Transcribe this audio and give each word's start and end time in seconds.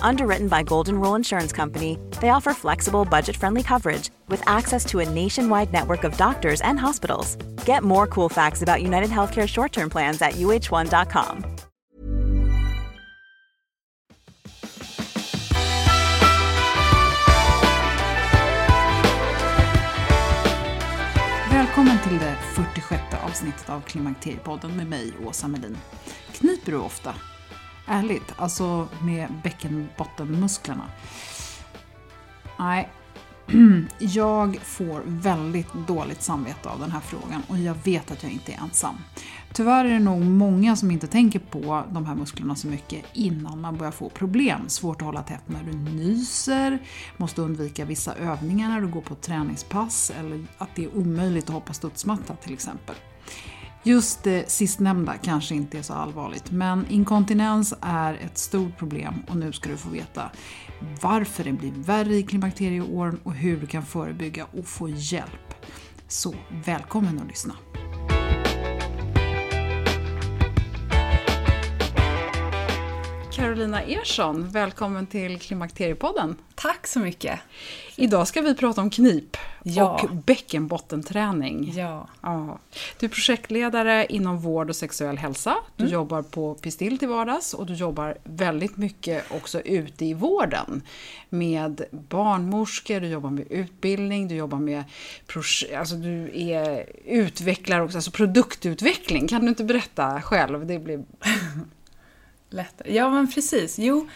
Underwritten 0.00 0.48
by 0.48 0.62
Golden 0.62 1.00
Rule 1.00 1.16
Insurance 1.16 1.52
Company, 1.52 1.98
they 2.20 2.28
offer 2.28 2.54
flexible, 2.54 3.04
budget 3.04 3.36
friendly 3.36 3.62
coverage 3.62 4.10
with 4.28 4.42
access 4.46 4.84
to 4.86 5.00
a 5.00 5.08
nationwide 5.08 5.72
network 5.72 6.04
of 6.04 6.16
doctors 6.16 6.60
and 6.60 6.78
hospitals. 6.78 7.36
Get 7.66 7.82
more 7.82 8.06
cool 8.06 8.28
facts 8.28 8.62
about 8.62 8.82
United 8.82 9.10
Healthcare 9.10 9.48
short 9.48 9.72
term 9.72 9.90
plans 9.90 10.22
at 10.22 10.34
uh1.com. 10.34 11.44
Välkommen 21.50 21.98
till 22.08 22.18
det 22.18 22.36
46 22.54 23.02
avsnittet 23.24 23.70
av 23.70 23.80
Klimakteriepodden 23.80 24.76
med 24.76 24.86
mig, 24.86 25.12
Åsa 25.26 25.48
Melin. 25.48 25.78
Kniper 26.32 26.72
du 26.72 26.78
ofta? 26.78 27.14
Ärligt, 27.86 28.34
alltså 28.36 28.88
med 29.02 29.28
bäckenbottenmusklerna? 29.42 30.84
Nej, 32.58 32.90
jag 33.98 34.56
får 34.56 35.02
väldigt 35.06 35.72
dåligt 35.86 36.22
samvete 36.22 36.68
av 36.68 36.80
den 36.80 36.90
här 36.90 37.00
frågan 37.00 37.42
och 37.48 37.58
jag 37.58 37.76
vet 37.84 38.10
att 38.10 38.22
jag 38.22 38.32
inte 38.32 38.52
är 38.52 38.58
ensam. 38.62 38.94
Tyvärr 39.52 39.84
är 39.84 39.88
det 39.88 39.98
nog 39.98 40.24
många 40.24 40.76
som 40.76 40.90
inte 40.90 41.06
tänker 41.06 41.38
på 41.38 41.84
de 41.90 42.06
här 42.06 42.14
musklerna 42.14 42.56
så 42.56 42.66
mycket 42.66 43.04
innan 43.12 43.60
man 43.60 43.76
börjar 43.76 43.92
få 43.92 44.08
problem. 44.08 44.68
Svårt 44.68 45.02
att 45.02 45.06
hålla 45.06 45.22
tätt 45.22 45.42
när 45.46 45.62
du 45.64 45.72
nyser, 45.72 46.78
måste 47.16 47.42
undvika 47.42 47.84
vissa 47.84 48.14
övningar 48.14 48.68
när 48.68 48.80
du 48.80 48.88
går 48.88 49.00
på 49.00 49.14
träningspass 49.14 50.12
eller 50.18 50.46
att 50.58 50.68
det 50.74 50.84
är 50.84 50.96
omöjligt 50.96 51.44
att 51.44 51.54
hoppa 51.54 51.72
studsmatta 51.72 52.36
till 52.36 52.52
exempel. 52.52 52.96
Just 53.86 54.22
det 54.22 54.50
sistnämnda 54.50 55.14
kanske 55.22 55.54
inte 55.54 55.78
är 55.78 55.82
så 55.82 55.92
allvarligt, 55.92 56.50
men 56.50 56.86
inkontinens 56.90 57.74
är 57.80 58.14
ett 58.14 58.38
stort 58.38 58.78
problem 58.78 59.14
och 59.28 59.36
nu 59.36 59.52
ska 59.52 59.70
du 59.70 59.76
få 59.76 59.90
veta 59.90 60.30
varför 61.02 61.44
det 61.44 61.52
blir 61.52 61.72
värre 61.72 62.14
i 62.14 62.22
klimakterieåren 62.22 63.20
och 63.22 63.34
hur 63.34 63.60
du 63.60 63.66
kan 63.66 63.86
förebygga 63.86 64.46
och 64.52 64.66
få 64.66 64.88
hjälp. 64.88 65.54
Så 66.08 66.34
välkommen 66.64 67.18
att 67.18 67.28
lyssna! 67.28 67.54
Carolina 73.44 73.82
Ersson, 73.82 74.48
välkommen 74.48 75.06
till 75.06 75.38
Klimakteriepodden. 75.40 76.36
Tack 76.54 76.86
så 76.86 77.00
mycket. 77.00 77.40
Idag 77.96 78.28
ska 78.28 78.40
vi 78.40 78.54
prata 78.54 78.80
om 78.80 78.90
knip 78.90 79.36
Ja. 79.62 80.00
och 80.02 80.16
bäckenbottenträning. 80.16 81.72
Ja. 81.76 82.08
Ja. 82.20 82.58
Du 82.98 83.06
är 83.06 83.10
projektledare 83.10 84.06
inom 84.08 84.38
vård 84.38 84.68
och 84.70 84.76
sexuell 84.76 85.18
hälsa. 85.18 85.56
Du 85.76 85.86
jobbar 85.86 86.22
på 86.22 86.54
Pistill 86.54 86.98
till 86.98 87.08
vardags 87.08 87.54
och 87.54 87.66
du 87.66 87.74
jobbar 87.74 88.18
väldigt 88.24 88.76
mycket 88.76 89.32
också 89.32 89.60
ute 89.60 90.04
i 90.04 90.14
vården 90.14 90.82
med 91.28 91.84
barnmorskor, 91.90 93.00
du 93.00 93.08
jobbar 93.08 93.30
med 93.30 93.46
utbildning, 93.50 94.28
du 94.28 94.34
jobbar 94.34 94.58
med 94.58 94.84
alltså 95.76 95.94
du 95.94 96.30
är 96.34 96.86
utvecklare 97.04 97.82
också, 97.82 97.98
alltså 97.98 98.10
produktutveckling. 98.10 99.28
Kan 99.28 99.40
du 99.40 99.48
inte 99.48 99.64
berätta 99.64 100.22
själv? 100.22 100.66
Det 100.66 100.78
blir... 100.78 101.04
lättare. 102.54 102.94
Ja, 102.94 103.10
men 103.10 103.32
precis. 103.32 103.78
Jo, 103.78 104.08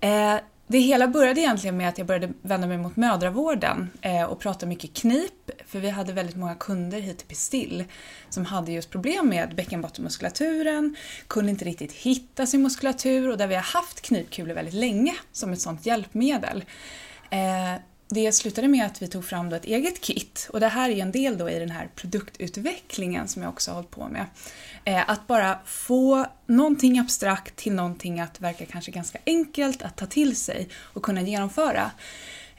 eh, 0.00 0.36
det 0.66 0.78
hela 0.78 1.08
började 1.08 1.40
egentligen 1.40 1.76
med 1.76 1.88
att 1.88 1.98
jag 1.98 2.06
började 2.06 2.32
vända 2.42 2.66
mig 2.66 2.78
mot 2.78 2.96
mödravården 2.96 3.90
eh, 4.00 4.24
och 4.24 4.40
prata 4.40 4.66
mycket 4.66 4.94
knip, 4.94 5.50
för 5.66 5.80
vi 5.80 5.90
hade 5.90 6.12
väldigt 6.12 6.36
många 6.36 6.54
kunder 6.54 7.00
hit 7.00 7.18
till 7.18 7.26
Pistill 7.26 7.84
som 8.28 8.44
hade 8.44 8.72
just 8.72 8.90
problem 8.90 9.28
med 9.28 9.54
bäckenbottenmuskulaturen, 9.54 10.96
kunde 11.26 11.50
inte 11.50 11.64
riktigt 11.64 11.92
hitta 11.92 12.46
sin 12.46 12.62
muskulatur 12.62 13.30
och 13.30 13.38
där 13.38 13.46
vi 13.46 13.54
har 13.54 13.62
haft 13.62 14.00
knipkulor 14.00 14.54
väldigt 14.54 14.74
länge 14.74 15.14
som 15.32 15.52
ett 15.52 15.60
sådant 15.60 15.86
hjälpmedel. 15.86 16.64
Eh, 17.30 17.80
det 18.08 18.32
slutade 18.32 18.68
med 18.68 18.86
att 18.86 19.02
vi 19.02 19.08
tog 19.08 19.24
fram 19.24 19.50
då 19.50 19.56
ett 19.56 19.64
eget 19.64 20.00
kit 20.00 20.48
och 20.52 20.60
det 20.60 20.68
här 20.68 20.90
är 20.90 20.96
en 20.96 21.12
del 21.12 21.38
då 21.38 21.50
i 21.50 21.58
den 21.58 21.70
här 21.70 21.88
produktutvecklingen 21.94 23.28
som 23.28 23.42
jag 23.42 23.48
också 23.48 23.70
har 23.70 23.74
hållit 23.74 23.90
på 23.90 24.08
med. 24.08 24.26
Eh, 24.84 25.10
Att 25.10 25.26
bara 25.26 25.58
få 25.64 26.26
någonting 26.46 26.98
abstrakt 26.98 27.56
till 27.56 27.72
någonting 27.72 28.20
att 28.20 28.40
verka 28.40 28.66
kanske 28.66 28.90
ganska 28.90 29.18
enkelt 29.26 29.82
att 29.82 29.96
ta 29.96 30.06
till 30.06 30.36
sig 30.36 30.68
och 30.80 31.02
kunna 31.02 31.22
genomföra. 31.22 31.90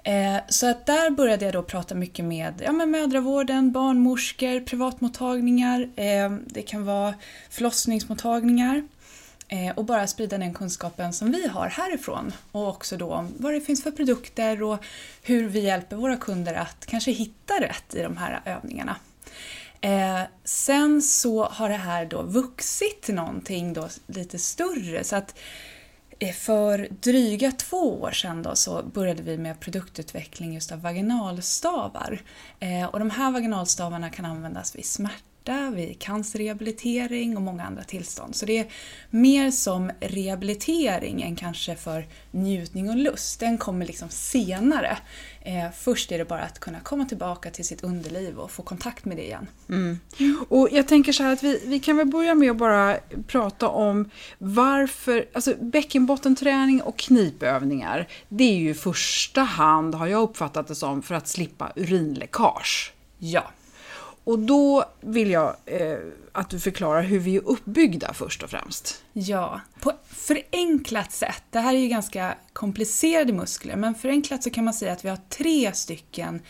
Eh, 0.03 0.38
så 0.50 0.69
att 0.69 0.85
där 0.85 1.09
började 1.09 1.45
jag 1.45 1.53
då 1.53 1.63
prata 1.63 1.95
mycket 1.95 2.25
med 2.25 2.62
ja, 2.66 2.72
med 2.72 2.89
mödravården, 2.89 3.72
barnmorskor, 3.72 4.59
privatmottagningar, 4.59 5.89
eh, 5.95 6.31
det 6.45 6.62
kan 6.62 6.85
vara 6.85 7.13
förlossningsmottagningar 7.50 8.83
eh, 9.47 9.69
och 9.75 9.85
bara 9.85 10.07
sprida 10.07 10.38
den 10.38 10.53
kunskapen 10.53 11.13
som 11.13 11.31
vi 11.31 11.47
har 11.47 11.67
härifrån 11.67 12.33
och 12.51 12.67
också 12.67 12.97
då 12.97 13.13
om 13.13 13.33
vad 13.38 13.53
det 13.53 13.62
finns 13.62 13.83
för 13.83 13.91
produkter 13.91 14.63
och 14.63 14.85
hur 15.23 15.47
vi 15.50 15.59
hjälper 15.59 15.95
våra 15.95 16.17
kunder 16.17 16.53
att 16.53 16.85
kanske 16.85 17.12
hitta 17.12 17.53
rätt 17.62 17.95
i 17.95 18.01
de 18.01 18.17
här 18.17 18.41
övningarna. 18.45 18.95
Eh, 19.83 20.21
sen 20.44 21.01
så 21.01 21.44
har 21.45 21.69
det 21.69 21.75
här 21.75 22.05
då 22.05 22.21
vuxit 22.21 23.01
till 23.01 23.16
någonting 23.16 23.73
då 23.73 23.88
lite 24.07 24.39
större 24.39 25.03
så 25.03 25.16
att 25.16 25.35
eh, 26.19 26.33
för 26.33 26.88
dryga 27.01 27.51
två 27.51 28.01
år 28.01 28.11
sedan 28.11 28.44
då 28.44 28.55
så 28.55 28.83
började 28.83 29.23
vi 29.23 29.38
med 29.38 29.59
produktutveckling 29.59 30.53
just 30.53 30.71
av 30.71 30.81
vaginalstavar. 30.81 32.21
Eh, 32.59 32.85
och 32.85 32.99
de 32.99 33.09
här 33.09 33.31
vaginalstavarna 33.31 34.09
kan 34.09 34.25
användas 34.25 34.75
vid 34.75 34.85
smärta, 34.85 35.23
vid 35.49 35.99
cancerrehabilitering 35.99 37.37
och 37.37 37.43
många 37.43 37.63
andra 37.63 37.83
tillstånd. 37.83 38.35
Så 38.35 38.45
det 38.45 38.57
är 38.57 38.67
mer 39.09 39.51
som 39.51 39.91
rehabilitering 39.99 41.21
än 41.21 41.35
kanske 41.35 41.75
för 41.75 42.07
njutning 42.31 42.89
och 42.89 42.95
lust. 42.95 43.39
Den 43.39 43.57
kommer 43.57 43.85
liksom 43.85 44.09
senare. 44.09 44.97
Eh, 45.41 45.71
först 45.77 46.12
är 46.12 46.18
det 46.18 46.25
bara 46.25 46.41
att 46.41 46.59
kunna 46.59 46.79
komma 46.79 47.06
tillbaka 47.06 47.50
till 47.50 47.65
sitt 47.65 47.83
underliv 47.83 48.39
och 48.39 48.51
få 48.51 48.63
kontakt 48.63 49.06
med 49.06 49.18
det 49.18 49.23
igen. 49.23 49.47
Och 50.50 50.69
jag 50.71 50.88
tänker 50.88 51.12
så 51.12 51.23
här 51.23 51.33
att 51.33 51.44
vi, 51.44 51.62
vi 51.65 51.79
kan 51.79 51.97
väl 51.97 52.07
börja 52.07 52.35
med 52.35 52.51
att 52.51 52.57
bara 52.57 52.97
prata 53.27 53.68
om 53.68 54.09
varför, 54.38 55.25
alltså 55.33 55.53
bäckenbottenträning 55.62 56.81
och 56.81 56.97
knipövningar, 56.97 58.07
det 58.29 58.44
är 58.44 58.56
ju 58.56 58.69
i 58.69 58.73
första 58.73 59.41
hand, 59.41 59.95
har 59.95 60.07
jag 60.07 60.21
uppfattat 60.21 60.68
det 60.68 60.75
som, 60.75 61.01
för 61.01 61.15
att 61.15 61.27
slippa 61.27 61.71
urinläckage. 61.75 62.94
Ja. 63.18 63.51
Och 64.23 64.39
då 64.39 64.85
vill 65.01 65.31
jag 65.31 65.55
eh, 65.65 65.97
att 66.31 66.49
du 66.49 66.59
förklarar 66.59 67.01
hur 67.01 67.19
vi 67.19 67.35
är 67.35 67.47
uppbyggda 67.47 68.13
först 68.13 68.43
och 68.43 68.49
främst. 68.49 69.03
Ja, 69.13 69.61
på 69.79 69.91
förenklat 70.05 71.11
sätt. 71.11 71.43
Det 71.49 71.59
här 71.59 71.73
är 71.73 71.77
ju 71.77 71.87
ganska 71.87 72.35
komplicerade 72.53 73.33
muskler, 73.33 73.75
men 73.75 73.95
förenklat 73.95 74.43
så 74.43 74.49
kan 74.49 74.65
man 74.65 74.73
säga 74.73 74.91
att 74.91 75.05
vi 75.05 75.09
har 75.09 75.19
tre 75.29 75.73
stycken 75.73 76.41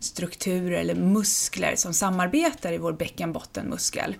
strukturer 0.00 0.78
eller 0.78 0.94
muskler 0.94 1.76
som 1.76 1.94
samarbetar 1.94 2.72
i 2.72 2.78
vår 2.78 2.92
bäckenbottenmuskel. 2.92 4.16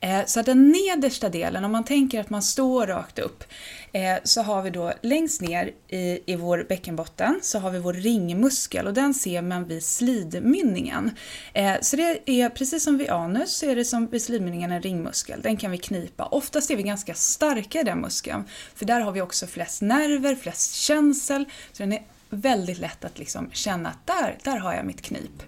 Eh, 0.00 0.20
så 0.26 0.42
den 0.42 0.72
nedersta 0.72 1.28
delen, 1.28 1.64
om 1.64 1.72
man 1.72 1.84
tänker 1.84 2.20
att 2.20 2.30
man 2.30 2.42
står 2.42 2.86
rakt 2.86 3.18
upp, 3.18 3.44
eh, 3.92 4.16
så 4.24 4.42
har 4.42 4.62
vi 4.62 4.70
då 4.70 4.92
längst 5.02 5.40
ner 5.40 5.72
i, 5.88 6.32
i 6.32 6.36
vår 6.36 6.66
bäckenbotten 6.68 7.40
så 7.42 7.58
har 7.58 7.70
vi 7.70 7.78
vår 7.78 7.92
ringmuskel 7.92 8.86
och 8.86 8.94
den 8.94 9.14
ser 9.14 9.42
man 9.42 9.64
vid 9.64 9.82
slidmynningen. 9.82 11.10
Eh, 11.52 11.74
så 11.80 11.96
det 11.96 12.30
är 12.30 12.48
precis 12.48 12.84
som 12.84 12.98
vid 12.98 13.10
anus 13.10 13.56
så 13.56 13.66
är 13.66 13.76
det 13.76 13.84
som 13.84 14.06
vid 14.06 14.22
slidmynningen 14.22 14.72
en 14.72 14.82
ringmuskel. 14.82 15.40
Den 15.42 15.56
kan 15.56 15.70
vi 15.70 15.78
knipa. 15.78 16.24
Oftast 16.24 16.70
är 16.70 16.76
vi 16.76 16.82
ganska 16.82 17.14
starka 17.14 17.80
i 17.80 17.84
den 17.84 18.00
muskeln 18.00 18.44
för 18.74 18.84
där 18.84 19.00
har 19.00 19.12
vi 19.12 19.20
också 19.20 19.46
flest 19.46 19.82
nerver, 19.82 20.34
flest 20.34 20.74
känsel, 20.74 21.44
så 21.72 21.82
den 21.82 21.92
är 21.92 22.02
väldigt 22.30 22.78
lätt 22.78 23.04
att 23.04 23.18
liksom 23.18 23.50
känna 23.52 23.88
att 23.88 24.06
där, 24.06 24.38
där 24.42 24.56
har 24.56 24.74
jag 24.74 24.86
mitt 24.86 25.02
knip. 25.02 25.42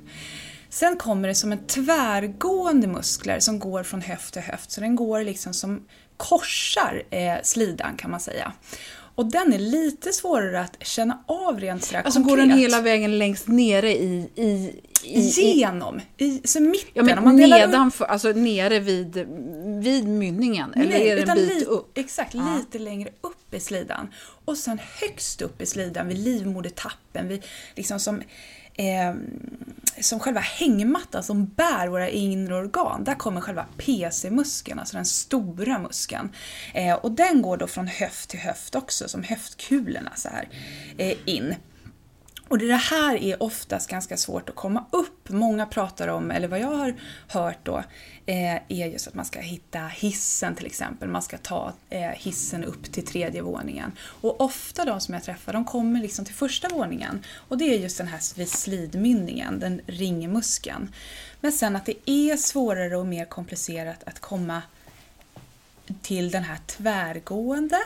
Sen 0.69 0.97
kommer 0.97 1.29
det 1.29 1.35
som 1.35 1.53
en 1.53 1.67
tvärgående 1.67 2.87
muskler 2.87 3.41
som 3.41 3.59
går 3.59 3.83
från 3.83 4.01
höft 4.01 4.33
till 4.33 4.43
höft, 4.43 4.71
så 4.71 4.81
den 4.81 4.97
går 4.97 5.23
liksom 5.25 5.55
som 5.55 5.87
korsar 6.17 7.03
eh, 7.11 7.37
slidan 7.43 7.97
kan 7.97 8.11
man 8.11 8.21
säga. 8.21 8.53
Och 9.19 9.27
den 9.31 9.53
är 9.53 9.59
lite 9.59 10.13
svårare 10.13 10.61
att 10.61 10.77
känna 10.87 11.25
av 11.27 11.61
rent 11.61 11.85
sådär 11.85 12.03
Alltså 12.05 12.19
konkret. 12.21 12.31
går 12.39 12.47
den 12.47 12.59
hela 12.59 12.81
vägen 12.81 13.19
längst 13.19 13.49
nere 13.49 13.93
i... 13.93 14.29
i, 14.35 14.81
i 15.05 15.21
Genom, 15.59 16.01
i, 16.17 16.41
så 16.45 16.61
mitten. 16.61 16.91
Ja, 16.95 17.03
men 17.03 17.19
om 17.19 17.25
man 17.25 17.37
delar 17.37 17.57
upp- 17.63 17.67
nedanför, 17.71 18.05
alltså 18.05 18.29
nere 18.29 18.79
vid, 18.79 19.15
vid 19.83 20.09
mynningen? 20.09 20.73
eller 20.75 20.89
Nej, 20.89 21.09
är 21.09 21.17
det 21.17 21.33
en 21.33 21.37
bit 21.49 21.67
upp? 21.69 21.99
Exakt, 21.99 22.35
Ja. 22.35 22.57
lite 22.59 22.79
längre 22.79 23.09
upp 23.21 23.55
i 23.55 23.61
slidan. 23.61 24.09
Och 24.45 24.57
sen 24.59 24.79
högst 25.01 25.43
upp 25.43 25.63
i 25.63 25.67
slidan 25.67 26.09
vid 26.09 26.19
livmodertappen, 26.19 27.29
vid, 27.29 27.45
liksom 27.77 28.01
som, 28.01 28.23
eh, 28.75 29.15
som 30.01 30.21
själva 30.21 30.41
hängmattan 30.41 31.23
som 31.23 31.47
bär 31.47 31.89
våra 31.89 32.09
inre 32.09 32.55
organ. 32.55 33.05
Där 33.05 33.15
kommer 33.15 33.41
själva 33.41 33.67
PC-muskeln, 33.77 34.79
alltså 34.79 34.97
den 34.97 35.07
stora 35.07 35.79
muskeln. 35.79 36.33
Eh, 36.75 36.95
och 36.95 37.13
den 37.13 37.43
går 37.43 37.57
då 37.57 37.67
från 37.67 37.87
höft 37.87 38.31
till 38.31 38.41
höft 38.41 38.75
också, 38.75 39.09
som 39.09 39.23
höftkulorna 39.23 40.13
så 40.17 40.29
här 40.29 40.49
eh, 40.99 41.17
in. 41.25 41.55
Och 42.49 42.59
det 42.59 42.75
här 42.75 43.17
är 43.17 43.43
oftast 43.43 43.91
ganska 43.91 44.17
svårt 44.17 44.49
att 44.49 44.55
komma 44.55 44.85
upp. 44.91 45.29
Många 45.29 45.67
pratar 45.67 46.09
om, 46.09 46.31
eller 46.31 46.49
vad 46.49 46.61
jag 46.61 46.75
har 46.75 46.95
hört 47.29 47.59
då, 47.63 47.77
eh, 48.27 48.55
är 48.69 48.87
just 48.87 49.09
att 49.09 49.15
man 49.15 49.25
ska 49.25 49.41
hitta 49.41 49.79
hissen 49.79 50.55
till 50.55 50.67
exempel. 50.67 51.09
Man 51.09 51.23
ska 51.23 51.39
ta 51.39 51.73
eh, 51.91 52.01
hissen 52.01 52.65
upp 52.65 52.93
till 52.93 53.05
tredje 53.05 53.43
våningen. 53.43 53.93
Och 53.99 54.41
ofta 54.41 54.85
de 54.85 55.01
som 55.01 55.15
jag 55.15 55.23
träffar, 55.23 55.53
de 55.53 55.65
kommer 55.65 56.01
liksom 56.01 56.25
till 56.25 56.35
första 56.35 56.69
våningen. 56.69 57.25
Och 57.49 57.59
det 57.59 57.65
är 57.65 57.79
just 57.79 57.99
den 57.99 58.09
här 58.09 58.37
vid 58.37 58.49
slidmynningen, 58.49 59.61
den 59.61 59.81
ringmuskeln. 59.87 60.95
Men 61.41 61.53
sen 61.53 61.77
att 61.77 61.87
det 61.87 62.11
är 62.11 62.37
svårare 62.37 62.97
och 62.97 63.07
mer 63.07 63.25
komplicerat 63.25 64.05
att 64.05 64.21
komma 64.21 64.63
till 66.03 66.31
den 66.31 66.43
här 66.43 66.59
tvärgående 66.67 67.79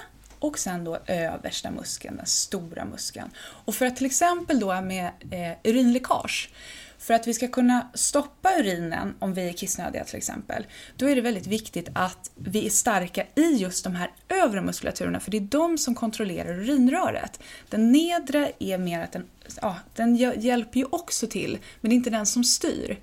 och 0.42 0.58
sen 0.58 0.84
då 0.84 0.98
översta 1.06 1.70
muskeln, 1.70 2.16
den 2.16 2.26
stora 2.26 2.84
muskeln. 2.84 3.30
Och 3.36 3.74
för 3.74 3.86
att 3.86 3.96
till 3.96 4.06
exempel 4.06 4.60
då 4.60 4.80
med 4.80 5.10
eh, 5.30 5.70
urinläckage, 5.70 6.50
för 6.98 7.14
att 7.14 7.26
vi 7.26 7.34
ska 7.34 7.48
kunna 7.48 7.90
stoppa 7.94 8.50
urinen 8.58 9.14
om 9.18 9.34
vi 9.34 9.48
är 9.48 9.52
kissnödiga 9.52 10.04
till 10.04 10.16
exempel, 10.16 10.66
då 10.96 11.08
är 11.08 11.16
det 11.16 11.20
väldigt 11.20 11.46
viktigt 11.46 11.88
att 11.92 12.30
vi 12.34 12.66
är 12.66 12.70
starka 12.70 13.26
i 13.34 13.56
just 13.56 13.84
de 13.84 13.94
här 13.94 14.10
övre 14.28 14.62
muskulaturerna, 14.62 15.20
för 15.20 15.30
det 15.30 15.36
är 15.36 15.40
de 15.40 15.78
som 15.78 15.94
kontrollerar 15.94 16.60
urinröret. 16.60 17.40
Den 17.68 17.92
nedre 17.92 18.52
är 18.58 18.78
mer 18.78 19.00
att 19.00 19.12
den, 19.12 19.26
ja, 19.62 19.76
den 19.94 20.16
hjälper 20.16 20.78
ju 20.78 20.86
också 20.90 21.26
till, 21.26 21.58
men 21.80 21.88
det 21.88 21.94
är 21.94 21.96
inte 21.96 22.10
den 22.10 22.26
som 22.26 22.44
styr. 22.44 22.98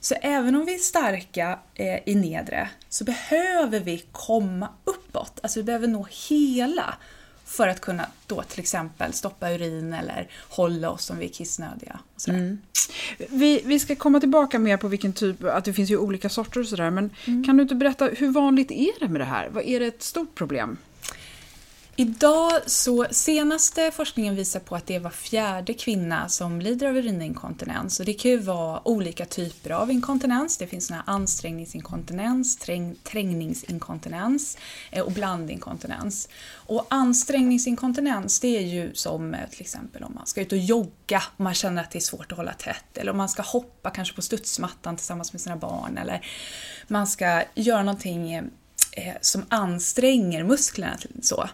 Så 0.00 0.14
även 0.20 0.54
om 0.54 0.64
vi 0.64 0.74
är 0.74 0.78
starka 0.78 1.58
eh, 1.74 1.98
i 2.06 2.14
nedre 2.14 2.68
så 2.94 3.04
behöver 3.04 3.80
vi 3.80 4.04
komma 4.12 4.68
uppåt. 4.84 5.40
Alltså 5.42 5.60
vi 5.60 5.64
behöver 5.64 5.86
nå 5.86 6.06
hela 6.28 6.94
för 7.44 7.68
att 7.68 7.80
kunna 7.80 8.06
då 8.26 8.42
till 8.42 8.60
exempel 8.60 9.12
stoppa 9.12 9.50
urin 9.50 9.92
eller 9.92 10.28
hålla 10.48 10.90
oss 10.90 11.10
om 11.10 11.18
vi 11.18 11.24
är 11.24 11.28
kissnödiga. 11.28 11.98
Mm. 12.28 12.58
Vi, 13.28 13.62
vi 13.64 13.78
ska 13.78 13.96
komma 13.96 14.20
tillbaka 14.20 14.58
mer 14.58 14.76
på 14.76 14.88
vilken 14.88 15.12
typ, 15.12 15.44
att 15.44 15.64
det 15.64 15.72
finns 15.72 15.90
ju 15.90 15.96
olika 15.98 16.28
sorter 16.28 16.60
och 16.60 16.66
sådär. 16.66 16.90
Men 16.90 17.10
Mm. 17.26 17.44
kan 17.44 17.56
du 17.56 17.62
inte 17.62 17.74
berätta, 17.74 18.04
hur 18.06 18.28
vanligt 18.30 18.70
är 18.70 19.00
det 19.00 19.08
med 19.08 19.20
det 19.20 19.24
här? 19.24 19.48
Vad 19.48 19.64
Är 19.64 19.80
det 19.80 19.86
ett 19.86 20.02
stort 20.02 20.34
problem? 20.34 20.76
Idag 21.96 22.52
så 22.66 23.06
senaste 23.10 23.90
forskningen 23.90 24.36
visar 24.36 24.60
på 24.60 24.76
att 24.76 24.86
det 24.86 24.94
är 24.94 25.00
var 25.00 25.10
fjärde 25.10 25.74
kvinna 25.74 26.28
som 26.28 26.60
lider 26.60 26.86
av 26.86 26.96
urininkontinens. 26.96 28.00
Och 28.00 28.06
det 28.06 28.12
kan 28.12 28.30
ju 28.30 28.38
vara 28.38 28.88
olika 28.88 29.24
typer 29.24 29.70
av 29.70 29.90
inkontinens. 29.90 30.58
Det 30.58 30.66
finns 30.66 30.86
såna 30.86 31.02
här 31.06 31.14
ansträngningsinkontinens, 31.14 32.56
träng, 32.56 32.96
trängningsinkontinens 33.02 34.58
eh, 34.90 35.04
och 35.04 35.12
blandinkontinens. 35.12 36.28
Och 36.52 36.86
ansträngningsinkontinens 36.90 38.40
det 38.40 38.56
är 38.56 38.66
ju 38.66 38.94
som 38.94 39.34
eh, 39.34 39.48
till 39.50 39.60
exempel 39.60 40.02
om 40.02 40.14
man 40.14 40.26
ska 40.26 40.40
ut 40.40 40.52
och 40.52 40.58
jogga 40.58 41.22
och 41.36 41.40
man 41.40 41.54
känner 41.54 41.82
att 41.82 41.90
det 41.90 41.98
är 41.98 42.00
svårt 42.00 42.32
att 42.32 42.38
hålla 42.38 42.52
tätt. 42.52 42.98
Eller 42.98 43.10
om 43.10 43.16
man 43.16 43.28
ska 43.28 43.42
hoppa 43.42 43.90
kanske 43.90 44.14
på 44.14 44.22
studsmattan 44.22 44.96
tillsammans 44.96 45.32
med 45.32 45.40
sina 45.40 45.56
barn. 45.56 45.98
Eller 45.98 46.26
man 46.88 47.06
ska 47.06 47.42
göra 47.54 47.82
någonting 47.82 48.32
eh, 48.32 48.44
eh, 48.96 49.14
som 49.20 49.46
anstränger 49.48 50.44
musklerna. 50.44 50.96
Så. 51.22 51.48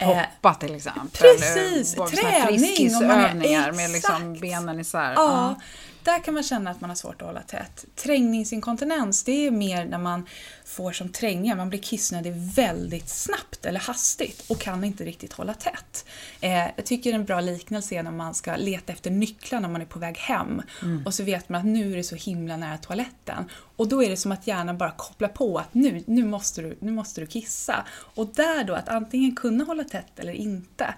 Eh, 0.00 0.06
Hoppa 0.06 0.54
till 0.54 0.74
exempel. 0.74 1.08
precis, 1.20 1.94
eller 1.94 2.06
träning, 2.06 2.58
friskisövningar 2.58 3.72
med 3.72 3.90
liksom 3.90 4.34
benen 4.40 4.80
isär. 4.80 5.12
Ja, 5.16 5.54
där 6.04 6.24
kan 6.24 6.34
man 6.34 6.42
känna 6.42 6.70
att 6.70 6.80
man 6.80 6.90
har 6.90 6.94
svårt 6.94 7.22
att 7.22 7.28
hålla 7.28 7.42
tätt. 7.42 7.84
Trängningsinkontinens, 7.96 9.24
det 9.24 9.46
är 9.46 9.50
mer 9.50 9.84
när 9.84 9.98
man 9.98 10.26
får 10.64 10.92
som 10.92 11.08
trängningar, 11.08 11.56
man 11.56 11.68
blir 11.68 11.78
kissnödig 11.80 12.32
väldigt 12.36 13.08
snabbt 13.08 13.64
eller 13.64 13.80
hastigt 13.80 14.50
och 14.50 14.58
kan 14.58 14.84
inte 14.84 15.04
riktigt 15.04 15.32
hålla 15.32 15.54
tätt. 15.54 16.04
Eh, 16.40 16.66
jag 16.76 16.84
tycker 16.84 17.12
en 17.12 17.24
bra 17.24 17.40
liknelse 17.40 17.94
är 17.94 18.02
när 18.02 18.10
man 18.10 18.34
ska 18.34 18.56
leta 18.56 18.92
efter 18.92 19.10
nycklar 19.10 19.60
när 19.60 19.68
man 19.68 19.80
är 19.80 19.86
på 19.86 19.98
väg 19.98 20.18
hem 20.18 20.62
och 21.04 21.14
så 21.14 21.24
vet 21.24 21.48
man 21.48 21.60
att 21.60 21.66
nu 21.66 21.92
är 21.92 21.96
det 21.96 22.04
så 22.04 22.16
himla 22.16 22.56
nära 22.56 22.78
toaletten. 22.78 23.50
Och 23.76 23.88
då 23.88 24.02
är 24.02 24.10
det 24.10 24.16
som 24.16 24.32
att 24.32 24.46
hjärnan 24.46 24.78
bara 24.78 24.90
kopplar 24.90 25.28
på 25.28 25.58
att 25.58 25.74
nu, 25.74 26.04
nu, 26.06 26.24
måste, 26.24 26.62
du, 26.62 26.76
nu 26.80 26.92
måste 26.92 27.20
du 27.20 27.26
kissa. 27.26 27.86
Och 27.92 28.26
där 28.26 28.64
då, 28.64 28.74
att 28.74 28.88
antingen 28.88 29.36
kunna 29.36 29.64
hålla 29.64 29.84
tätt 29.84 30.18
eller 30.18 30.32
inte, 30.32 30.94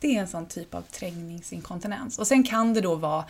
det 0.00 0.16
är 0.16 0.20
en 0.20 0.28
sån 0.28 0.46
typ 0.46 0.74
av 0.74 0.82
trängningsinkontinens. 0.82 2.18
Och 2.18 2.26
sen 2.26 2.42
kan 2.42 2.74
det 2.74 2.80
då 2.80 2.94
vara 2.94 3.24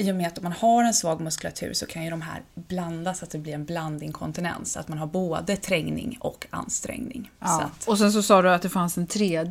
i 0.00 0.12
och 0.12 0.16
med 0.16 0.26
att 0.26 0.38
om 0.38 0.44
man 0.44 0.52
har 0.52 0.84
en 0.84 0.94
svag 0.94 1.20
muskulatur 1.20 1.72
så 1.72 1.86
kan 1.86 2.04
ju 2.04 2.10
de 2.10 2.22
här 2.22 2.42
blandas, 2.54 3.22
att 3.22 3.30
det 3.30 3.38
blir 3.38 3.54
en 3.54 3.64
blandinkontinens. 3.64 4.76
Att 4.76 4.88
man 4.88 4.98
har 4.98 5.06
både 5.06 5.56
trängning 5.56 6.16
och 6.20 6.46
ansträngning. 6.50 7.30
Så 7.40 7.46
Ja. 7.46 7.62
att, 7.62 7.88
Och 7.88 7.98
sen 7.98 8.12
så 8.12 8.22
sa 8.22 8.42
du 8.42 8.50
att 8.50 8.62
det 8.62 8.68
fanns 8.68 8.98
en 8.98 9.06
tredje 9.06 9.44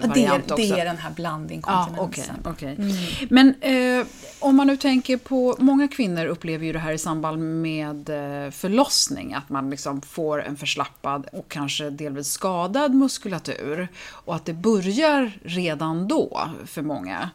det, 0.00 0.06
variant 0.08 0.44
är, 0.50 0.52
också. 0.52 0.56
det 0.56 0.80
är 0.80 0.84
den 0.84 0.96
här 0.98 1.08
Ja, 1.10 1.14
blandinkontinensen. 1.14 2.36
okej. 2.44 2.74
okej. 2.78 3.28
Men 3.30 3.54
eh, 3.60 4.06
om 4.40 4.56
man 4.56 4.66
nu 4.66 4.76
tänker 4.76 5.16
på, 5.16 5.56
många 5.58 5.88
kvinnor 5.88 6.26
upplever 6.26 6.66
ju 6.66 6.72
det 6.72 6.78
här 6.78 6.92
i 6.92 6.98
samband 6.98 7.62
med 7.62 8.08
eh, 8.10 8.50
förlossning, 8.50 9.34
att 9.34 9.48
man 9.48 9.70
liksom 9.70 10.00
får 10.02 10.42
en 10.42 10.56
förslappad 10.56 11.26
och 11.32 11.48
kanske 11.48 11.90
delvis 11.90 12.26
skadad 12.28 12.94
muskulatur 12.94 13.88
och 14.08 14.34
att 14.34 14.44
det 14.44 14.52
börjar 14.54 15.32
redan 15.44 16.08
då 16.08 16.50
för 16.66 16.82
många. 16.82 17.30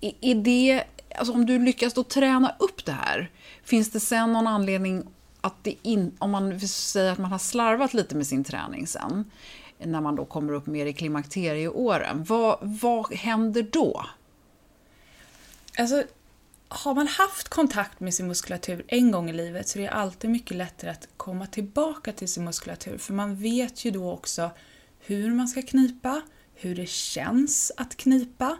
Är, 0.00 0.12
är 0.20 0.34
det, 0.34 0.84
alltså 1.16 1.34
om 1.34 1.46
du 1.46 1.58
lyckas 1.58 1.94
då 1.94 2.04
träna 2.04 2.54
upp 2.58 2.84
det 2.84 2.92
här, 2.92 3.30
finns 3.64 3.90
det 3.90 4.00
sen 4.00 4.32
någon 4.32 4.46
anledning 4.46 5.02
att 5.40 5.64
det 5.64 5.74
in, 5.82 6.16
om 6.18 6.30
man 6.30 6.60
säger 6.60 7.12
att 7.12 7.18
man 7.18 7.30
har 7.32 7.38
slarvat 7.38 7.94
lite 7.94 8.14
med 8.14 8.26
sin 8.26 8.44
träning 8.44 8.86
sen, 8.86 9.30
när 9.78 10.00
man 10.00 10.16
då 10.16 10.24
kommer 10.24 10.52
upp 10.52 10.66
mer 10.66 10.86
i 10.86 10.92
klimakterieåren, 10.92 12.24
vad, 12.24 12.58
vad 12.60 13.14
händer 13.14 13.62
då? 13.72 14.06
Alltså, 15.78 16.04
har 16.68 16.94
man 16.94 17.08
haft 17.08 17.48
kontakt 17.48 18.00
med 18.00 18.14
sin 18.14 18.28
muskulatur 18.28 18.84
en 18.88 19.10
gång 19.10 19.30
i 19.30 19.32
livet 19.32 19.68
så 19.68 19.78
är 19.78 19.82
det 19.82 19.90
alltid 19.90 20.30
mycket 20.30 20.56
lättare 20.56 20.90
att 20.90 21.08
komma 21.16 21.46
tillbaka 21.46 22.12
till 22.12 22.28
sin 22.28 22.44
muskulatur. 22.44 22.98
För 22.98 23.14
man 23.14 23.36
vet 23.36 23.84
ju 23.84 23.90
då 23.90 24.10
också 24.10 24.50
hur 25.00 25.30
man 25.30 25.48
ska 25.48 25.62
knipa, 25.62 26.22
hur 26.54 26.74
det 26.74 26.88
känns 26.88 27.72
att 27.76 27.96
knipa. 27.96 28.58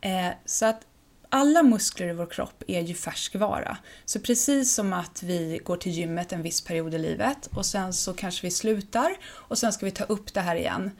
Eh, 0.00 0.28
så 0.44 0.66
att 0.66 0.86
alla 1.28 1.62
muskler 1.62 2.08
i 2.08 2.12
vår 2.12 2.26
kropp 2.26 2.62
är 2.66 2.80
ju 2.80 2.94
färskvara. 2.94 3.78
Så 4.04 4.20
precis 4.20 4.74
som 4.74 4.92
att 4.92 5.22
vi 5.22 5.60
går 5.64 5.76
till 5.76 5.92
gymmet 5.92 6.32
en 6.32 6.42
viss 6.42 6.60
period 6.60 6.94
i 6.94 6.98
livet 6.98 7.46
och 7.54 7.66
sen 7.66 7.92
så 7.92 8.14
kanske 8.14 8.46
vi 8.46 8.50
slutar 8.50 9.16
och 9.26 9.58
sen 9.58 9.72
ska 9.72 9.86
vi 9.86 9.92
ta 9.92 10.04
upp 10.04 10.34
det 10.34 10.40
här 10.40 10.56
igen. 10.56 10.90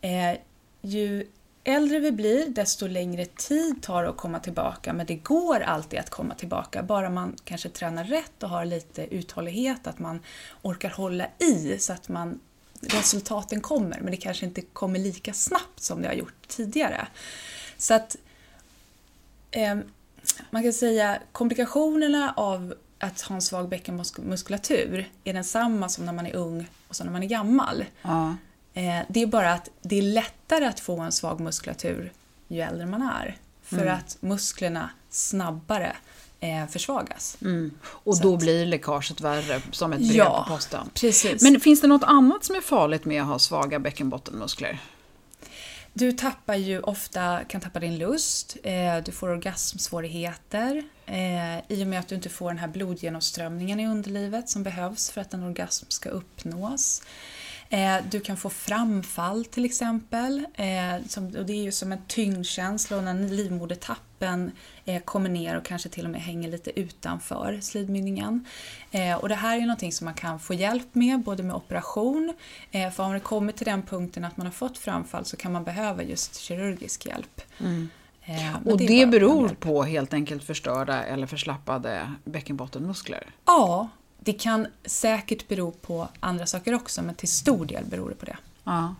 Eh, 0.00 0.38
ju 0.82 1.26
äldre 1.64 1.98
vi 1.98 2.12
blir, 2.12 2.48
desto 2.48 2.86
längre 2.86 3.24
tid 3.24 3.82
tar 3.82 4.02
det 4.02 4.08
att 4.08 4.16
komma 4.16 4.38
tillbaka. 4.38 4.92
Men 4.92 5.06
det 5.06 5.14
går 5.14 5.60
alltid 5.60 5.98
att 5.98 6.10
komma 6.10 6.34
tillbaka, 6.34 6.82
bara 6.82 7.10
man 7.10 7.36
kanske 7.44 7.68
tränar 7.68 8.04
rätt 8.04 8.42
och 8.42 8.48
har 8.48 8.64
lite 8.64 9.14
uthållighet, 9.14 9.86
att 9.86 9.98
man 9.98 10.20
orkar 10.62 10.90
hålla 10.90 11.26
i 11.38 11.78
så 11.78 11.92
att 11.92 12.08
man, 12.08 12.40
resultaten 12.80 13.60
kommer. 13.60 14.00
Men 14.00 14.10
det 14.10 14.16
kanske 14.16 14.46
inte 14.46 14.60
kommer 14.60 14.98
lika 14.98 15.32
snabbt 15.32 15.80
som 15.80 16.02
det 16.02 16.08
har 16.08 16.14
gjort 16.14 16.48
tidigare. 16.48 17.06
Så 17.78 17.94
att 17.94 18.16
eh, 19.54 19.76
man 20.50 20.62
kan 20.62 20.72
säga 20.72 21.18
komplikationerna 21.32 22.34
av 22.36 22.74
att 22.98 23.20
ha 23.20 23.34
en 23.34 23.42
svag 23.42 23.68
bäckenmuskulatur 23.68 25.08
är 25.24 25.32
densamma 25.32 25.88
som 25.88 26.06
när 26.06 26.12
man 26.12 26.26
är 26.26 26.36
ung 26.36 26.66
och 26.88 26.96
som 26.96 27.06
när 27.06 27.12
man 27.12 27.22
är 27.22 27.26
gammal. 27.26 27.84
Ja. 28.02 28.34
Eh, 28.74 28.98
det 29.08 29.22
är 29.22 29.26
bara 29.26 29.52
att 29.52 29.68
det 29.82 29.98
är 29.98 30.02
lättare 30.02 30.64
att 30.66 30.80
få 30.80 31.00
en 31.00 31.12
svag 31.12 31.40
muskulatur 31.40 32.12
ju 32.48 32.60
äldre 32.60 32.86
man 32.86 33.02
är. 33.02 33.36
För 33.62 33.76
Mm. 33.82 33.94
att 33.94 34.16
musklerna 34.20 34.90
snabbare 35.10 35.96
eh, 36.40 36.66
försvagas. 36.66 37.36
Och 37.86 38.16
Så 38.16 38.22
då 38.22 38.34
att- 38.34 38.40
blir 38.40 38.66
läckaget 38.66 39.20
värre 39.20 39.60
som 39.70 39.92
ett 39.92 39.98
brev 39.98 40.12
Ja, 40.16 40.44
på 40.48 40.54
posten. 40.54 40.90
precis. 40.94 41.42
Men 41.42 41.60
finns 41.60 41.80
det 41.80 41.86
något 41.86 42.02
annat 42.04 42.44
som 42.44 42.56
är 42.56 42.60
farligt 42.60 43.04
med 43.04 43.22
att 43.22 43.28
ha 43.28 43.38
svaga 43.38 43.78
bäckenbottenmuskler? 43.78 44.78
Du 45.96 46.12
tappar 46.12 46.54
ju 46.54 46.80
ofta, 46.80 47.44
kan 47.44 47.60
tappa 47.60 47.80
din 47.80 47.98
lust, 47.98 48.56
eh, 48.62 48.96
du 49.04 49.12
får 49.12 49.28
orgasmsvårigheter 49.28 50.82
eh, 51.06 51.58
i 51.68 51.82
och 51.82 51.86
med 51.86 52.00
att 52.00 52.08
du 52.08 52.14
inte 52.14 52.28
får 52.28 52.48
den 52.48 52.58
här 52.58 52.68
blodgenomströmningen 52.68 53.80
i 53.80 53.86
underlivet 53.86 54.48
som 54.48 54.62
behövs 54.62 55.10
för 55.10 55.20
att 55.20 55.34
en 55.34 55.42
orgasm 55.42 55.86
ska 55.88 56.08
uppnås. 56.08 57.02
Eh, 57.74 57.96
du 58.10 58.20
kan 58.20 58.36
få 58.36 58.50
framfall 58.50 59.44
till 59.44 59.64
exempel, 59.64 60.46
eh, 60.54 60.94
och 61.38 61.46
det 61.46 61.52
är 61.52 61.62
ju 61.62 61.72
som 61.72 61.92
en 61.92 61.98
tyngdkänsla 62.08 62.96
och 62.96 63.04
när 63.04 63.14
livmodertappen 63.14 64.50
eh, 64.84 65.02
kommer 65.02 65.30
ner 65.30 65.56
och 65.56 65.64
kanske 65.64 65.88
till 65.88 66.04
och 66.04 66.10
med 66.10 66.20
hänger 66.20 66.48
lite 66.50 66.80
utanför 66.80 67.58
slidmynningen. 67.62 68.46
Och 69.20 69.28
det 69.28 69.34
här 69.34 69.56
är 69.56 69.60
någonting 69.60 69.92
som 69.92 70.04
man 70.04 70.14
kan 70.14 70.40
få 70.40 70.54
hjälp 70.54 70.94
med, 70.94 71.20
både 71.20 71.42
med 71.42 71.56
operation, 71.56 72.34
för 72.72 73.00
om 73.00 73.12
det 73.12 73.20
kommer 73.20 73.52
till 73.52 73.64
den 73.64 73.82
punkten 73.82 74.24
att 74.24 74.36
man 74.36 74.46
har 74.46 74.52
fått 74.52 74.78
framfall 74.78 75.24
så 75.24 75.36
kan 75.36 75.52
man 75.52 75.64
behöva 75.64 76.02
just 76.02 76.36
kirurgisk 76.36 77.06
hjälp. 77.06 77.40
Mm. 77.60 77.88
Och 78.64 78.80
är 78.80 78.88
det 78.88 79.06
bara 79.06 79.10
beror 79.10 79.48
på 79.48 79.82
helt 79.82 80.14
enkelt 80.14 80.44
förstörda 80.44 81.02
eller 81.02 81.26
förslappade 81.26 82.12
bäckenbottenmuskler? 82.24 83.26
Ja, 83.44 83.88
det 84.24 84.32
kan 84.32 84.66
säkert 84.84 85.48
bero 85.48 85.70
på 85.70 86.08
andra 86.20 86.46
saker 86.46 86.74
också, 86.74 87.02
men 87.02 87.14
till 87.14 87.28
stor 87.28 87.66
del 87.66 87.84
beror 87.84 88.08
det 88.08 88.14
på 88.14 88.26
det. 88.26 88.36
Ja. 88.64 88.94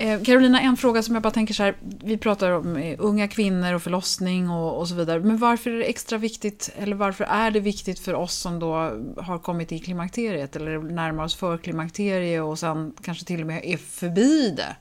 Eh, 0.00 0.22
Carolina, 0.22 0.60
en 0.60 0.76
fråga 0.76 1.02
som 1.02 1.14
jag 1.14 1.22
bara 1.22 1.30
tänker 1.30 1.54
så 1.54 1.62
här. 1.62 1.74
Vi 1.80 2.18
pratar 2.18 2.50
om 2.50 2.76
eh, 2.76 2.96
unga 2.98 3.28
kvinnor 3.28 3.74
och 3.74 3.82
förlossning 3.82 4.50
och, 4.50 4.78
och 4.78 4.88
så 4.88 4.94
vidare. 4.94 5.20
Men 5.20 5.38
varför 5.38 5.70
är 5.70 5.78
det 5.78 5.84
extra 5.84 6.18
viktigt, 6.18 6.70
eller 6.76 6.96
varför 6.96 7.24
är 7.24 7.50
det 7.50 7.60
viktigt 7.60 7.98
för 7.98 8.14
oss 8.14 8.34
som 8.34 8.58
då 8.58 8.72
har 9.16 9.38
kommit 9.38 9.72
i 9.72 9.78
klimakteriet 9.78 10.56
eller 10.56 10.78
närmar 10.78 11.24
oss 11.24 11.34
förklimakterie 11.34 12.40
och 12.40 12.58
sen 12.58 12.94
kanske 13.02 13.24
till 13.24 13.40
och 13.40 13.46
med 13.46 13.64
är 13.64 13.76
förbi 13.76 14.50
det? 14.50 14.76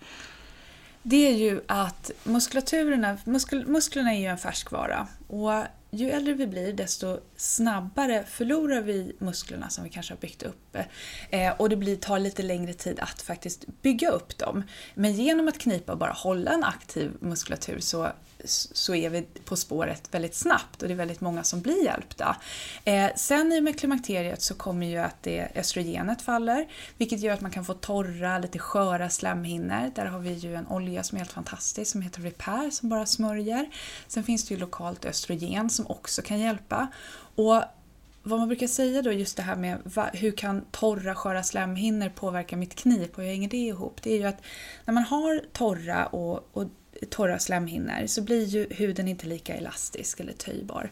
Det 1.04 1.28
är 1.28 1.36
ju 1.36 1.62
att 1.68 2.12
muskulaturerna, 2.24 3.18
muskel, 3.24 3.68
musklerna 3.68 4.14
är 4.14 4.20
ju 4.20 4.26
en 4.26 4.38
färskvara 4.38 5.08
och 5.28 5.64
ju 5.92 6.10
äldre 6.10 6.34
vi 6.34 6.48
blir 6.48 6.74
desto 6.74 7.20
snabbare 7.36 8.24
förlorar 8.28 8.82
vi 8.82 9.16
musklerna 9.20 9.70
som 9.70 9.84
vi 9.84 9.90
kanske 9.90 10.14
har 10.14 10.20
byggt 10.20 10.44
upp. 10.44 10.78
Eh, 11.30 11.52
och 11.58 11.70
det 11.70 11.76
blir, 11.76 11.96
tar 11.96 12.20
lite 12.20 12.44
längre 12.44 12.74
tid 12.74 13.00
att 13.00 13.22
faktiskt 13.22 13.66
bygga 13.82 14.10
upp 14.10 14.38
dem. 14.38 14.64
Men 14.96 15.14
genom 15.14 15.48
att 15.48 15.58
knipa 15.58 15.92
och 15.92 15.98
bara 15.98 16.12
hålla 16.12 16.52
en 16.52 16.64
aktiv 16.64 17.12
muskulatur 17.20 17.80
så, 17.80 18.12
så 18.46 18.96
är 18.96 19.10
vi 19.10 19.22
på 19.22 19.56
spåret 19.56 20.04
väldigt 20.12 20.36
snabbt 20.36 20.82
och 20.82 20.88
det 20.88 20.94
är 20.94 20.96
väldigt 20.96 21.22
många 21.22 21.44
som 21.44 21.62
blir 21.62 21.84
hjälpta. 21.84 22.36
Eh, 22.86 23.10
sen 23.16 23.54
i 23.54 23.60
och 23.60 23.64
med 23.64 23.80
klimakteriet 23.80 24.42
så 24.42 24.54
kommer 24.54 24.88
ju 24.88 24.98
att 24.98 25.24
det 25.24 25.48
östrogenet 25.56 26.22
faller 26.22 26.68
vilket 26.98 27.20
gör 27.20 27.34
att 27.34 27.42
man 27.42 27.52
kan 27.52 27.66
få 27.66 27.74
torra, 27.74 28.40
lite 28.40 28.60
sköra 28.60 29.10
slemhinnor. 29.10 29.92
Där 29.96 30.06
har 30.06 30.20
vi 30.20 30.34
ju 30.34 30.56
en 30.56 30.68
olja 30.68 31.04
som 31.04 31.16
är 31.16 31.20
helt 31.20 31.32
fantastisk 31.32 31.92
som 31.92 32.02
heter 32.02 32.22
Repair 32.22 32.70
som 32.70 32.90
bara 32.90 33.06
smörjer. 33.06 33.70
Sen 34.08 34.24
finns 34.24 34.48
det 34.48 34.54
ju 34.54 34.60
lokalt 34.60 35.06
östrogen 35.06 35.70
som 35.70 35.88
också 35.88 36.22
kan 36.22 36.40
hjälpa. 36.40 36.88
Och 37.36 37.64
vad 38.24 38.40
man 38.40 38.48
brukar 38.48 38.68
säga 38.68 39.02
då 39.02 39.12
just 39.12 39.38
det 39.38 39.44
här 39.44 39.56
med 39.56 39.78
va, 39.84 40.10
hur 40.14 40.32
kan 40.32 40.66
torra 40.72 41.16
sköra 41.16 41.44
slemhinnor 41.44 42.10
påverka 42.10 42.58
mitt 42.58 42.76
knip 42.76 43.18
och 43.18 43.24
hur 43.24 43.30
hänger 43.30 43.50
det 43.50 43.58
ihop? 43.58 44.04
Det 44.04 44.14
är 44.14 44.18
ju 44.18 44.24
att 44.24 44.42
när 44.86 44.94
man 44.94 45.04
har 45.04 45.42
torra 45.54 46.06
och, 46.06 46.50
och 46.54 46.66
torra 47.10 47.40
slemhinnor 47.40 48.08
så 48.08 48.22
blir 48.22 48.46
ju 48.46 48.68
huden 48.70 49.08
inte 49.08 49.28
lika 49.28 49.56
elastisk 49.56 50.20
eller 50.20 50.34
töjbar. 50.34 50.92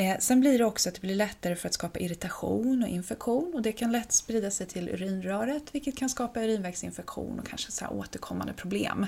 Eh, 0.00 0.18
sen 0.18 0.40
blir 0.40 0.58
det 0.58 0.64
också 0.64 0.88
att 0.88 0.94
det 0.94 1.00
blir 1.00 1.14
lättare 1.14 1.56
för 1.56 1.68
att 1.68 1.74
skapa 1.74 1.98
irritation 1.98 2.82
och 2.82 2.88
infektion 2.88 3.54
och 3.54 3.62
det 3.62 3.72
kan 3.72 3.92
lätt 3.92 4.12
sprida 4.12 4.50
sig 4.50 4.66
till 4.66 4.88
urinröret 4.88 5.62
vilket 5.72 5.96
kan 5.96 6.08
skapa 6.08 6.40
urinvägsinfektion 6.40 7.38
och 7.38 7.46
kanske 7.46 7.72
så 7.72 7.84
här 7.84 7.92
återkommande 7.92 8.52
problem. 8.52 9.06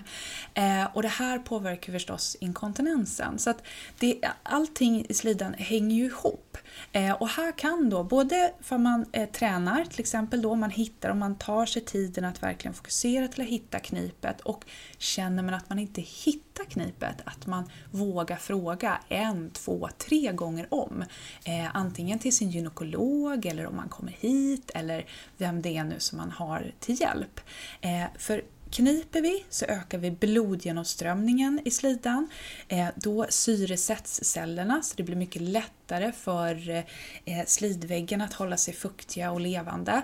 Eh, 0.55 0.85
och 0.95 1.03
det 1.03 1.09
här 1.09 1.39
påverkar 1.39 1.93
förstås 1.93 2.37
inkontinensen 2.41 3.39
så 3.39 3.51
att 3.51 3.63
det, 3.99 4.21
allting 4.43 5.07
i 5.09 5.15
slidan 5.15 5.55
hänger 5.55 5.97
ju 5.97 6.05
ihop. 6.05 6.59
Eh, 6.93 7.13
och 7.13 7.29
här 7.29 7.53
kan 7.59 7.91
då 7.91 8.05
både 8.05 8.53
för 8.61 8.79
man 8.79 9.07
eh, 9.13 9.29
tränar 9.29 9.85
till 9.85 10.01
exempel 10.01 10.43
då 10.43 10.55
man 10.55 10.71
hittar 10.71 11.11
om 11.11 11.19
man 11.19 11.37
tar 11.37 11.67
sig 11.67 11.85
tiden 11.85 12.25
att 12.25 12.43
verkligen 12.43 12.75
fokusera 12.75 13.29
till 13.29 13.43
att 13.43 13.49
hitta 13.49 13.79
knipet 13.79 14.41
och 14.41 14.65
känner 14.99 15.43
man 15.43 15.55
att 15.55 15.69
man 15.69 15.79
inte 15.79 16.01
hittar 16.01 16.52
knipet 16.61 17.17
att 17.25 17.47
man 17.47 17.71
vågar 17.91 18.37
fråga 18.37 19.01
en, 19.09 19.51
två, 19.51 19.89
tre 19.99 20.33
gånger 20.33 20.67
om. 20.71 21.05
Eh, 21.45 21.77
antingen 21.77 22.19
till 22.19 22.37
sin 22.37 22.51
gynekolog 22.51 23.47
eller 23.47 23.67
om 23.67 23.77
man 23.77 23.89
kommer 23.89 24.13
hit 24.13 24.71
eller 24.75 25.07
vem 25.37 25.63
det 25.63 25.77
är 25.77 25.85
nu 25.85 26.01
som 26.01 26.19
man 26.19 26.31
har 26.31 26.73
till 26.81 27.01
hjälp. 27.01 27.41
Eh, 27.81 28.05
för 28.19 28.43
Kniper 28.73 29.21
vi 29.23 29.45
så 29.51 29.65
ökar 29.65 29.99
vi 29.99 30.11
blodgenomströmningen 30.11 31.61
i 31.65 31.71
slidan. 31.71 32.29
Eh, 32.69 32.87
då 32.95 33.27
syresätts 33.29 34.25
cellerna 34.25 34.83
så 34.83 34.95
det 34.97 35.03
blir 35.03 35.17
mycket 35.17 35.43
lättare 35.43 36.13
för 36.13 36.71
eh, 36.71 36.85
eh, 37.25 37.47
slidväggen 37.47 38.21
att 38.21 38.33
hålla 38.33 38.57
sig 38.57 38.75
fuktiga 38.75 39.31
och 39.31 39.41
levande. 39.41 40.03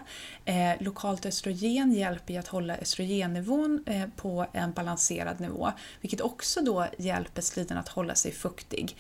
Lokalt 0.81 1.27
östrogen 1.27 1.93
hjälper 1.93 2.33
ju 2.33 2.41
att 2.41 2.49
hålla 2.49 2.77
östrogennivån 2.77 3.85
på 4.17 4.47
en 4.53 4.73
balanserad 4.73 5.41
nivå 5.41 5.73
vilket 6.01 6.21
också 6.21 6.61
då 6.61 6.87
hjälper 6.99 7.43
slidan 7.43 7.79
att 7.79 7.89
hålla 7.89 8.15
sig 8.15 8.33
fuktig 8.33 8.97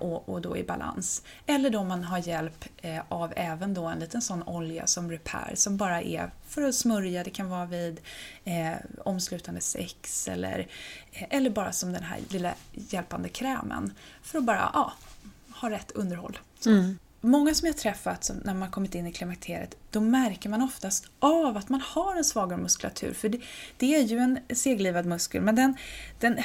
och, 0.00 0.40
då 0.40 0.56
i 0.56 0.64
balans. 0.64 1.22
Eller 1.46 1.70
då 1.70 1.84
man 1.84 2.04
har 2.04 2.28
hjälp 2.28 2.64
av 3.08 3.32
även 3.36 3.74
då 3.74 3.84
en 3.84 3.98
liten 3.98 4.22
sån 4.22 4.42
olja 4.42 4.86
som 4.86 5.10
Repair 5.10 5.54
som 5.54 5.76
bara 5.76 6.02
är 6.02 6.30
för 6.54 6.62
att 6.62 6.74
smörja, 6.74 7.24
det 7.24 7.30
kan 7.30 7.48
vara 7.48 7.66
vid 7.66 8.00
eh, 8.44 8.72
omslutande 9.04 9.60
sex 9.60 10.28
eller, 10.28 10.68
eh, 11.12 11.26
eller 11.30 11.50
bara 11.50 11.72
som 11.72 11.92
den 11.92 12.02
här 12.02 12.18
lilla 12.28 12.54
hjälpande 12.72 13.28
krämen 13.28 13.92
för 14.22 14.38
att 14.38 14.44
bara 14.44 14.70
ja, 14.74 14.92
ha 15.60 15.70
rätt 15.70 15.90
underhåll. 15.90 16.38
Så. 16.58 16.94
Många 17.20 17.54
som 17.54 17.66
jag 17.66 17.76
träffat 17.76 18.24
som, 18.24 18.36
när 18.36 18.54
man 18.54 18.70
kommit 18.70 18.94
in 18.94 19.06
i 19.06 19.12
klimakteriet, 19.12 19.76
då 19.90 20.00
märker 20.00 20.48
man 20.48 20.62
oftast 20.62 21.06
av 21.18 21.56
att 21.56 21.68
man 21.68 21.80
har 21.80 22.16
en 22.16 22.24
svagare 22.24 22.60
muskulatur. 22.60 23.14
För 23.14 23.28
det, 23.28 23.40
det 23.76 23.94
är 23.94 24.00
ju 24.00 24.18
en 24.18 24.38
seglivad 24.54 25.06
muskel, 25.06 25.42
men 25.42 25.54
den, 25.54 25.76
den, 26.20 26.38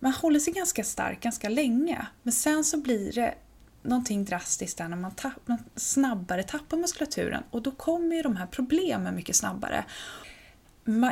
man 0.00 0.12
håller 0.12 0.40
sig 0.40 0.52
ganska 0.52 0.84
stark 0.84 1.20
ganska 1.20 1.48
länge. 1.48 2.06
Men 2.22 2.32
sen 2.32 2.64
så 2.64 2.76
blir 2.76 3.12
det 3.12 3.34
någonting 3.82 4.24
drastiskt 4.24 4.78
där 4.78 4.88
när 4.88 4.96
man, 4.96 5.10
tapp, 5.10 5.32
man 5.44 5.58
snabbare 5.76 6.42
tappar 6.42 6.76
muskulaturen 6.76 7.42
och 7.50 7.62
då 7.62 7.70
kommer 7.70 8.16
ju 8.16 8.22
de 8.22 8.36
här 8.36 8.46
problemen 8.46 9.14
mycket 9.14 9.36
snabbare. 9.36 9.84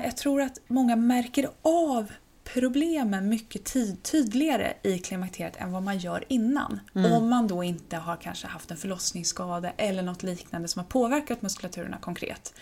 Jag 0.04 0.16
tror 0.16 0.42
att 0.42 0.58
många 0.66 0.96
märker 0.96 1.50
av 1.62 2.12
problemen 2.44 3.28
mycket 3.28 3.64
tid, 3.64 4.02
tydligare 4.02 4.75
i 4.82 4.98
klimakteriet 4.98 5.56
än 5.56 5.72
vad 5.72 5.82
man 5.82 5.98
gör 5.98 6.25
innan. 6.28 6.80
Om 7.12 7.28
man 7.28 7.48
då 7.48 7.64
inte 7.64 7.96
har 7.96 8.16
kanske 8.16 8.46
haft 8.46 8.70
en 8.70 8.76
förlossningsskada 8.76 9.70
eller 9.76 10.02
något 10.02 10.22
liknande 10.22 10.68
som 10.68 10.80
har 10.80 10.87
påverkat 10.87 11.42
muskulaturerna 11.42 11.98
konkret. 11.98 12.54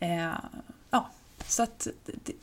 Eh, 0.00 0.14
ja, 0.14 0.40
så 1.48 1.62
att 1.62 1.86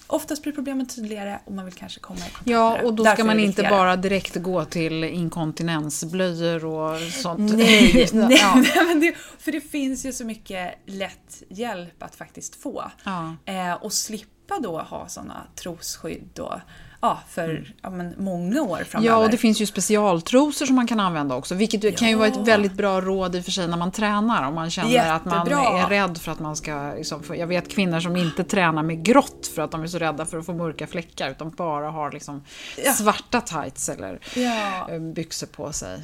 oftast 0.08 0.44
blir 0.44 0.54
problemen 0.54 0.86
tydligare 0.86 1.40
och 1.46 1.52
man 1.54 1.66
vill 1.66 1.74
kanske 1.74 2.00
komma 2.00 2.20
i 2.20 2.22
kontakt 2.22 2.48
Ja, 2.48 2.82
och 2.84 2.94
då 2.94 3.06
ska 3.06 3.24
man 3.24 3.40
inte 3.40 3.64
bara 3.64 3.96
direkt 3.96 4.36
gå 4.36 4.66
till 4.66 5.04
inkontinensblöjor 5.04 6.66
och 6.66 7.00
sånt. 7.00 7.54
Nej, 7.58 8.10
nej, 8.14 8.38
ja. 8.76 8.84
men 8.88 9.00
det, 9.00 9.16
för 9.40 9.52
det 9.52 9.62
finns 9.62 10.06
ju 10.06 10.14
så 10.14 10.26
mycket 10.26 10.74
lätt 10.86 11.44
hjälp 11.50 12.04
att 12.04 12.16
faktiskt 12.16 12.56
få. 12.56 12.92
Ja. 13.04 13.36
Eh, 13.46 13.74
och 13.74 13.94
slippa 13.94 14.60
då 14.60 14.80
ha 14.80 15.08
sådana 15.08 15.48
trosskydd 15.56 16.40
och, 16.40 16.60
ja, 17.02 17.20
för 17.30 17.74
ja, 17.82 17.90
men 17.90 18.14
många 18.18 18.62
år 18.62 18.84
framöver. 18.88 19.14
Ja, 19.14 19.18
och 19.24 19.30
det 19.30 19.38
finns 19.38 19.62
ju 19.62 19.66
specialtrosor 19.66 20.66
som 20.66 20.76
man 20.76 20.88
kan 20.88 21.00
använda 21.00 21.36
också. 21.36 21.56
Vilket 21.56 21.98
kan 21.98 22.10
ju 22.10 22.16
vara 22.16 22.28
ett 22.28 22.34
Ja. 22.38 22.44
väldigt 22.44 22.74
bra 22.74 23.02
råd 23.02 23.36
i 23.36 23.40
och 23.40 23.44
för 23.46 23.52
sig 23.52 23.68
när 23.68 23.78
man 23.78 23.92
tränar. 23.92 24.48
Om 24.48 24.56
man 24.56 24.70
känner 24.70 25.12
att 25.14 25.26
man 25.26 25.34
Jättebra. 25.48 25.80
är 25.84 25.88
rädd 25.90 26.18
för 26.18 26.32
att 26.32 26.40
man 26.40 26.56
ska... 26.56 26.94
Liksom, 26.98 27.24
jag 27.38 27.48
vet 27.48 27.70
kvinnor 27.72 28.00
som 28.00 28.16
inte 28.16 28.44
tränar 28.44 28.84
med 28.84 29.04
grått 29.04 29.52
för 29.56 29.62
att 29.62 29.72
de 29.72 29.84
är 29.84 29.88
så 29.88 29.98
rädda 30.00 30.26
för 30.26 30.38
att 30.38 30.46
få 30.46 30.54
mörka 30.54 30.88
fläckar. 30.88 31.30
Utan 31.30 31.50
bara 31.50 31.90
har 31.90 32.12
liksom 32.12 32.44
Ja. 32.86 32.94
svarta 32.94 33.42
tights 33.42 33.90
eller 33.90 34.20
Ja. 34.36 34.88
eh, 34.92 35.00
byxor 35.00 35.48
på 35.48 35.74
sig. 35.74 36.00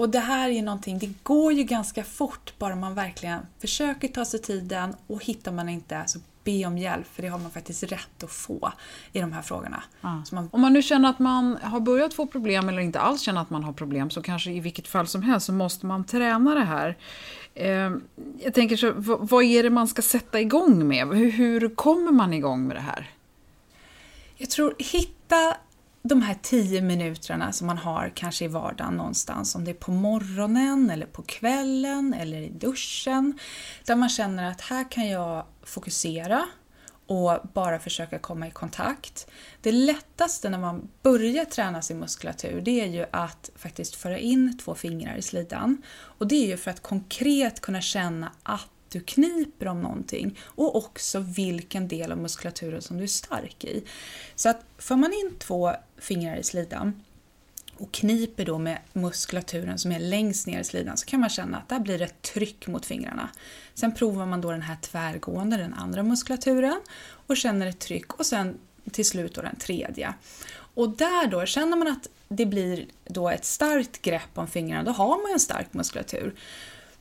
Och 0.00 0.08
det 0.08 0.18
här 0.20 0.48
är 0.50 0.62
någonting, 0.62 0.98
det 0.98 1.12
går 1.22 1.52
ju 1.52 1.62
ganska 1.62 2.04
fort 2.04 2.52
bara 2.58 2.76
man 2.76 2.94
verkligen 2.94 3.40
försöker 3.58 4.08
ta 4.08 4.24
sig 4.24 4.40
tiden 4.42 4.94
och 5.06 5.24
hittar 5.24 5.52
man 5.52 5.68
inte 5.68 6.02
så 6.06 6.18
be 6.44 6.64
om 6.66 6.78
hjälp 6.78 7.06
för 7.14 7.22
det 7.22 7.28
har 7.28 7.38
man 7.38 7.50
faktiskt 7.50 7.82
rätt 7.82 8.22
att 8.24 8.30
få 8.30 8.72
i 9.12 9.20
de 9.20 9.32
här 9.32 9.42
frågorna. 9.42 9.82
Ja. 10.00 10.22
Man, 10.32 10.48
Om 10.52 10.60
man 10.60 10.72
nu 10.72 10.82
känner 10.82 11.08
att 11.10 11.18
man 11.18 11.58
har 11.62 11.80
börjat 11.80 12.14
få 12.14 12.26
problem 12.26 12.68
eller 12.68 12.80
inte 12.80 13.00
alls 13.00 13.20
känner 13.20 13.40
att 13.40 13.50
man 13.50 13.64
har 13.64 13.72
problem 13.72 14.10
så 14.10 14.22
kanske 14.22 14.50
i 14.50 14.60
vilket 14.60 14.88
fall 14.88 15.06
som 15.06 15.22
helst 15.22 15.46
så 15.46 15.52
måste 15.52 15.86
man 15.86 16.04
träna 16.04 16.54
det 16.54 16.64
här. 16.64 16.96
Eh, 17.54 17.90
jag 18.44 18.54
tänker 18.54 18.76
så, 18.76 18.92
v- 18.92 19.16
vad 19.20 19.44
är 19.44 19.62
det 19.62 19.70
man 19.70 19.88
ska 19.88 20.02
sätta 20.02 20.40
igång 20.40 20.88
med? 20.88 21.08
Hur, 21.08 21.30
hur 21.30 21.74
kommer 21.74 22.12
man 22.12 22.32
igång 22.32 22.66
med 22.66 22.76
det 22.76 22.80
här? 22.80 23.10
Jag 24.36 24.50
tror 24.50 24.74
hitta 24.78 25.56
de 26.02 26.22
här 26.22 26.36
tio 26.42 26.80
minuterna 26.80 27.52
som 27.52 27.66
man 27.66 27.78
har 27.78 28.12
kanske 28.14 28.44
i 28.44 28.48
vardagen 28.48 28.94
någonstans, 28.94 29.54
om 29.54 29.64
det 29.64 29.70
är 29.70 29.74
på 29.74 29.92
morgonen 29.92 30.90
eller 30.90 31.06
på 31.06 31.22
kvällen 31.22 32.14
eller 32.14 32.38
i 32.38 32.48
duschen, 32.48 33.38
där 33.86 33.96
man 33.96 34.08
känner 34.08 34.50
att 34.50 34.60
här 34.60 34.90
kan 34.90 35.08
jag 35.08 35.46
fokusera 35.62 36.46
och 37.06 37.38
bara 37.54 37.78
försöka 37.78 38.18
komma 38.18 38.48
i 38.48 38.50
kontakt. 38.50 39.26
Det 39.60 39.72
lättaste 39.72 40.48
när 40.48 40.58
man 40.58 40.88
börjar 41.02 41.44
träna 41.44 41.82
sin 41.82 41.98
muskulatur 41.98 42.60
det 42.60 42.80
är 42.80 42.86
ju 42.86 43.06
att 43.10 43.50
faktiskt 43.56 43.96
föra 43.96 44.18
in 44.18 44.58
två 44.58 44.74
fingrar 44.74 45.16
i 45.16 45.22
slidan. 45.22 45.82
Och 45.92 46.28
det 46.28 46.34
är 46.34 46.46
ju 46.46 46.56
för 46.56 46.70
att 46.70 46.82
konkret 46.82 47.60
kunna 47.60 47.80
känna 47.80 48.32
att 48.42 48.70
du 48.92 49.00
kniper 49.00 49.68
om 49.68 49.80
någonting 49.82 50.38
och 50.42 50.76
också 50.76 51.18
vilken 51.18 51.88
del 51.88 52.12
av 52.12 52.18
muskulaturen 52.18 52.82
som 52.82 52.96
du 52.96 53.02
är 53.02 53.08
stark 53.08 53.64
i. 53.64 53.84
Så 54.34 54.48
att 54.48 54.64
för 54.78 54.96
man 54.96 55.12
in 55.12 55.34
två 55.38 55.72
fingrar 55.98 56.36
i 56.36 56.42
slidan 56.42 57.02
och 57.76 57.92
kniper 57.92 58.44
då 58.44 58.58
med 58.58 58.78
muskulaturen 58.92 59.78
som 59.78 59.92
är 59.92 60.00
längst 60.00 60.46
ner 60.46 60.60
i 60.60 60.64
slidan 60.64 60.96
så 60.96 61.06
kan 61.06 61.20
man 61.20 61.28
känna 61.28 61.58
att 61.58 61.68
där 61.68 61.80
blir 61.80 62.02
ett 62.02 62.22
tryck 62.22 62.66
mot 62.66 62.86
fingrarna. 62.86 63.28
Sen 63.74 63.94
provar 63.94 64.26
man 64.26 64.40
då 64.40 64.50
den 64.50 64.62
här 64.62 64.76
tvärgående, 64.80 65.56
den 65.56 65.74
andra 65.74 66.02
muskulaturen 66.02 66.80
och 67.26 67.36
känner 67.36 67.66
ett 67.66 67.78
tryck 67.78 68.14
och 68.14 68.26
sen 68.26 68.58
till 68.92 69.04
slut 69.04 69.34
då 69.34 69.42
den 69.42 69.56
tredje. 69.56 70.14
Och 70.74 70.88
där 70.88 71.26
då, 71.26 71.46
känner 71.46 71.76
man 71.76 71.88
att 71.88 72.08
det 72.28 72.46
blir 72.46 72.86
då 73.04 73.28
ett 73.28 73.44
starkt 73.44 74.02
grepp 74.02 74.30
om 74.34 74.46
fingrarna, 74.46 74.82
då 74.82 74.90
har 74.90 75.22
man 75.22 75.32
en 75.32 75.40
stark 75.40 75.72
muskulatur. 75.72 76.34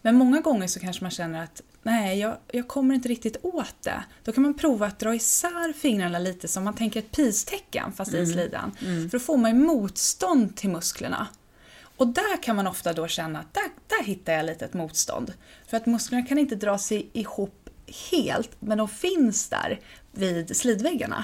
Men 0.01 0.15
många 0.15 0.41
gånger 0.41 0.67
så 0.67 0.79
kanske 0.79 1.03
man 1.03 1.11
känner 1.11 1.43
att 1.43 1.61
nej, 1.83 2.19
jag, 2.19 2.37
jag 2.47 2.67
kommer 2.67 2.95
inte 2.95 3.09
riktigt 3.09 3.37
åt 3.41 3.75
det. 3.81 4.03
Då 4.23 4.31
kan 4.31 4.43
man 4.43 4.53
prova 4.53 4.85
att 4.85 4.99
dra 4.99 5.15
isär 5.15 5.73
fingrarna 5.73 6.19
lite 6.19 6.47
som 6.47 6.63
man 6.63 6.73
tänker 6.73 6.99
ett 6.99 7.11
pistecken 7.11 7.91
fast 7.91 8.13
i 8.13 8.25
slidan. 8.25 8.71
För 8.79 9.17
då 9.17 9.19
får 9.19 9.37
man 9.37 9.51
ju 9.51 9.57
motstånd 9.57 10.55
till 10.57 10.69
musklerna. 10.69 11.27
Och 11.97 12.07
där 12.07 12.43
kan 12.43 12.55
man 12.55 12.67
ofta 12.67 12.93
då 12.93 13.07
känna 13.07 13.39
att 13.39 13.53
där, 13.53 13.63
där 13.87 14.03
hittar 14.03 14.33
jag 14.33 14.45
lite 14.45 14.65
ett 14.65 14.73
motstånd. 14.73 15.33
För 15.67 15.77
att 15.77 15.85
musklerna 15.85 16.25
kan 16.25 16.37
inte 16.37 16.55
dra 16.55 16.77
sig 16.77 17.09
ihop 17.13 17.69
helt, 18.11 18.51
men 18.59 18.77
de 18.77 18.87
finns 18.87 19.49
där 19.49 19.79
vid 20.11 20.57
slidväggarna. 20.57 21.23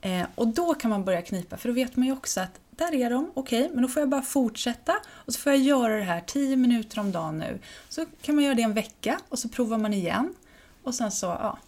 Eh, 0.00 0.26
och 0.34 0.48
då 0.48 0.74
kan 0.74 0.90
man 0.90 1.04
börja 1.04 1.22
knipa, 1.22 1.56
för 1.56 1.68
då 1.68 1.74
vet 1.74 1.96
man 1.96 2.06
ju 2.06 2.12
också 2.12 2.40
att 2.40 2.60
där 2.78 2.94
är 2.94 3.10
de, 3.10 3.30
okej, 3.34 3.70
men 3.72 3.82
då 3.82 3.88
får 3.88 4.00
jag 4.00 4.08
bara 4.08 4.22
fortsätta 4.22 4.94
och 5.10 5.32
så 5.32 5.40
får 5.40 5.52
jag 5.52 5.60
göra 5.60 5.96
det 5.96 6.02
här 6.02 6.20
10 6.26 6.56
minuter 6.56 7.00
om 7.00 7.12
dagen 7.12 7.38
nu. 7.38 7.58
Så 7.88 8.06
kan 8.22 8.34
man 8.34 8.44
göra 8.44 8.54
det 8.54 8.62
en 8.62 8.74
vecka 8.74 9.20
och 9.28 9.38
så 9.38 9.48
provar 9.48 9.78
man 9.78 9.94
igen 9.94 10.34
och 10.82 10.94
sen 10.94 11.10
så, 11.10 11.26
ja. 11.26 11.58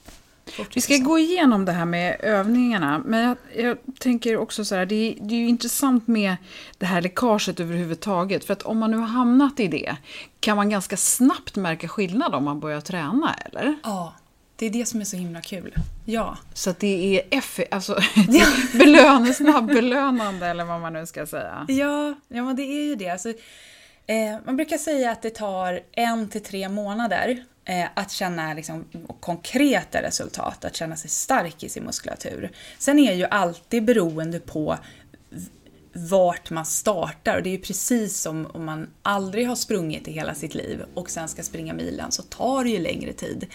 Vi 0.74 0.80
ska 0.80 0.96
gå 0.96 1.18
igenom 1.18 1.64
det 1.64 1.72
här 1.72 1.84
med 1.84 2.16
övningarna, 2.20 3.02
men 3.04 3.20
jag, 3.20 3.36
jag 3.56 3.78
tänker 3.98 4.36
också 4.36 4.64
så 4.64 4.74
här, 4.74 4.86
det 4.86 4.94
är, 4.94 5.14
det 5.20 5.34
är 5.34 5.38
ju 5.38 5.48
intressant 5.48 6.06
med 6.06 6.36
det 6.78 6.86
här 6.86 7.02
läckaget 7.02 7.60
överhuvudtaget, 7.60 8.44
för 8.44 8.52
att 8.52 8.62
om 8.62 8.78
man 8.78 8.90
nu 8.90 8.96
har 8.96 9.06
hamnat 9.06 9.60
i 9.60 9.68
det, 9.68 9.96
kan 10.40 10.56
man 10.56 10.70
ganska 10.70 10.96
snabbt 10.96 11.56
märka 11.56 11.88
skillnad 11.88 12.34
om 12.34 12.44
man 12.44 12.60
börjar 12.60 12.80
träna, 12.80 13.34
eller? 13.34 13.76
Ja, 13.82 14.14
det 14.56 14.66
är 14.66 14.70
det 14.70 14.86
som 14.86 15.00
är 15.00 15.04
så 15.04 15.16
himla 15.16 15.40
kul. 15.40 15.74
Ja. 16.04 16.38
Så 16.54 16.70
att 16.70 16.78
det 16.78 17.16
är 17.16 17.38
eff, 17.38 17.60
alltså, 17.70 17.98
belön, 18.72 19.34
snabbbelönande, 19.34 20.46
eller 20.46 20.64
vad 20.64 20.80
man 20.80 20.92
nu 20.92 21.06
ska 21.06 21.26
säga. 21.26 21.66
Ja, 21.68 22.14
ja 22.28 22.44
men 22.44 22.56
det 22.56 22.62
är 22.62 22.84
ju 22.84 22.94
det. 22.94 23.08
Alltså, 23.08 23.28
eh, 24.06 24.36
man 24.46 24.56
brukar 24.56 24.78
säga 24.78 25.10
att 25.10 25.22
det 25.22 25.30
tar 25.30 25.80
en 25.92 26.28
till 26.28 26.42
tre 26.42 26.68
månader 26.68 27.44
eh, 27.64 27.88
att 27.94 28.10
känna 28.10 28.54
liksom, 28.54 28.84
konkreta 29.20 30.02
resultat, 30.02 30.64
att 30.64 30.76
känna 30.76 30.96
sig 30.96 31.10
stark 31.10 31.62
i 31.62 31.68
sin 31.68 31.84
muskulatur. 31.84 32.50
Sen 32.78 32.98
är 32.98 33.12
ju 33.12 33.24
alltid 33.24 33.84
beroende 33.84 34.40
på 34.40 34.78
vart 35.96 36.50
man 36.50 36.66
startar 36.66 37.36
och 37.36 37.42
det 37.42 37.48
är 37.48 37.52
ju 37.52 37.58
precis 37.58 38.20
som 38.20 38.46
om 38.46 38.64
man 38.64 38.88
aldrig 39.02 39.48
har 39.48 39.56
sprungit 39.56 40.08
i 40.08 40.12
hela 40.12 40.34
sitt 40.34 40.54
liv 40.54 40.84
och 40.94 41.10
sen 41.10 41.28
ska 41.28 41.42
springa 41.42 41.74
milen 41.74 42.12
så 42.12 42.22
tar 42.22 42.64
det 42.64 42.70
ju 42.70 42.78
längre 42.78 43.12
tid. 43.12 43.46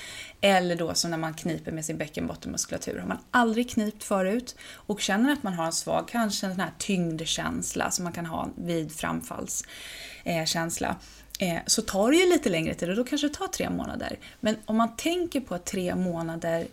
Eller 0.42 0.76
då 0.76 0.94
som 0.94 1.12
när 1.12 1.18
man 1.18 1.34
kniper 1.34 1.72
med 1.72 1.86
sin 1.86 1.98
bäckenbottenmuskulatur. 1.98 3.00
Har 3.00 3.08
man 3.08 3.18
aldrig 3.32 3.70
knipt 3.70 4.04
förut 4.04 4.56
och 4.74 5.02
känner 5.02 5.34
att 5.34 5.44
man 5.44 5.54
har 5.54 5.66
en 5.66 5.74
svag, 5.74 6.08
kanske 6.08 6.46
en 6.46 6.52
sån 6.52 6.62
här 6.62 6.74
tyngdkänsla 6.78 7.92
som 7.92 8.04
man 8.04 8.14
kan 8.14 8.26
ha 8.26 8.50
vid 8.56 8.92
framfallskänsla, 8.92 10.96
eh, 11.40 11.56
eh, 11.56 11.62
så 11.66 11.82
tar 11.82 12.12
det 12.12 12.18
ju 12.18 12.30
lite 12.30 12.50
längre 12.50 12.74
tid 12.74 12.90
och 12.90 12.96
då 12.96 13.04
kanske 13.04 13.28
det 13.28 13.34
tar 13.34 13.48
tre 13.48 13.70
månader. 13.70 14.20
Men 14.40 14.56
om 14.66 14.78
man 14.78 14.96
tänker 14.96 15.42
på 15.42 15.58
tre 15.58 15.96
månader 15.96 16.68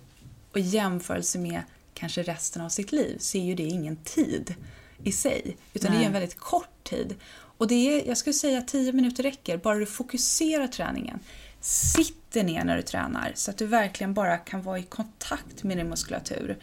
och 0.53 0.61
jämförelse 0.61 1.39
med 1.39 1.63
kanske 1.95 2.23
resten 2.23 2.63
av 2.63 2.69
sitt 2.69 2.93
liv 2.93 3.17
så 3.19 3.39
är 3.39 3.43
ju 3.43 3.55
det 3.55 3.63
ingen 3.63 3.97
tid 3.97 4.55
i 5.05 5.13
sig. 5.13 5.57
Utan 5.75 5.91
det 5.91 5.97
är 5.97 5.99
Nej. 5.99 6.07
en 6.07 6.13
väldigt 6.13 6.39
kort 6.39 6.85
tid. 6.85 7.15
Och 7.59 7.69
det 7.69 7.75
är, 7.75 8.09
jag 8.09 8.17
skulle 8.17 8.35
säga 8.35 8.63
10 8.63 8.93
minuter 8.93 9.23
räcker, 9.23 9.57
bara 9.57 9.79
du 9.79 9.87
fokuserar 9.87 10.67
träningen. 10.67 11.21
Sitter 11.61 12.45
ner 12.45 12.65
när 12.65 12.77
du 12.77 12.83
tränar 12.83 13.33
så 13.35 13.51
att 13.51 13.59
du 13.59 13.67
verkligen 13.67 14.15
bara 14.15 14.37
kan 14.37 14.63
vara 14.63 14.79
i 14.79 14.83
kontakt 14.83 15.63
med 15.63 15.77
din 15.77 15.89
muskulatur. 15.89 16.59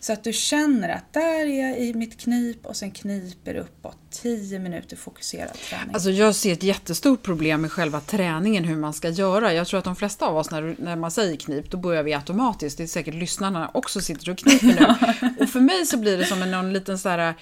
Så 0.00 0.12
att 0.12 0.24
du 0.24 0.32
känner 0.32 0.88
att 0.88 1.12
där 1.12 1.46
är 1.46 1.68
jag 1.68 1.78
i 1.78 1.94
mitt 1.94 2.20
knip 2.20 2.66
och 2.66 2.76
sen 2.76 2.90
kniper 2.90 3.54
uppåt. 3.54 3.96
10 4.10 4.58
minuter 4.58 4.96
fokuserad 4.96 5.54
träning. 5.54 5.94
Alltså 5.94 6.10
jag 6.10 6.34
ser 6.34 6.52
ett 6.52 6.62
jättestort 6.62 7.22
problem 7.22 7.60
med 7.60 7.72
själva 7.72 8.00
träningen, 8.00 8.64
hur 8.64 8.76
man 8.76 8.92
ska 8.92 9.08
göra. 9.08 9.52
Jag 9.52 9.66
tror 9.66 9.78
att 9.78 9.84
de 9.84 9.96
flesta 9.96 10.26
av 10.26 10.36
oss, 10.36 10.50
när, 10.50 10.76
när 10.78 10.96
man 10.96 11.10
säger 11.10 11.36
knip, 11.36 11.70
då 11.70 11.76
börjar 11.76 12.02
vi 12.02 12.14
automatiskt. 12.14 12.78
Det 12.78 12.82
är 12.82 12.86
säkert 12.86 13.14
lyssnarna 13.14 13.70
också 13.74 14.00
sitter 14.00 14.30
och 14.30 14.38
kniper 14.38 14.66
nu. 14.66 15.34
och 15.44 15.48
för 15.48 15.60
mig 15.60 15.86
så 15.86 15.96
blir 15.96 16.18
det 16.18 16.24
som 16.24 16.42
en 16.42 16.50
någon 16.50 16.72
liten 16.72 16.98
så 16.98 17.08
här 17.08 17.34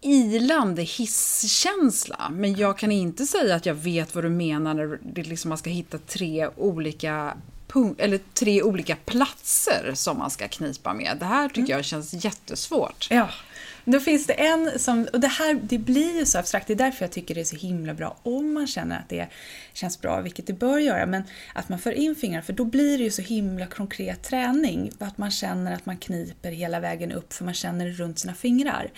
ilande 0.00 0.82
hisskänsla. 0.82 2.30
Men 2.30 2.54
jag 2.54 2.78
kan 2.78 2.92
inte 2.92 3.26
säga 3.26 3.54
att 3.54 3.66
jag 3.66 3.74
vet 3.74 4.14
vad 4.14 4.24
du 4.24 4.30
menar 4.30 4.74
när 4.74 4.98
det 5.02 5.22
liksom 5.22 5.48
man 5.48 5.58
ska 5.58 5.70
hitta 5.70 5.98
tre 5.98 6.48
olika 6.56 7.36
eller 7.98 8.20
tre 8.34 8.62
olika 8.62 8.96
platser 8.96 9.92
som 9.94 10.18
man 10.18 10.30
ska 10.30 10.48
knipa 10.48 10.94
med. 10.94 11.16
Det 11.20 11.26
här 11.26 11.48
tycker 11.48 11.72
jag 11.72 11.84
känns 11.84 12.24
jättesvårt. 12.24 13.06
Ja, 13.10 13.28
då 13.88 14.00
finns 14.00 14.26
det 14.26 14.32
en 14.32 14.78
som, 14.78 15.08
och 15.12 15.20
det 15.20 15.28
här 15.28 15.54
det 15.62 15.78
blir 15.78 16.18
ju 16.18 16.26
så 16.26 16.38
abstrakt, 16.38 16.66
det 16.66 16.72
är 16.72 16.76
därför 16.76 17.04
jag 17.04 17.12
tycker 17.12 17.34
det 17.34 17.40
är 17.40 17.44
så 17.44 17.56
himla 17.56 17.94
bra 17.94 18.16
om 18.22 18.54
man 18.54 18.66
känner 18.66 18.98
att 18.98 19.08
det 19.08 19.28
känns 19.72 20.00
bra, 20.00 20.20
vilket 20.20 20.46
det 20.46 20.52
bör 20.52 20.78
göra, 20.78 21.06
men 21.06 21.22
att 21.54 21.68
man 21.68 21.78
för 21.78 21.92
in 21.92 22.14
fingrarna, 22.14 22.42
för 22.42 22.52
då 22.52 22.64
blir 22.64 22.98
det 22.98 23.04
ju 23.04 23.10
så 23.10 23.22
himla 23.22 23.66
konkret 23.66 24.22
träning, 24.22 24.90
att 24.98 25.18
man 25.18 25.30
känner 25.30 25.74
att 25.74 25.86
man 25.86 25.96
kniper 25.96 26.50
hela 26.50 26.80
vägen 26.80 27.12
upp, 27.12 27.32
för 27.32 27.44
man 27.44 27.54
känner 27.54 27.86
det 27.86 27.92
runt 27.92 28.18
sina 28.18 28.34
fingrar. 28.34 28.90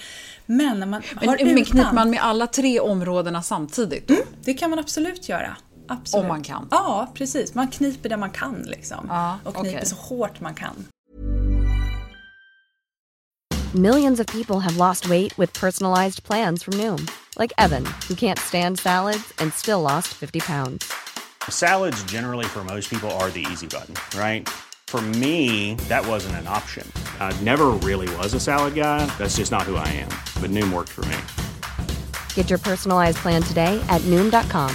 Men 0.47 0.81
när 0.81 0.87
man 0.87 1.03
Men, 1.21 1.29
har 1.29 1.37
men 1.37 1.49
utan, 1.49 1.65
kniper 1.65 1.93
man 1.95 2.11
med 2.11 2.21
alla 2.23 2.47
tre 2.47 2.81
områdena 2.81 3.43
samtidigt 3.43 4.09
då? 4.09 4.17
det 4.45 4.55
kan 4.55 4.71
man 4.71 4.79
absolut 4.79 5.29
göra. 5.29 5.57
Absolut. 5.89 6.23
Om 6.23 6.29
man 6.29 6.43
kan. 6.43 6.69
Ja, 6.71 7.13
precis. 7.15 7.55
Man 7.55 7.69
kniper 7.71 8.09
där 8.09 8.17
man 8.17 8.31
kan 8.31 8.63
liksom. 8.63 9.07
Ja, 9.09 9.39
och 9.45 9.55
kniper 9.55 9.77
okej. 9.77 9.87
så 9.87 9.97
hårt 9.97 10.41
man 10.41 10.55
kan. 10.55 10.87
Millions 13.75 14.21
of 14.21 14.27
people 14.27 14.61
have 14.61 14.79
lost 14.79 15.11
weight 15.11 15.37
with 15.37 15.53
personalized 15.53 16.23
plans 16.23 16.63
from 16.63 16.75
Noom, 16.75 17.07
like 17.39 17.53
Evan, 17.59 17.85
who 18.09 18.15
can't 18.15 18.39
stand 18.39 18.81
salads 18.81 19.33
and 19.39 19.53
still 19.53 19.83
lost 19.83 20.09
50 20.09 20.41
pounds. 20.41 20.91
Salads, 21.51 22.03
generally, 22.05 22.47
for 22.47 22.65
most 22.65 22.89
people, 22.89 23.11
are 23.21 23.31
the 23.31 23.47
easy 23.53 23.67
button, 23.67 23.95
right? 24.19 24.49
For 24.87 25.03
me, 25.03 25.75
that 25.89 26.07
wasn't 26.07 26.37
an 26.37 26.47
option. 26.47 26.91
I 27.21 27.39
never 27.45 27.67
really 27.85 28.09
was 28.17 28.33
a 28.33 28.41
salad 28.41 28.75
guy. 28.75 29.05
That's 29.19 29.37
just 29.37 29.53
not 29.53 29.65
who 29.65 29.77
I 29.77 29.89
am. 29.89 30.09
But 30.41 30.51
Noom 30.51 30.73
worked 30.73 30.89
for 30.89 31.05
me. 31.05 31.19
Get 32.35 32.49
your 32.49 32.59
personalized 32.59 33.19
plan 33.19 33.43
today 33.43 33.79
at 33.91 34.01
Noom.com. 34.03 34.75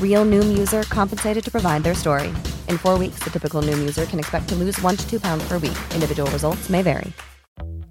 Real 0.00 0.24
Noom 0.24 0.56
user 0.56 0.84
compensated 0.84 1.42
to 1.42 1.50
provide 1.50 1.82
their 1.82 1.94
story. 1.94 2.28
In 2.68 2.78
four 2.78 2.96
weeks, 2.96 3.18
the 3.24 3.30
typical 3.30 3.60
Noom 3.60 3.80
user 3.80 4.06
can 4.06 4.20
expect 4.20 4.48
to 4.50 4.54
lose 4.54 4.80
one 4.82 4.96
to 4.96 5.10
two 5.10 5.18
pounds 5.18 5.42
per 5.48 5.58
week. 5.58 5.76
Individual 5.92 6.30
results 6.30 6.70
may 6.70 6.82
vary. 6.82 7.12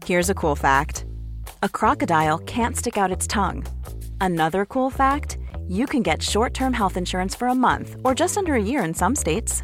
Here's 0.05 0.29
a 0.29 0.33
cool 0.33 0.55
fact 0.55 1.05
a 1.61 1.69
crocodile 1.69 2.37
can't 2.39 2.77
stick 2.77 2.97
out 2.97 3.11
its 3.11 3.27
tongue. 3.27 3.65
Another 4.19 4.65
cool 4.65 4.89
fact 4.89 5.37
you 5.67 5.85
can 5.85 6.01
get 6.01 6.21
short 6.21 6.53
term 6.53 6.73
health 6.73 6.97
insurance 6.97 7.35
for 7.35 7.47
a 7.47 7.55
month 7.55 7.95
or 8.03 8.13
just 8.13 8.37
under 8.37 8.55
a 8.55 8.61
year 8.61 8.83
in 8.83 8.93
some 8.93 9.15
states. 9.15 9.63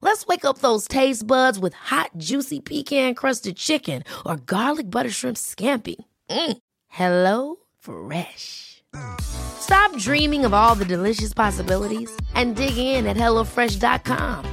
Let's 0.00 0.26
wake 0.26 0.44
up 0.44 0.58
those 0.58 0.86
taste 0.88 1.26
buds 1.26 1.58
with 1.58 1.74
hot, 1.74 2.10
juicy 2.16 2.60
pecan 2.60 3.14
crusted 3.14 3.56
chicken 3.56 4.04
or 4.24 4.36
garlic 4.36 4.90
butter 4.90 5.10
shrimp 5.10 5.36
scampi. 5.36 5.96
Mm. 6.30 6.58
Hello 6.88 7.56
Fresh. 7.78 8.82
Stop 9.20 9.96
dreaming 9.98 10.44
of 10.44 10.54
all 10.54 10.74
the 10.74 10.84
delicious 10.84 11.34
possibilities 11.34 12.10
and 12.34 12.56
dig 12.56 12.78
in 12.78 13.06
at 13.06 13.16
HelloFresh.com. 13.16 14.44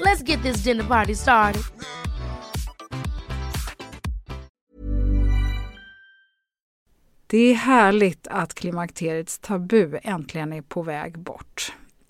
Let's 0.00 0.22
get 0.22 0.42
this 0.42 0.58
dinner 0.58 0.84
party 0.84 1.14
started. 1.14 1.62
Det 7.26 7.38
är 7.38 7.54
härligt 7.54 8.26
att 8.26 8.54
klimakteriets 8.54 9.38
tabu 9.38 9.98
äntligen 10.02 10.52
är 10.52 10.62
på 10.62 10.82
väg 10.82 11.18
bort. 11.18 11.72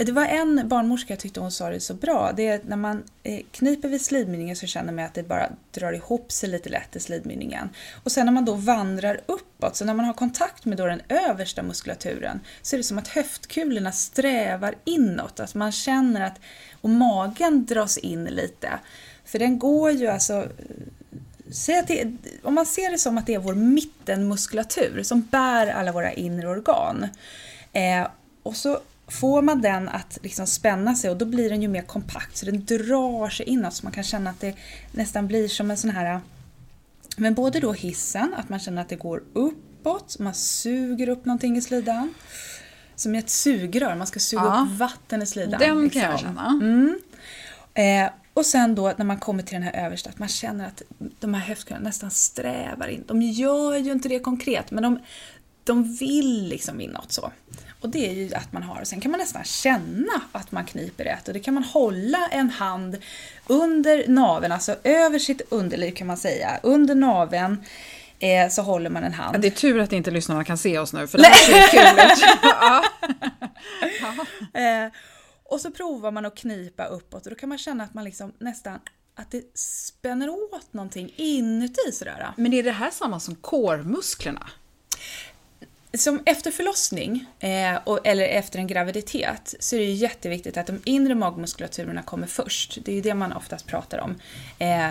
Det 0.00 0.12
var 0.12 0.26
en 0.26 0.68
barnmorska 0.68 1.12
jag 1.12 1.20
tyckte 1.20 1.40
hon 1.40 1.50
sa 1.50 1.70
det 1.70 1.80
så 1.80 1.94
bra. 1.94 2.32
Det 2.36 2.46
är 2.46 2.60
när 2.66 2.76
man 2.76 3.02
eh, 3.22 3.40
kniper 3.50 3.88
vid 3.88 4.00
slidmynningen 4.00 4.56
så 4.56 4.66
känner 4.66 4.92
man 4.92 5.04
att 5.04 5.14
det 5.14 5.22
bara 5.22 5.50
drar 5.70 5.92
ihop 5.92 6.32
sig 6.32 6.48
lite 6.48 6.68
lätt 6.68 6.96
i 6.96 7.00
slidmynningen. 7.00 7.68
Och 8.04 8.12
sen 8.12 8.26
när 8.26 8.32
man 8.32 8.44
då 8.44 8.54
vandrar 8.54 9.20
uppåt, 9.26 9.76
så 9.76 9.84
när 9.84 9.94
man 9.94 10.04
har 10.04 10.14
kontakt 10.14 10.64
med 10.64 10.78
då 10.78 10.86
den 10.86 11.00
översta 11.08 11.62
muskulaturen, 11.62 12.40
så 12.62 12.76
är 12.76 12.78
det 12.78 12.84
som 12.84 12.98
att 12.98 13.08
höftkulorna 13.08 13.92
strävar 13.92 14.74
inåt. 14.84 15.40
Alltså 15.40 15.58
man 15.58 15.72
känner 15.72 16.20
att, 16.20 16.40
och 16.80 16.90
magen 16.90 17.66
dras 17.66 17.98
in 17.98 18.24
lite. 18.24 18.78
För 19.24 19.38
den 19.38 19.58
går 19.58 19.90
ju 19.90 20.06
alltså 20.06 20.34
eh, 21.68 21.84
det, 21.86 22.12
om 22.42 22.54
man 22.54 22.66
ser 22.66 22.90
det 22.90 22.98
som 22.98 23.18
att 23.18 23.26
det 23.26 23.34
är 23.34 23.38
vår 23.38 23.54
mittenmuskulatur 23.54 25.02
som 25.02 25.20
bär 25.20 25.66
alla 25.66 25.92
våra 25.92 26.12
inre 26.12 26.48
organ. 26.48 27.06
Eh, 27.72 28.06
och 28.42 28.56
så 28.56 28.80
får 29.08 29.42
man 29.42 29.60
den 29.60 29.88
att 29.88 30.18
liksom 30.22 30.46
spänna 30.46 30.94
sig 30.94 31.10
och 31.10 31.16
då 31.16 31.24
blir 31.24 31.50
den 31.50 31.62
ju 31.62 31.68
mer 31.68 31.82
kompakt 31.82 32.36
så 32.36 32.46
den 32.46 32.64
drar 32.64 33.28
sig 33.28 33.46
inåt 33.46 33.74
så 33.74 33.84
man 33.86 33.92
kan 33.92 34.04
känna 34.04 34.30
att 34.30 34.40
det 34.40 34.54
nästan 34.92 35.26
blir 35.26 35.48
som 35.48 35.70
en 35.70 35.76
sån 35.76 35.90
här 35.90 36.20
men 37.18 37.34
både 37.34 37.60
då 37.60 37.72
hissen, 37.72 38.34
att 38.36 38.48
man 38.48 38.58
känner 38.58 38.82
att 38.82 38.88
det 38.88 38.96
går 38.96 39.22
uppåt, 39.32 40.18
man 40.18 40.34
suger 40.34 41.08
upp 41.08 41.24
någonting 41.24 41.56
i 41.56 41.62
slidan. 41.62 42.14
Som 42.96 43.14
i 43.14 43.18
ett 43.18 43.30
sugrör, 43.30 43.94
man 43.94 44.06
ska 44.06 44.20
suga 44.20 44.42
Ja. 44.42 44.66
upp 44.66 44.78
vatten 44.78 45.22
i 45.22 45.26
slidan. 45.26 45.60
Den 45.60 45.80
liksom. 45.82 46.00
kan 46.00 46.10
jag 46.10 46.20
känna. 46.20 46.46
Mm. 46.46 46.98
Eh, 47.74 48.10
och 48.34 48.46
sen 48.46 48.74
då 48.74 48.92
när 48.96 49.04
man 49.04 49.18
kommer 49.18 49.42
till 49.42 49.54
den 49.54 49.62
här 49.62 49.86
översta, 49.86 50.10
att 50.10 50.18
man 50.18 50.28
känner 50.28 50.66
att 50.66 50.82
de 51.20 51.34
här 51.34 51.40
höftkulorna 51.40 51.84
nästan 51.84 52.10
strävar 52.10 52.88
in. 52.88 53.04
De 53.06 53.22
gör 53.22 53.76
ju 53.76 53.92
inte 53.92 54.08
det 54.08 54.18
konkret, 54.18 54.70
men 54.70 54.82
de, 54.82 54.98
de 55.64 55.94
vill 55.94 56.48
liksom 56.48 56.80
inåt 56.80 57.12
så. 57.12 57.32
Och 57.80 57.88
det 57.88 58.10
är 58.10 58.14
ju 58.14 58.34
att 58.34 58.52
man 58.52 58.62
har, 58.62 58.84
sen 58.84 59.00
kan 59.00 59.10
man 59.10 59.20
nästan 59.20 59.44
känna 59.44 60.12
att 60.32 60.52
man 60.52 60.64
kniper 60.64 61.04
rätt 61.04 61.28
och 61.28 61.34
det 61.34 61.40
kan 61.40 61.54
man 61.54 61.64
hålla 61.64 62.28
en 62.30 62.50
hand 62.50 62.98
under 63.46 64.08
naveln, 64.08 64.52
alltså 64.52 64.76
över 64.84 65.18
sitt 65.18 65.40
underliv 65.52 65.94
kan 65.94 66.06
man 66.06 66.16
säga. 66.16 66.60
Under 66.62 66.94
naveln 66.94 67.64
eh, 68.18 68.48
så 68.50 68.62
håller 68.62 68.90
man 68.90 69.04
en 69.04 69.12
hand. 69.12 69.40
Det 69.40 69.48
är 69.48 69.50
tur 69.50 69.80
att 69.80 69.92
inte 69.92 70.10
lyssnarna 70.10 70.44
kan 70.44 70.58
se 70.58 70.78
oss 70.78 70.92
nu 70.92 71.06
för 71.06 71.18
det 71.18 71.24
här 71.24 71.34
ser 71.34 71.52
ju 71.52 71.68
kul 71.68 72.12
ut. 72.12 72.24
ja. 72.42 72.84
Eh, 74.60 74.92
och 75.44 75.60
så 75.60 75.70
provar 75.70 76.10
man 76.10 76.26
att 76.26 76.36
knipa 76.36 76.84
uppåt 76.84 77.26
och 77.26 77.30
då 77.30 77.36
kan 77.36 77.48
man 77.48 77.58
känna 77.58 77.84
att 77.84 77.94
man 77.94 78.04
liksom 78.04 78.32
nästan 78.38 78.78
att 79.14 79.30
det 79.30 79.58
spänner 79.58 80.28
åt 80.28 80.72
någonting 80.72 81.12
inuti 81.16 81.92
sådär. 81.92 82.32
Men 82.36 82.52
är 82.52 82.62
det 82.62 82.70
här 82.70 82.90
samma 82.90 83.20
som 83.20 83.34
kårmusklerna? 83.34 84.50
Som 85.98 86.22
efter 86.26 86.50
förlossning, 86.50 87.26
eh, 87.40 87.78
och, 87.84 88.06
eller 88.06 88.24
efter 88.24 88.58
en 88.58 88.66
graviditet, 88.66 89.54
så 89.60 89.76
är 89.76 89.80
det 89.80 89.84
jätteviktigt 89.84 90.56
att 90.56 90.66
de 90.66 90.80
inre 90.84 91.14
magmuskulaturerna 91.14 92.02
kommer 92.02 92.26
först. 92.26 92.78
Det 92.84 92.92
är 92.92 92.94
ju 92.94 93.00
det 93.00 93.14
man 93.14 93.32
oftast 93.32 93.66
pratar 93.66 93.98
om 93.98 94.10
eh, 94.58 94.90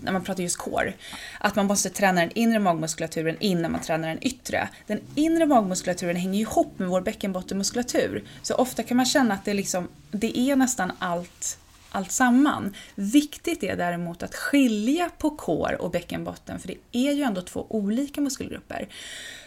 när 0.00 0.12
man 0.12 0.24
pratar 0.24 0.42
just 0.42 0.56
core. 0.56 0.92
Att 1.40 1.56
man 1.56 1.66
måste 1.66 1.90
träna 1.90 2.20
den 2.20 2.30
inre 2.34 2.58
magmuskulaturen 2.58 3.36
innan 3.40 3.72
man 3.72 3.80
tränar 3.80 4.08
den 4.08 4.26
yttre. 4.26 4.68
Den 4.86 5.00
inre 5.14 5.46
magmuskulaturen 5.46 6.16
hänger 6.16 6.34
ju 6.34 6.40
ihop 6.40 6.78
med 6.78 6.88
vår 6.88 7.00
bäckenbottenmuskulatur. 7.00 8.24
Så 8.42 8.54
ofta 8.54 8.82
kan 8.82 8.96
man 8.96 9.06
känna 9.06 9.34
att 9.34 9.44
det, 9.44 9.54
liksom, 9.54 9.88
det 10.10 10.38
är 10.38 10.56
nästan 10.56 10.92
allt 10.98 11.58
allt 11.92 12.12
samman. 12.12 12.74
Viktigt 12.94 13.62
är 13.62 13.76
däremot 13.76 14.22
att 14.22 14.34
skilja 14.34 15.10
på 15.18 15.30
kår 15.30 15.76
och 15.80 15.90
bäckenbotten 15.90 16.58
för 16.58 16.68
det 16.68 16.76
är 16.92 17.12
ju 17.12 17.22
ändå 17.22 17.42
två 17.42 17.66
olika 17.68 18.20
muskelgrupper. 18.20 18.88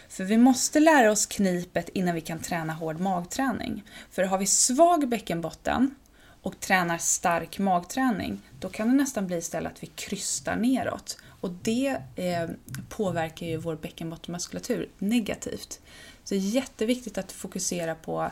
För 0.08 0.24
vi 0.24 0.36
måste 0.36 0.80
lära 0.80 1.10
oss 1.10 1.26
knipet 1.26 1.88
innan 1.88 2.14
vi 2.14 2.20
kan 2.20 2.38
träna 2.38 2.72
hård 2.72 3.00
magträning. 3.00 3.82
För 4.10 4.22
har 4.22 4.38
vi 4.38 4.46
svag 4.46 5.08
bäckenbotten 5.08 5.94
och 6.42 6.60
tränar 6.60 6.98
stark 6.98 7.58
magträning, 7.58 8.42
då 8.60 8.68
kan 8.68 8.88
det 8.88 8.94
nästan 8.94 9.26
bli 9.26 9.36
istället 9.36 9.72
att 9.72 9.82
vi 9.82 9.86
krystar 9.86 10.56
neråt. 10.56 11.18
Och 11.40 11.50
det 11.62 11.96
eh, 12.16 12.48
påverkar 12.88 13.46
ju 13.46 13.56
vår 13.56 13.76
bäckenbottenmuskulatur 13.76 14.88
negativt. 14.98 15.80
Så 16.24 16.34
det 16.34 16.40
är 16.40 16.40
jätteviktigt 16.40 17.18
att 17.18 17.32
fokusera 17.32 17.94
på 17.94 18.30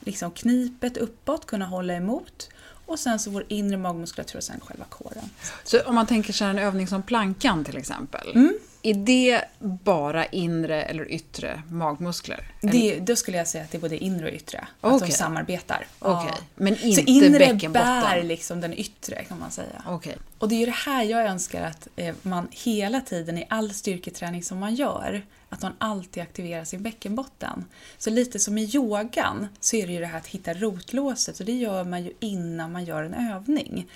liksom 0.00 0.30
knipet 0.30 0.96
uppåt, 0.96 1.46
kunna 1.46 1.66
hålla 1.66 1.94
emot 1.94 2.48
och 2.86 2.98
sen 2.98 3.18
så 3.18 3.30
vår 3.30 3.44
inre 3.48 3.76
magmuskulatur 3.76 4.36
och 4.36 4.44
sen 4.44 4.60
själva 4.60 4.84
kåren. 4.84 5.30
Så 5.64 5.80
om 5.82 5.94
man 5.94 6.06
tänker 6.06 6.32
sig 6.32 6.46
en 6.46 6.58
övning 6.58 6.86
som 6.86 7.02
plankan 7.02 7.64
till 7.64 7.76
exempel. 7.76 8.32
Mm. 8.34 8.58
Är 8.82 8.94
det 8.94 9.44
bara 9.58 10.26
inre 10.26 10.82
eller 10.82 11.10
yttre 11.12 11.62
magmuskler? 11.70 12.48
Det, 12.62 12.98
då 13.00 13.16
skulle 13.16 13.36
jag 13.36 13.48
säga 13.48 13.64
att 13.64 13.70
det 13.70 13.78
är 13.78 13.80
både 13.80 13.98
inre 14.04 14.26
och 14.28 14.34
yttre, 14.34 14.58
att 14.80 14.92
Okej. 14.92 15.08
de 15.08 15.14
samarbetar. 15.14 15.86
Okej, 15.98 16.30
Ja. 16.38 16.44
men 16.54 16.76
så 16.76 16.84
inte 16.86 17.10
inre 17.10 17.38
bäckenbotten? 17.38 18.02
bär 18.02 18.22
liksom 18.22 18.60
den 18.60 18.72
yttre 18.72 19.24
kan 19.24 19.38
man 19.38 19.50
säga. 19.50 19.84
Okej. 19.86 20.16
Och 20.38 20.48
det 20.48 20.54
är 20.54 20.58
ju 20.60 20.66
det 20.66 20.72
här 20.72 21.02
jag 21.02 21.26
önskar 21.26 21.62
att 21.62 21.88
eh, 21.96 22.14
man 22.22 22.48
hela 22.50 23.00
tiden 23.00 23.38
i 23.38 23.46
all 23.50 23.74
styrketräning 23.74 24.42
som 24.42 24.58
man 24.58 24.74
gör, 24.74 25.22
att 25.48 25.62
man 25.62 25.72
alltid 25.78 26.22
aktiverar 26.22 26.64
sin 26.64 26.82
bäckenbotten. 26.82 27.64
Så 27.98 28.10
lite 28.10 28.38
som 28.38 28.58
i 28.58 28.70
yogan 28.74 29.48
så 29.60 29.76
är 29.76 29.86
det 29.86 29.92
ju 29.92 30.00
det 30.00 30.06
här 30.06 30.18
att 30.18 30.26
hitta 30.26 30.54
rotlåset 30.54 31.40
och 31.40 31.46
det 31.46 31.52
gör 31.52 31.84
man 31.84 32.04
ju 32.04 32.12
innan 32.20 32.72
man 32.72 32.84
gör 32.84 33.02
en 33.02 33.14
övning. 33.32 33.86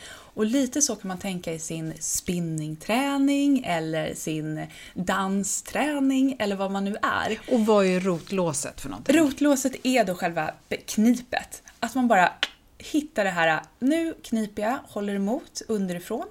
Och 0.41 0.47
lite 0.47 0.83
så 0.83 0.97
kan 0.97 1.09
man 1.09 1.19
tänka 1.19 1.53
i 1.53 1.59
sin 1.59 1.95
spinningträning 2.01 3.65
eller 3.65 4.15
sin 4.15 4.67
dansträning 4.95 6.37
eller 6.39 6.57
vad 6.57 6.71
man 6.71 6.85
nu 6.85 6.97
är. 7.03 7.41
Och 7.51 7.67
vad 7.67 7.87
är 7.87 8.01
rotlåset 8.01 8.81
för 8.81 8.89
någonting? 8.89 9.17
Rotlåset 9.17 9.73
är 9.83 10.05
då 10.05 10.15
själva 10.15 10.51
knipet. 10.87 11.63
Att 11.81 11.95
man 11.95 12.09
bara 12.09 12.33
hittar 12.79 13.25
det 13.25 13.31
här, 13.31 13.61
nu 13.79 14.15
kniper 14.23 14.63
jag, 14.63 14.79
håller 14.89 15.15
emot 15.15 15.63
underifrån 15.69 16.27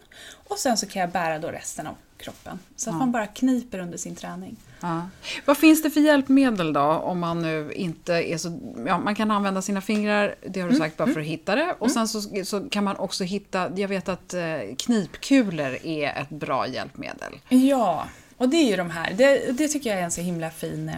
och 0.47 0.57
sen 0.59 0.77
så 0.77 0.85
kan 0.85 1.01
jag 1.01 1.11
bära 1.11 1.39
då 1.39 1.47
resten 1.47 1.87
av 1.87 1.95
kroppen. 2.19 2.59
Så 2.75 2.89
att 2.89 2.95
man 2.95 3.11
bara 3.11 3.27
kniper 3.27 3.79
under 3.79 3.97
sin 3.97 4.15
träning. 4.15 4.55
Ja. 4.79 5.09
Vad 5.45 5.57
finns 5.57 5.83
det 5.83 5.89
för 5.89 6.01
hjälpmedel 6.01 6.73
då 6.73 6.81
om 6.81 7.19
man 7.19 7.41
nu 7.41 7.71
inte 7.73 8.13
är 8.13 8.37
så... 8.37 8.59
Ja, 8.87 8.97
man 8.97 9.15
kan 9.15 9.31
använda 9.31 9.61
sina 9.61 9.81
fingrar, 9.81 10.35
det 10.47 10.61
har 10.61 10.69
du 10.69 10.75
sagt, 10.75 10.97
bara 10.97 11.07
för 11.13 11.19
att 11.19 11.25
hitta 11.25 11.55
det. 11.55 11.75
Och 11.79 11.91
sen 11.91 12.07
så, 12.07 12.21
så 12.45 12.69
kan 12.69 12.83
man 12.83 12.95
också 12.95 13.23
hitta... 13.23 13.71
Jag 13.75 13.87
vet 13.87 14.09
att 14.09 14.33
eh, 14.33 14.43
knipkulor 14.77 15.77
är 15.83 16.21
ett 16.21 16.29
bra 16.29 16.67
hjälpmedel. 16.67 17.33
Ja, 17.49 18.07
och 18.37 18.49
det 18.49 18.57
är 18.57 18.69
ju 18.69 18.75
de 18.75 18.89
här. 18.89 19.13
Det, 19.13 19.57
det 19.57 19.67
tycker 19.67 19.89
jag 19.89 19.99
är 19.99 20.03
en 20.03 20.11
så 20.11 20.21
himla 20.21 20.49
fin, 20.49 20.89
eh, 20.89 20.95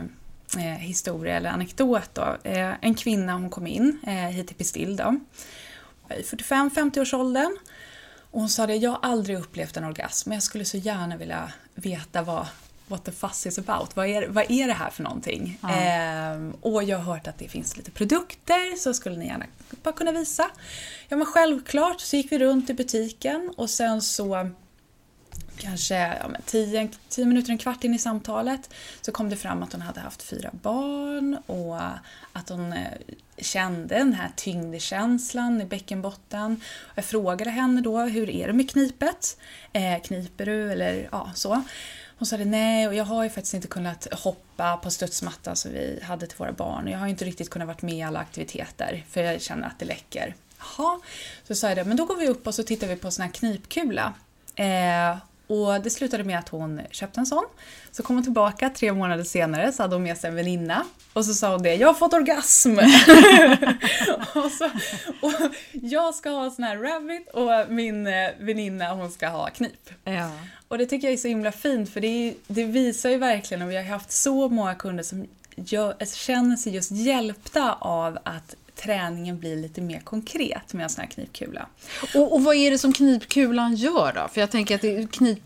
eh, 0.58 0.78
historia 0.78 1.38
eller 1.38 1.50
anekdot 1.50 2.10
då. 2.14 2.38
Eh, 2.44 2.72
en 2.82 2.96
kvinna 2.96 3.34
hon 3.34 3.50
kom 3.50 3.68
in 3.68 4.00
eh, 4.08 4.14
hit 4.14 4.48
till 4.48 4.56
Pistill 4.56 4.96
då, 4.96 5.20
i 6.10 6.22
45-50 6.22 7.02
års 7.02 7.14
åldern. 7.14 7.58
Och 8.32 8.40
hon 8.40 8.50
sa 8.50 8.68
det, 8.68 8.76
jag 8.76 8.92
har 8.92 9.00
aldrig 9.02 9.38
upplevt 9.38 9.78
en 9.78 9.84
orgasm 9.84 10.30
men 10.30 10.36
jag 10.36 10.44
skulle 10.44 10.66
så 10.66 10.78
gärna 10.78 11.18
vilja 11.18 11.54
veta 11.76 12.22
vad 12.22 12.48
what 12.88 13.04
the 13.04 13.12
fuss 13.12 13.46
is 13.46 13.60
about. 13.60 13.96
Vad 13.96 14.08
är, 14.08 14.28
vad 14.28 14.52
är 14.52 14.68
det 14.68 14.74
här 14.74 14.90
för 14.90 15.04
någonting? 15.04 15.60
Mm. 15.70 16.54
och 16.62 16.84
jag 16.84 16.98
har 16.98 17.14
hört 17.14 17.28
att 17.28 17.38
det 17.38 17.48
finns 17.48 17.78
lite 17.78 17.92
produkter, 17.92 18.78
så 18.78 18.94
skulle 18.94 19.18
ni 19.18 19.26
gärna 19.26 19.46
bara 19.84 19.94
kunna 19.94 20.12
visa. 20.12 20.50
Ja 21.08 21.18
men 21.18 21.26
självklart, 21.26 22.02
så 22.02 22.16
gick 22.16 22.32
vi 22.32 22.40
runt 22.40 22.70
i 22.70 22.74
butiken 22.74 23.54
och 23.58 23.70
sen 23.70 24.02
så 24.02 24.50
kanske 25.62 25.96
ja, 25.96 26.28
men 26.28 26.42
tio, 26.46 26.90
tio 27.10 27.26
minuter, 27.26 27.52
en 27.52 27.58
kvart 27.58 27.84
in 27.84 27.94
i 27.94 28.00
samtalet 28.00 28.74
så 29.02 29.12
kom 29.12 29.30
det 29.30 29.36
fram 29.36 29.64
att 29.64 29.72
hon 29.72 29.82
hade 29.82 30.00
haft 30.00 30.24
fyra 30.24 30.50
barn 30.52 31.38
och 31.46 31.80
att 32.34 32.50
hon 32.50 32.74
eh, 32.74 32.88
kände 33.38 33.96
den 33.96 34.14
här 34.14 34.32
tyngdkänslan 34.36 35.62
i 35.62 35.66
bäckenbotten. 35.66 36.62
Jag 36.96 37.06
frågade 37.06 37.52
henne 37.52 37.82
då, 37.82 38.00
hur 38.00 38.30
är 38.30 38.48
det 38.48 38.54
med 38.54 38.70
knipet? 38.70 39.38
Eh, 39.74 40.02
kniper 40.02 40.46
du? 40.46 40.72
Eller 40.72 41.10
ja, 41.12 41.32
så. 41.36 41.64
Hon 42.18 42.26
sa 42.26 42.38
det, 42.38 42.46
nej 42.46 42.88
och 42.88 42.96
jag 42.96 43.06
har 43.06 43.24
ju 43.24 43.30
faktiskt 43.30 43.54
inte 43.54 43.68
kunnat 43.68 44.08
hoppa 44.14 44.78
på 44.78 44.92
studsmattan 44.92 45.56
som 45.56 45.72
vi 45.72 46.00
hade 46.04 46.28
till 46.28 46.38
våra 46.38 46.52
barn. 46.52 46.88
Jag 46.88 47.00
har 47.00 47.08
inte 47.08 47.26
riktigt 47.26 47.50
kunnat 47.50 47.68
vara 47.68 47.78
med 47.82 47.96
i 47.96 48.02
alla 48.02 48.20
aktiviteter 48.20 49.06
för 49.10 49.24
jag 49.24 49.42
känner 49.42 49.68
att 49.68 49.80
det 49.80 49.86
läcker. 49.86 50.36
Jaha, 50.60 51.00
så 51.48 51.56
sa 51.56 51.68
jag 51.68 51.78
det, 51.78 51.84
men 51.84 51.98
då 51.98 52.06
går 52.06 52.16
vi 52.16 52.28
upp 52.28 52.48
och 52.48 52.56
så 52.56 52.64
tittar 52.64 52.88
vi 52.88 52.96
på 52.96 53.08
en 53.08 53.12
sån 53.12 53.26
här 53.26 53.32
knipkula. 53.32 54.14
Eh, 54.56 55.18
och 55.52 55.82
det 55.82 55.90
slutade 55.90 56.24
med 56.24 56.40
att 56.40 56.50
hon 56.50 56.82
köpte 56.92 57.20
en 57.20 57.26
sån. 57.26 57.46
Så 57.92 58.04
kom 58.04 58.16
hon 58.16 58.24
tillbaka 58.24 58.70
tre 58.70 58.94
månader 58.94 59.24
senare 59.24 59.72
så 59.72 59.84
hade 59.84 59.96
hon 59.96 60.04
med 60.04 60.18
sig 60.18 60.30
en 60.30 60.36
väninna. 60.36 60.86
Och 61.14 61.26
så 61.26 61.34
sa 61.34 61.52
hon 61.52 61.64
det, 61.64 61.76
jag 61.76 61.88
har 61.88 61.94
fått 61.94 62.14
orgasm! 62.14 62.72
och, 64.44 64.52
så, 64.52 64.66
och 65.22 65.34
jag 65.72 66.16
ska 66.16 66.30
ha 66.30 66.44
en 66.44 66.52
sån 66.52 66.64
här 66.64 66.78
rabbit 66.78 67.28
och 67.34 67.74
min 67.74 68.08
eh, 68.08 68.30
väninna 68.40 68.94
hon 68.94 69.12
ska 69.12 69.28
ha 69.28 69.50
knip. 69.50 69.90
Ja. 70.04 70.32
Och 70.68 70.78
det 70.78 70.86
tycker 70.86 71.08
jag 71.08 71.14
är 71.14 71.18
så 71.18 71.28
himla 71.28 71.52
fint 71.52 71.90
för 71.90 72.02
det, 72.02 72.34
det 72.48 72.64
visar 72.64 73.10
ju 73.10 73.18
verkligen, 73.18 73.62
och 73.62 73.72
vi 73.72 73.76
har 73.76 73.84
haft 73.84 74.12
så 74.12 74.50
många 74.50 74.76
kunder 74.76 75.04
som 75.04 75.28
gör, 75.56 76.06
känner 76.06 76.56
sig 76.56 76.76
just 76.76 76.92
hjälpta 76.92 77.74
av 77.74 78.18
att 78.24 78.56
träningen 78.84 79.40
blir 79.40 79.56
lite 79.56 79.82
mer 79.82 80.00
konkret 80.00 80.74
med 80.74 80.84
en 80.84 80.90
sån 80.90 81.02
här 81.02 81.10
knipkula. 81.10 81.68
Och, 82.16 82.34
och 82.34 82.44
vad 82.44 82.56
är 82.56 82.72
det 82.72 82.78
som 82.78 82.94
knipkulan 82.94 83.76
gör 83.76 84.14
då? 84.14 84.28
För 84.34 84.42
jag 84.42 84.52
tänker 84.52 84.76
att 84.76 85.12
knip, 85.12 85.40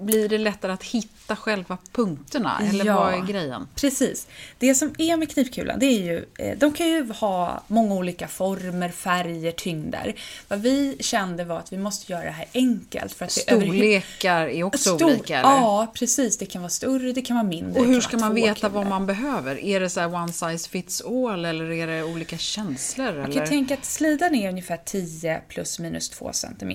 blir 0.00 0.28
det 0.28 0.38
lättare 0.38 0.72
att 0.72 0.82
hitta 0.82 1.36
själva 1.36 1.78
punkterna? 1.92 2.60
Eller 2.68 2.84
ja, 2.84 3.00
vad 3.00 3.14
är 3.14 3.26
grejen? 3.26 3.68
Precis. 3.74 4.26
Det 4.58 4.74
som 4.74 4.94
är 4.98 5.16
med 5.16 5.30
knipkulan, 5.30 5.78
det 5.78 5.86
är 5.86 6.02
ju, 6.02 6.24
eh, 6.38 6.58
de 6.58 6.72
kan 6.72 6.88
ju 6.88 7.12
ha 7.12 7.62
många 7.66 7.94
olika 7.94 8.28
former, 8.28 8.88
färger, 8.88 9.52
tyngder. 9.52 10.14
Vad 10.48 10.60
vi 10.60 10.96
kände 11.00 11.44
var 11.44 11.58
att 11.58 11.72
vi 11.72 11.78
måste 11.78 12.12
göra 12.12 12.24
det 12.24 12.30
här 12.30 12.46
enkelt. 12.54 13.12
För 13.12 13.24
att 13.24 13.32
Storlekar 13.32 14.46
är 14.46 14.64
också 14.64 14.96
Stor, 14.96 15.04
olika? 15.04 15.38
Eller? 15.38 15.48
Ja, 15.48 15.92
precis. 15.94 16.38
Det 16.38 16.46
kan 16.46 16.62
vara 16.62 16.70
större, 16.70 17.12
det 17.12 17.22
kan 17.22 17.36
vara 17.36 17.46
mindre. 17.46 17.80
Och 17.80 17.86
hur 17.86 18.00
ska 18.00 18.18
man 18.18 18.34
veta 18.34 18.68
vad 18.68 18.86
man 18.86 19.06
behöver? 19.06 19.64
Är 19.64 19.80
det 19.80 19.90
så 19.90 20.06
one 20.06 20.32
size 20.32 20.68
fits 20.68 21.02
all 21.02 21.44
eller 21.44 21.70
är 21.70 21.86
det 21.86 22.02
olika 22.02 22.38
känslor? 22.38 23.12
Man 23.18 23.32
kan 23.32 23.46
tänka 23.46 23.74
att 23.74 23.84
slidan 23.84 24.34
är 24.34 24.48
ungefär 24.48 24.80
10 24.84 25.40
plus 25.48 25.78
minus 25.78 26.08
2 26.08 26.30
cm 26.32 26.72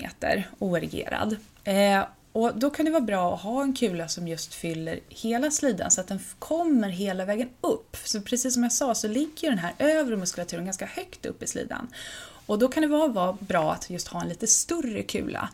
oerigerad. 0.58 1.36
Eh, 1.64 2.02
och 2.38 2.58
då 2.58 2.70
kan 2.70 2.84
det 2.84 2.90
vara 2.90 3.00
bra 3.00 3.34
att 3.34 3.40
ha 3.40 3.62
en 3.62 3.74
kula 3.74 4.08
som 4.08 4.28
just 4.28 4.54
fyller 4.54 5.00
hela 5.08 5.50
slidan 5.50 5.90
så 5.90 6.00
att 6.00 6.06
den 6.06 6.20
kommer 6.38 6.88
hela 6.88 7.24
vägen 7.24 7.48
upp. 7.60 7.96
Så 8.04 8.20
precis 8.20 8.54
som 8.54 8.62
jag 8.62 8.72
sa 8.72 8.94
så 8.94 9.08
ligger 9.08 9.50
den 9.50 9.58
här 9.58 9.74
övre 9.78 10.16
muskulaturen 10.16 10.64
ganska 10.64 10.86
högt 10.86 11.26
upp 11.26 11.42
i 11.42 11.46
slidan. 11.46 11.88
Och 12.48 12.58
då 12.58 12.68
kan 12.68 12.82
det 12.82 12.88
vara, 12.88 13.36
bra 13.40 13.72
att 13.72 13.90
just 13.90 14.08
ha 14.08 14.22
en 14.22 14.28
lite 14.28 14.46
större 14.46 15.02
kula. 15.02 15.48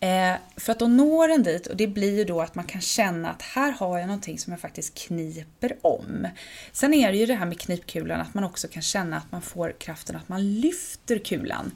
Eh, 0.00 0.34
för 0.56 0.72
att 0.72 0.78
då 0.78 0.86
når 0.86 1.28
den 1.28 1.42
dit 1.42 1.66
och 1.66 1.76
det 1.76 1.86
blir 1.86 2.16
ju 2.16 2.24
då 2.24 2.40
att 2.40 2.54
man 2.54 2.64
kan 2.64 2.80
känna 2.80 3.30
att 3.30 3.42
här 3.42 3.72
har 3.72 3.98
jag 3.98 4.06
någonting 4.06 4.38
som 4.38 4.52
jag 4.52 4.60
faktiskt 4.60 4.94
kniper 4.94 5.76
om. 5.82 6.28
Sen 6.72 6.94
är 6.94 7.12
det 7.12 7.18
ju 7.18 7.26
det 7.26 7.34
här 7.34 7.46
med 7.46 7.60
knipkulan 7.60 8.20
att 8.20 8.34
man 8.34 8.44
också 8.44 8.68
kan 8.68 8.82
känna 8.82 9.16
att 9.16 9.32
man 9.32 9.42
får 9.42 9.74
kraften 9.78 10.16
att 10.16 10.28
man 10.28 10.54
lyfter 10.60 11.18
kulan. 11.18 11.72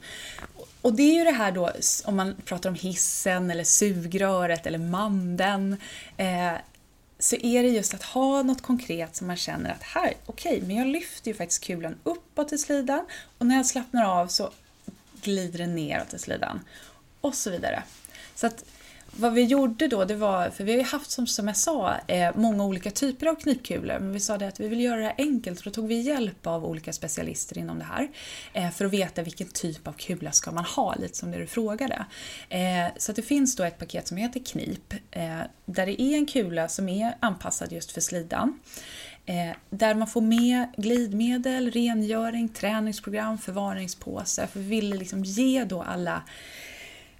Och 0.81 0.93
det 0.93 1.03
är 1.03 1.13
ju 1.13 1.23
det 1.23 1.31
här 1.31 1.51
då, 1.51 1.71
om 2.05 2.15
man 2.15 2.35
pratar 2.45 2.69
om 2.69 2.75
hissen 2.75 3.51
eller 3.51 3.63
sugröret 3.63 4.67
eller 4.67 4.77
mandeln, 4.77 5.77
eh, 6.17 6.53
så 7.19 7.35
är 7.35 7.63
det 7.63 7.69
just 7.69 7.93
att 7.93 8.03
ha 8.03 8.43
något 8.43 8.61
konkret 8.61 9.15
som 9.15 9.27
man 9.27 9.35
känner 9.35 9.71
att 9.71 9.83
här, 9.83 10.13
okej, 10.25 10.55
okay, 10.55 10.67
men 10.67 10.75
jag 10.75 10.87
lyfter 10.87 11.31
ju 11.31 11.37
faktiskt 11.37 11.63
kulan 11.63 11.95
uppåt 12.03 12.53
i 12.53 12.57
slidan 12.57 13.05
och 13.37 13.45
när 13.45 13.55
jag 13.55 13.65
slappnar 13.65 14.05
av 14.05 14.27
så 14.27 14.51
glider 15.21 15.57
den 15.57 15.75
neråt 15.75 16.13
i 16.13 16.19
slidan. 16.19 16.59
Och 17.21 17.35
så 17.35 17.49
vidare. 17.49 17.83
Så 18.35 18.47
att 18.47 18.65
vad 19.15 19.33
vi 19.33 19.43
gjorde 19.43 19.87
då, 19.87 20.05
det 20.05 20.15
var, 20.15 20.49
för 20.49 20.63
vi 20.63 20.71
har 20.71 20.79
ju 20.79 20.85
haft 20.85 21.11
som, 21.11 21.27
som 21.27 21.47
jag 21.47 21.57
sa 21.57 21.95
eh, 22.07 22.35
många 22.35 22.65
olika 22.65 22.91
typer 22.91 23.27
av 23.27 23.35
knipkulor, 23.35 23.99
men 23.99 24.11
vi 24.11 24.19
sa 24.19 24.37
det 24.37 24.47
att 24.47 24.59
vi 24.59 24.67
vill 24.67 24.81
göra 24.81 24.99
det 24.99 25.15
enkelt 25.17 25.59
och 25.59 25.65
då 25.65 25.71
tog 25.71 25.87
vi 25.87 26.01
hjälp 26.01 26.47
av 26.47 26.65
olika 26.65 26.93
specialister 26.93 27.57
inom 27.57 27.79
det 27.79 27.85
här 27.85 28.07
eh, 28.53 28.71
för 28.71 28.85
att 28.85 28.93
veta 28.93 29.21
vilken 29.21 29.47
typ 29.47 29.87
av 29.87 29.93
kula 29.93 30.31
ska 30.31 30.51
man 30.51 30.65
ha, 30.65 30.95
lite 30.95 31.17
som 31.17 31.31
det 31.31 31.37
du 31.37 31.47
frågade. 31.47 32.05
Eh, 32.49 32.59
så 32.97 33.11
det 33.11 33.21
finns 33.21 33.55
då 33.55 33.63
ett 33.63 33.77
paket 33.77 34.07
som 34.07 34.17
heter 34.17 34.39
Knip, 34.39 34.93
där 35.65 35.85
det 35.85 36.01
är 36.01 36.15
en 36.15 36.25
kula 36.25 36.67
som 36.67 36.89
är 36.89 37.15
anpassad 37.19 37.71
just 37.71 37.91
för 37.91 38.01
slidan. 38.01 38.59
där 39.69 39.95
man 39.95 40.07
får 40.07 40.21
med 40.21 40.67
glidmedel, 40.77 41.71
rengöring, 41.71 42.49
träningsprogram, 42.49 43.37
förvaringspåse. 43.37 44.47
För 44.47 44.59
vi 44.59 44.65
ville 44.65 44.95
liksom 44.95 45.23
ge 45.23 45.63
då 45.63 45.81
alla 45.81 46.23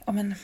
ja, 0.05 0.11
men, 0.11 0.35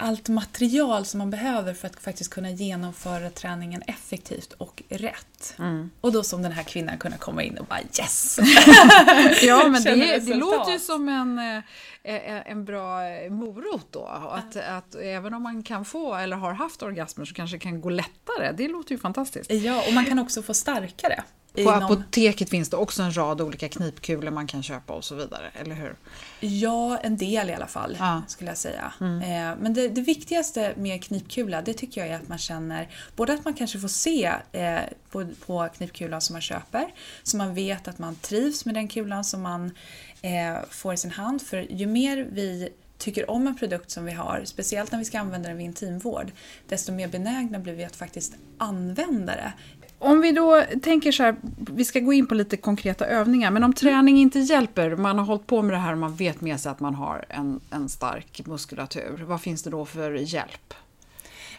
allt 0.00 0.28
material 0.28 1.04
som 1.04 1.18
man 1.18 1.30
behöver 1.30 1.74
för 1.74 1.86
att 1.86 2.00
faktiskt 2.00 2.30
kunna 2.30 2.50
genomföra 2.50 3.30
träningen 3.30 3.82
effektivt 3.86 4.52
och 4.52 4.82
rätt. 4.88 5.54
Mm. 5.58 5.90
Och 6.00 6.12
då 6.12 6.22
som 6.22 6.42
den 6.42 6.52
här 6.52 6.62
kvinnan 6.62 6.98
kunna 6.98 7.16
komma 7.16 7.42
in 7.42 7.58
och 7.58 7.66
bara 7.66 7.80
yes! 7.80 8.38
ja, 9.42 9.68
men 9.68 9.82
det, 9.82 10.18
det 10.18 10.34
låter 10.34 10.72
ju 10.72 10.78
som 10.78 11.08
en, 11.08 11.38
eh, 11.38 12.14
eh, 12.14 12.50
en 12.50 12.64
bra 12.64 13.00
morot 13.30 13.86
då. 13.90 14.06
Att, 14.06 14.56
att 14.56 14.94
även 14.94 15.34
om 15.34 15.42
man 15.42 15.62
kan 15.62 15.84
få 15.84 16.14
eller 16.14 16.36
har 16.36 16.52
haft 16.52 16.82
orgasmer 16.82 17.24
så 17.24 17.34
kanske 17.34 17.56
det 17.56 17.60
kan 17.60 17.80
gå 17.80 17.90
lättare. 17.90 18.52
Det 18.52 18.68
låter 18.68 18.92
ju 18.92 18.98
fantastiskt. 18.98 19.50
Ja, 19.50 19.84
och 19.86 19.94
man 19.94 20.04
kan 20.04 20.18
också 20.18 20.42
få 20.42 20.54
starkare. 20.54 21.22
På 21.52 21.60
inom... 21.60 21.82
apoteket 21.82 22.50
finns 22.50 22.68
det 22.68 22.76
också 22.76 23.02
en 23.02 23.16
rad 23.16 23.40
olika 23.40 23.68
knipkulor 23.68 24.30
man 24.30 24.46
kan 24.46 24.62
köpa 24.62 24.92
och 24.92 25.04
så 25.04 25.14
vidare, 25.14 25.50
eller 25.54 25.74
hur? 25.74 25.94
Ja, 26.40 26.98
en 26.98 27.16
del 27.16 27.50
i 27.50 27.54
alla 27.54 27.66
fall, 27.66 27.96
ja. 27.98 28.22
skulle 28.28 28.50
jag 28.50 28.58
säga. 28.58 28.92
Mm. 29.00 29.22
Eh, 29.22 29.58
men 29.60 29.74
det, 29.74 29.88
det, 29.88 30.00
viktigaste 30.00 30.72
med 30.76 31.04
knipkula, 31.04 31.62
det 31.62 31.74
tycker 31.74 32.00
jag 32.00 32.10
är 32.10 32.16
att 32.16 32.28
man 32.28 32.38
känner 32.38 32.88
både 33.16 33.32
att 33.32 33.44
man 33.44 33.54
kanske 33.54 33.78
får 33.78 33.88
se 33.88 34.32
eh, 34.52 34.78
på, 35.10 35.26
på 35.46 35.68
knipkulan 35.76 36.20
som 36.20 36.34
man 36.34 36.42
köper, 36.42 36.94
så 37.22 37.36
man 37.36 37.54
vet 37.54 37.88
att 37.88 37.98
man 37.98 38.16
trivs 38.16 38.64
med 38.64 38.74
den 38.74 38.88
kulan 38.88 39.24
som 39.24 39.42
man 39.42 39.74
eh, 40.22 40.56
får 40.70 40.94
i 40.94 40.96
sin 40.96 41.10
hand. 41.10 41.42
För 41.42 41.72
ju 41.72 41.86
mer 41.86 42.28
vi 42.32 42.68
tycker 42.98 43.30
om 43.30 43.46
en 43.46 43.56
produkt 43.56 43.90
som 43.90 44.04
vi 44.04 44.12
har, 44.12 44.42
speciellt 44.44 44.92
när 44.92 44.98
vi 44.98 45.04
ska 45.04 45.18
använda 45.18 45.48
den 45.48 45.58
vid 45.58 45.66
intimvård, 45.66 46.32
desto 46.68 46.92
mer 46.92 47.08
benägna 47.08 47.58
blir 47.58 47.72
vi 47.72 47.84
att 47.84 47.96
faktiskt 47.96 48.34
använda 48.58 49.36
det 49.36 49.52
om 49.98 50.20
vi 50.20 50.32
då 50.32 50.64
tänker 50.82 51.12
så 51.12 51.22
här, 51.22 51.36
vi 51.70 51.84
ska 51.84 52.00
gå 52.00 52.12
in 52.12 52.26
på 52.26 52.34
lite 52.34 52.56
konkreta 52.56 53.06
övningar, 53.06 53.50
men 53.50 53.64
om 53.64 53.72
träning 53.72 54.18
inte 54.18 54.38
hjälper, 54.38 54.96
man 54.96 55.18
har 55.18 55.24
hållit 55.24 55.46
på 55.46 55.62
med 55.62 55.74
det 55.74 55.78
här 55.78 55.92
och 55.92 55.98
man 55.98 56.14
vet 56.14 56.40
med 56.40 56.60
sig 56.60 56.72
att 56.72 56.80
man 56.80 56.94
har 56.94 57.24
en, 57.28 57.60
en 57.70 57.88
stark 57.88 58.46
muskulatur, 58.46 59.24
vad 59.26 59.40
finns 59.40 59.62
det 59.62 59.70
då 59.70 59.84
för 59.84 60.12
hjälp? 60.12 60.74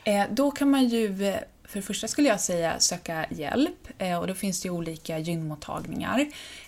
Eh, 0.03 0.23
då 0.31 0.51
kan 0.51 0.71
man 0.71 0.87
ju 0.87 1.27
eh, 1.27 1.35
för 1.69 1.79
det 1.79 1.85
första 1.85 2.07
skulle 2.07 2.27
jag 2.27 2.41
säga 2.41 2.79
söka 2.79 3.25
hjälp 3.29 3.87
eh, 3.97 4.19
och 4.19 4.27
då 4.27 4.33
finns 4.33 4.61
det 4.61 4.67
ju 4.67 4.71
olika 4.71 5.17
gynmottagningar. 5.19 6.25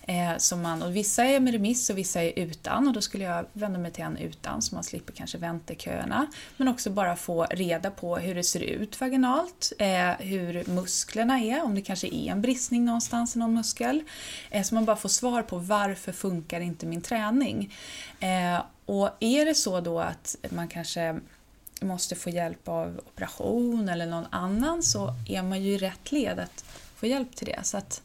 Eh, 0.07 0.37
som 0.37 0.61
man, 0.61 0.81
och 0.81 0.95
vissa 0.95 1.25
är 1.25 1.39
med 1.39 1.53
remiss 1.53 1.89
och 1.89 1.97
vissa 1.97 2.23
är 2.23 2.39
utan 2.39 2.87
och 2.87 2.93
då 2.93 3.01
skulle 3.01 3.23
jag 3.23 3.45
vända 3.53 3.79
mig 3.79 3.91
till 3.91 4.03
en 4.03 4.17
utan 4.17 4.61
så 4.61 4.75
man 4.75 4.83
slipper 4.83 5.13
kanske 5.13 5.37
vänteköerna. 5.37 6.27
Men 6.57 6.67
också 6.67 6.89
bara 6.89 7.15
få 7.15 7.45
reda 7.45 7.91
på 7.91 8.17
hur 8.17 8.35
det 8.35 8.43
ser 8.43 8.59
ut 8.59 9.01
vaginalt, 9.01 9.73
eh, 9.79 10.11
hur 10.11 10.69
musklerna 10.69 11.39
är, 11.39 11.63
om 11.63 11.75
det 11.75 11.81
kanske 11.81 12.07
är 12.07 12.31
en 12.31 12.41
bristning 12.41 12.85
någonstans 12.85 13.35
i 13.35 13.39
någon 13.39 13.53
muskel. 13.53 14.03
Så 14.63 14.75
man 14.75 14.85
bara 14.85 14.95
får 14.95 15.09
svar 15.09 15.41
på 15.41 15.57
varför 15.57 16.11
funkar 16.11 16.61
inte 16.61 16.85
min 16.85 17.01
träning. 17.01 17.73
Och 18.85 19.09
är 19.19 19.45
det 19.45 19.55
så 19.55 19.81
då 19.81 19.99
att 19.99 20.35
man 20.49 20.67
kanske 20.67 21.19
måste 21.81 22.15
få 22.15 22.29
hjälp 22.29 22.67
av 22.67 23.01
operation 23.05 23.89
eller 23.89 24.05
någon 24.05 24.25
annan 24.29 24.83
så 24.83 25.13
är 25.27 25.43
man 25.43 25.63
ju 25.63 25.73
i 25.73 25.77
rätt 25.77 26.11
led 26.11 26.39
att 26.39 26.65
få 26.95 27.07
hjälp 27.07 27.35
till 27.35 27.47
det. 27.47 27.59
Så 27.63 27.77
att 27.77 28.01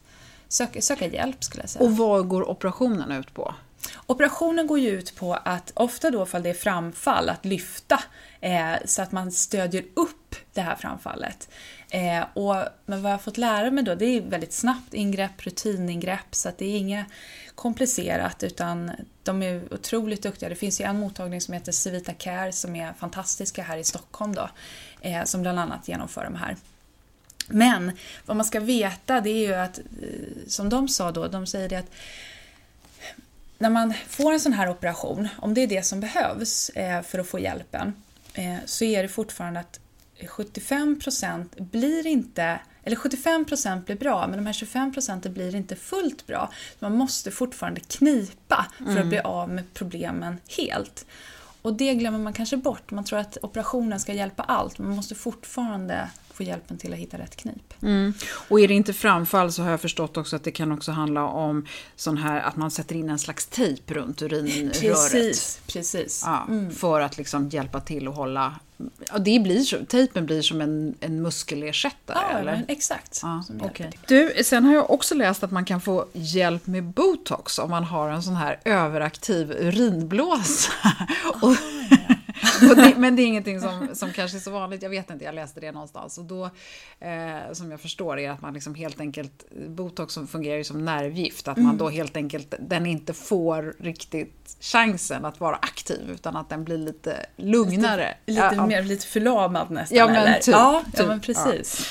söka, 0.47 0.81
söka 0.81 1.07
hjälp 1.07 1.43
skulle 1.43 1.63
jag 1.63 1.69
säga. 1.69 1.85
Och 1.85 1.97
vad 1.97 2.27
går 2.27 2.49
operationen 2.49 3.11
ut 3.11 3.33
på? 3.33 3.55
Operationen 4.05 4.67
går 4.67 4.79
ju 4.79 4.89
ut 4.89 5.15
på 5.15 5.33
att, 5.33 5.71
ofta 5.75 6.11
då 6.11 6.23
ifall 6.23 6.43
det 6.43 6.49
är 6.49 6.53
framfall, 6.53 7.29
att 7.29 7.45
lyfta 7.45 7.99
eh, 8.41 8.73
så 8.85 9.01
att 9.01 9.11
man 9.11 9.31
stödjer 9.31 9.85
upp 9.93 10.16
det 10.57 10.63
här 10.63 10.75
framfallet. 10.75 11.49
Eh, 11.89 12.23
och, 12.33 12.55
men 12.85 13.01
vad 13.01 13.11
jag 13.11 13.17
har 13.17 13.23
fått 13.23 13.37
lära 13.37 13.71
mig 13.71 13.83
då, 13.83 13.95
det 13.95 14.05
är 14.05 14.21
väldigt 14.21 14.53
snabbt 14.53 14.93
ingrepp, 14.93 15.45
rutiningrepp, 15.45 16.35
så 16.35 16.49
att 16.49 16.57
det 16.57 16.65
är 16.65 16.77
inget 16.77 17.05
komplicerat 17.55 18.43
utan 18.43 18.91
de 19.23 19.43
är 19.43 19.73
otroligt 19.73 20.23
duktiga. 20.23 20.49
Det 20.49 20.55
finns 20.55 20.81
ju 20.81 20.85
en 20.85 20.99
mottagning 20.99 21.41
som 21.41 21.53
heter 21.53 21.71
Civita 21.71 22.13
Care 22.13 22.51
som 22.51 22.75
är 22.75 22.93
fantastiska 22.93 23.63
här 23.63 23.77
i 23.77 23.83
Stockholm 23.83 24.35
då, 24.35 24.49
eh, 25.01 25.23
som 25.23 25.41
bland 25.41 25.59
annat 25.59 25.87
genomför 25.87 26.23
de 26.23 26.35
här. 26.35 26.55
Men 27.47 27.91
vad 28.25 28.37
man 28.37 28.45
ska 28.45 28.59
veta 28.59 29.21
det 29.21 29.29
är 29.29 29.47
ju 29.47 29.53
att, 29.53 29.79
eh, 29.79 29.83
som 30.47 30.69
de 30.69 30.87
sa 30.87 31.11
då, 31.11 31.27
de 31.27 31.47
säger 31.47 31.69
det 31.69 31.75
att 31.75 31.91
när 33.57 33.69
man 33.69 33.93
får 34.07 34.33
en 34.33 34.39
sån 34.39 34.53
här 34.53 34.69
operation, 34.69 35.27
om 35.37 35.53
det 35.53 35.61
är 35.61 35.67
det 35.67 35.85
som 35.85 35.99
behövs 35.99 36.69
eh, 36.69 37.01
för 37.01 37.19
att 37.19 37.27
få 37.27 37.39
hjälpen, 37.39 37.93
eh, 38.33 38.57
så 38.65 38.83
är 38.83 39.03
det 39.03 39.09
fortfarande 39.09 39.59
att 39.59 39.79
75% 40.19 41.45
blir 41.61 42.07
inte, 42.07 42.59
eller 42.83 42.95
75% 42.95 43.85
blir 43.85 43.95
bra, 43.95 44.27
men 44.27 44.37
de 44.37 44.45
här 44.45 44.53
25% 44.53 45.29
blir 45.29 45.55
inte 45.55 45.75
fullt 45.75 46.27
bra. 46.27 46.51
Man 46.79 46.95
måste 46.95 47.31
fortfarande 47.31 47.79
knipa 47.81 48.67
för 48.77 48.83
att 48.85 48.95
Mm. 48.97 49.09
bli 49.09 49.19
av 49.19 49.49
med 49.49 49.73
problemen 49.73 50.37
helt. 50.57 51.05
Och 51.61 51.73
det 51.73 51.95
glömmer 51.95 52.19
man 52.19 52.33
kanske 52.33 52.57
bort. 52.57 52.91
Man 52.91 53.03
tror 53.03 53.19
att 53.19 53.37
operationen 53.41 53.99
ska 53.99 54.13
hjälpa 54.13 54.43
allt, 54.43 54.77
men 54.77 54.87
man 54.87 54.95
måste 54.95 55.15
fortfarande 55.15 56.09
få 56.37 56.43
hjälpen 56.43 56.77
till 56.77 56.93
att 56.93 56.99
hitta 56.99 57.17
rätt 57.17 57.35
knip. 57.35 57.73
Och 58.49 58.59
är 58.59 58.67
det 58.67 58.73
inte 58.73 58.93
framfall 58.93 59.51
så 59.51 59.63
har 59.63 59.69
jag 59.71 59.81
förstått 59.81 60.17
också 60.17 60.35
att 60.35 60.43
det 60.43 60.51
kan 60.51 60.71
också 60.71 60.91
handla 60.91 61.23
om 61.23 61.65
sån 61.95 62.17
här 62.17 62.41
att 62.41 62.55
man 62.55 62.71
sätter 62.71 62.95
in 62.95 63.09
en 63.09 63.19
slags 63.19 63.45
tejp 63.45 63.93
runt 63.93 64.21
urinröret. 64.21 64.81
Precis, 64.81 65.59
precis. 65.67 66.23
Ja, 66.25 66.47
För 66.75 67.01
att 67.01 67.17
liksom 67.17 67.49
hjälpa 67.49 67.81
till 67.81 68.07
att 68.07 68.15
hålla... 68.15 68.55
Ja, 69.11 69.17
det 69.17 69.39
blir 69.39 69.59
så, 69.59 69.77
tejpen 69.87 70.25
blir 70.25 70.41
som 70.41 70.61
en, 70.61 70.95
en 70.99 71.21
muskelersättare, 71.21 72.17
Ja, 72.31 72.37
eller? 72.37 72.51
men 72.51 72.65
exakt. 72.67 73.19
Ja, 73.23 73.43
till. 73.59 73.91
Du, 74.07 74.43
sen 74.43 74.65
har 74.65 74.73
jag 74.73 74.91
också 74.91 75.15
läst 75.15 75.43
att 75.43 75.51
man 75.51 75.65
kan 75.65 75.81
få 75.81 76.05
hjälp 76.13 76.67
med 76.67 76.83
botox 76.83 77.59
om 77.59 77.69
man 77.69 77.83
har 77.83 78.09
en 78.09 78.23
sån 78.23 78.35
här 78.35 78.59
överaktiv 78.65 79.51
urinblåsa. 79.51 80.71
och, 81.41 81.49
och 81.49 81.55
det, 82.75 82.93
men 82.97 83.15
det 83.15 83.21
är 83.21 83.25
ingenting 83.25 83.61
som, 83.61 83.89
som 83.93 84.13
kanske 84.13 84.37
är 84.37 84.39
så 84.39 84.51
vanligt, 84.51 84.81
jag 84.81 84.89
vet 84.89 85.09
inte, 85.09 85.25
jag 85.25 85.35
läste 85.35 85.59
det 85.59 85.71
någonstans. 85.71 86.17
Och 86.17 86.25
då, 86.25 86.45
eh, 86.99 87.53
som 87.53 87.71
jag 87.71 87.79
förstår 87.79 88.19
är 88.19 88.31
att 88.31 88.41
man 88.41 88.53
liksom 88.53 88.75
helt 88.75 88.99
enkelt, 88.99 89.45
botox 89.67 90.13
som 90.13 90.27
fungerar 90.27 90.57
ju 90.57 90.63
som 90.63 90.85
nervgift, 90.85 91.47
att 91.47 91.57
man 91.57 91.77
då 91.77 91.89
helt 91.89 92.17
enkelt, 92.17 92.55
den 92.59 92.85
inte 92.85 93.13
får 93.13 93.75
riktigt 93.79 94.57
chansen 94.59 95.25
att 95.25 95.39
vara 95.39 95.55
aktiv, 95.55 96.09
utan 96.11 96.35
att 96.35 96.49
den 96.49 96.63
blir 96.63 96.77
lite 96.77 97.25
lugnare. 97.35 98.17
Lite 98.25 98.41
Ja, 98.41 98.53
ja. 98.55 98.65
mer 98.65 98.83
lite 98.83 99.07
förlamad 99.07 99.71
nästan. 99.71 99.97
Ja, 99.97 100.07
men 100.07 100.15
eller? 100.15 100.39
typ, 100.39 100.51
ja, 100.53 100.83
typ, 100.85 100.99
ja, 100.99 101.07
men 101.07 101.21
precis. 101.21 101.87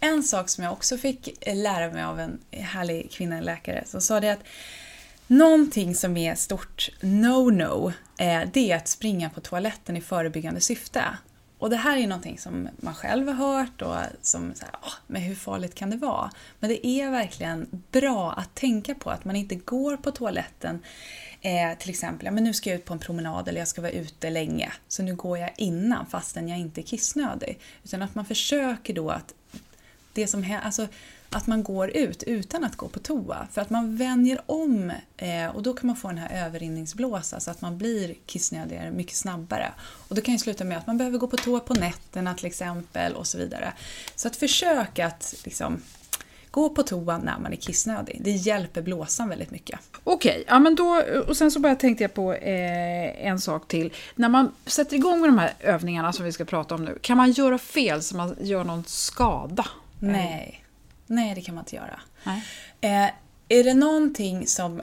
En 0.00 0.22
sak 0.22 0.48
som 0.48 0.64
jag 0.64 0.72
också 0.72 0.96
fick 0.96 1.38
lära 1.46 1.92
mig 1.92 2.04
av 2.04 2.20
en 2.20 2.38
härlig 2.50 3.10
kvinna, 3.10 3.36
en 3.36 3.44
läkare, 3.44 3.84
som 3.86 4.00
sa 4.00 4.20
det 4.20 4.32
att 4.32 4.44
någonting 5.32 5.94
som 5.94 6.16
är 6.16 6.34
stort 6.34 6.90
no-no, 7.00 7.92
eh, 8.18 8.40
det 8.52 8.72
är 8.72 8.76
att 8.76 8.88
springa 8.88 9.30
på 9.30 9.40
toaletten 9.40 9.96
i 9.96 10.00
förebyggande 10.00 10.60
syfte. 10.60 11.04
Och 11.58 11.70
det 11.70 11.76
här 11.76 11.96
är 11.96 12.06
någonting 12.06 12.38
som 12.38 12.68
man 12.76 12.94
själv 12.94 13.28
har 13.28 13.34
hört 13.34 13.82
och 13.82 13.96
som, 14.22 14.54
så 14.54 14.64
här, 14.64 14.74
"Åh, 14.82 14.92
men 15.06 15.22
hur 15.22 15.34
farligt 15.34 15.74
kan 15.74 15.90
det 15.90 15.96
vara? 15.96 16.30
Men 16.60 16.70
det 16.70 16.86
är 16.86 17.10
verkligen 17.10 17.82
bra 17.90 18.32
att 18.32 18.54
tänka 18.54 18.94
på 18.94 19.10
att 19.10 19.24
man 19.24 19.36
inte 19.36 19.54
går 19.54 19.96
på 19.96 20.10
toaletten 20.10 20.82
Eh, 21.44 21.78
till 21.78 21.90
exempel, 21.90 22.26
ja, 22.26 22.32
men 22.32 22.44
nu 22.44 22.54
ska 22.54 22.70
jag 22.70 22.78
ut 22.78 22.84
på 22.84 22.92
en 22.92 22.98
promenad 22.98 23.48
eller 23.48 23.58
jag 23.58 23.68
ska 23.68 23.80
vara 23.80 23.92
ute 23.92 24.30
länge, 24.30 24.72
så 24.88 25.02
nu 25.02 25.14
går 25.14 25.38
jag 25.38 25.50
innan 25.56 26.06
fastän 26.06 26.48
jag 26.48 26.58
inte 26.58 26.80
är 26.80 26.82
kissnödig. 26.82 27.58
Utan 27.84 28.02
att 28.02 28.14
man 28.14 28.24
försöker 28.24 28.94
då 28.94 29.10
att 29.10 29.34
det 30.12 30.26
som 30.26 30.42
händer, 30.42 30.66
alltså, 30.66 30.88
att 31.34 31.46
man 31.46 31.62
går 31.62 31.90
ut 31.90 32.22
utan 32.22 32.64
att 32.64 32.76
gå 32.76 32.88
på 32.88 32.98
toa. 32.98 33.48
För 33.52 33.60
att 33.60 33.70
man 33.70 33.96
vänjer 33.96 34.40
om 34.46 34.92
eh, 35.16 35.46
och 35.54 35.62
då 35.62 35.74
kan 35.74 35.86
man 35.86 35.96
få 35.96 36.08
den 36.08 36.18
här 36.18 36.46
överrinningsblåsa 36.46 37.40
så 37.40 37.50
att 37.50 37.60
man 37.60 37.78
blir 37.78 38.14
kissnödigare 38.26 38.90
mycket 38.90 39.16
snabbare. 39.16 39.72
Och 40.08 40.14
det 40.14 40.20
kan 40.20 40.34
ju 40.34 40.38
sluta 40.38 40.64
med 40.64 40.78
att 40.78 40.86
man 40.86 40.98
behöver 40.98 41.18
gå 41.18 41.26
på 41.26 41.36
toa 41.36 41.60
på 41.60 41.74
nätterna 41.74 42.34
till 42.34 42.46
exempel 42.46 43.14
och 43.14 43.26
så 43.26 43.38
vidare. 43.38 43.72
Så 44.14 44.28
att 44.28 44.36
försöka 44.36 45.06
att 45.06 45.34
liksom, 45.44 45.82
gå 46.50 46.68
på 46.68 46.82
toa 46.82 47.18
när 47.18 47.38
man 47.38 47.52
är 47.52 47.56
kissnödig. 47.56 48.20
Det 48.24 48.30
hjälper 48.30 48.82
blåsan 48.82 49.28
väldigt 49.28 49.50
mycket. 49.50 49.80
Okej, 50.04 50.44
ja 50.46 50.58
men 50.58 50.74
då, 50.74 51.02
och 51.28 51.36
sen 51.36 51.50
så 51.50 51.60
bara 51.60 51.74
tänkte 51.74 52.04
jag 52.04 52.14
på 52.14 52.32
eh, 52.34 53.26
en 53.26 53.40
sak 53.40 53.68
till. 53.68 53.92
När 54.14 54.28
man 54.28 54.54
sätter 54.66 54.96
igång 54.96 55.20
med 55.20 55.28
de 55.28 55.38
här 55.38 55.52
övningarna 55.60 56.12
som 56.12 56.24
vi 56.24 56.32
ska 56.32 56.44
prata 56.44 56.74
om 56.74 56.84
nu, 56.84 56.98
kan 57.00 57.16
man 57.16 57.32
göra 57.32 57.58
fel 57.58 58.02
så 58.02 58.16
man 58.16 58.36
gör 58.40 58.64
någon 58.64 58.84
skada? 58.86 59.66
Nej. 59.98 60.61
Nej, 61.06 61.34
det 61.34 61.40
kan 61.40 61.54
man 61.54 61.62
inte 61.62 61.76
göra. 61.76 62.00
Eh, 62.80 63.10
är 63.48 63.64
det 63.64 63.74
någonting 63.74 64.46
som... 64.46 64.82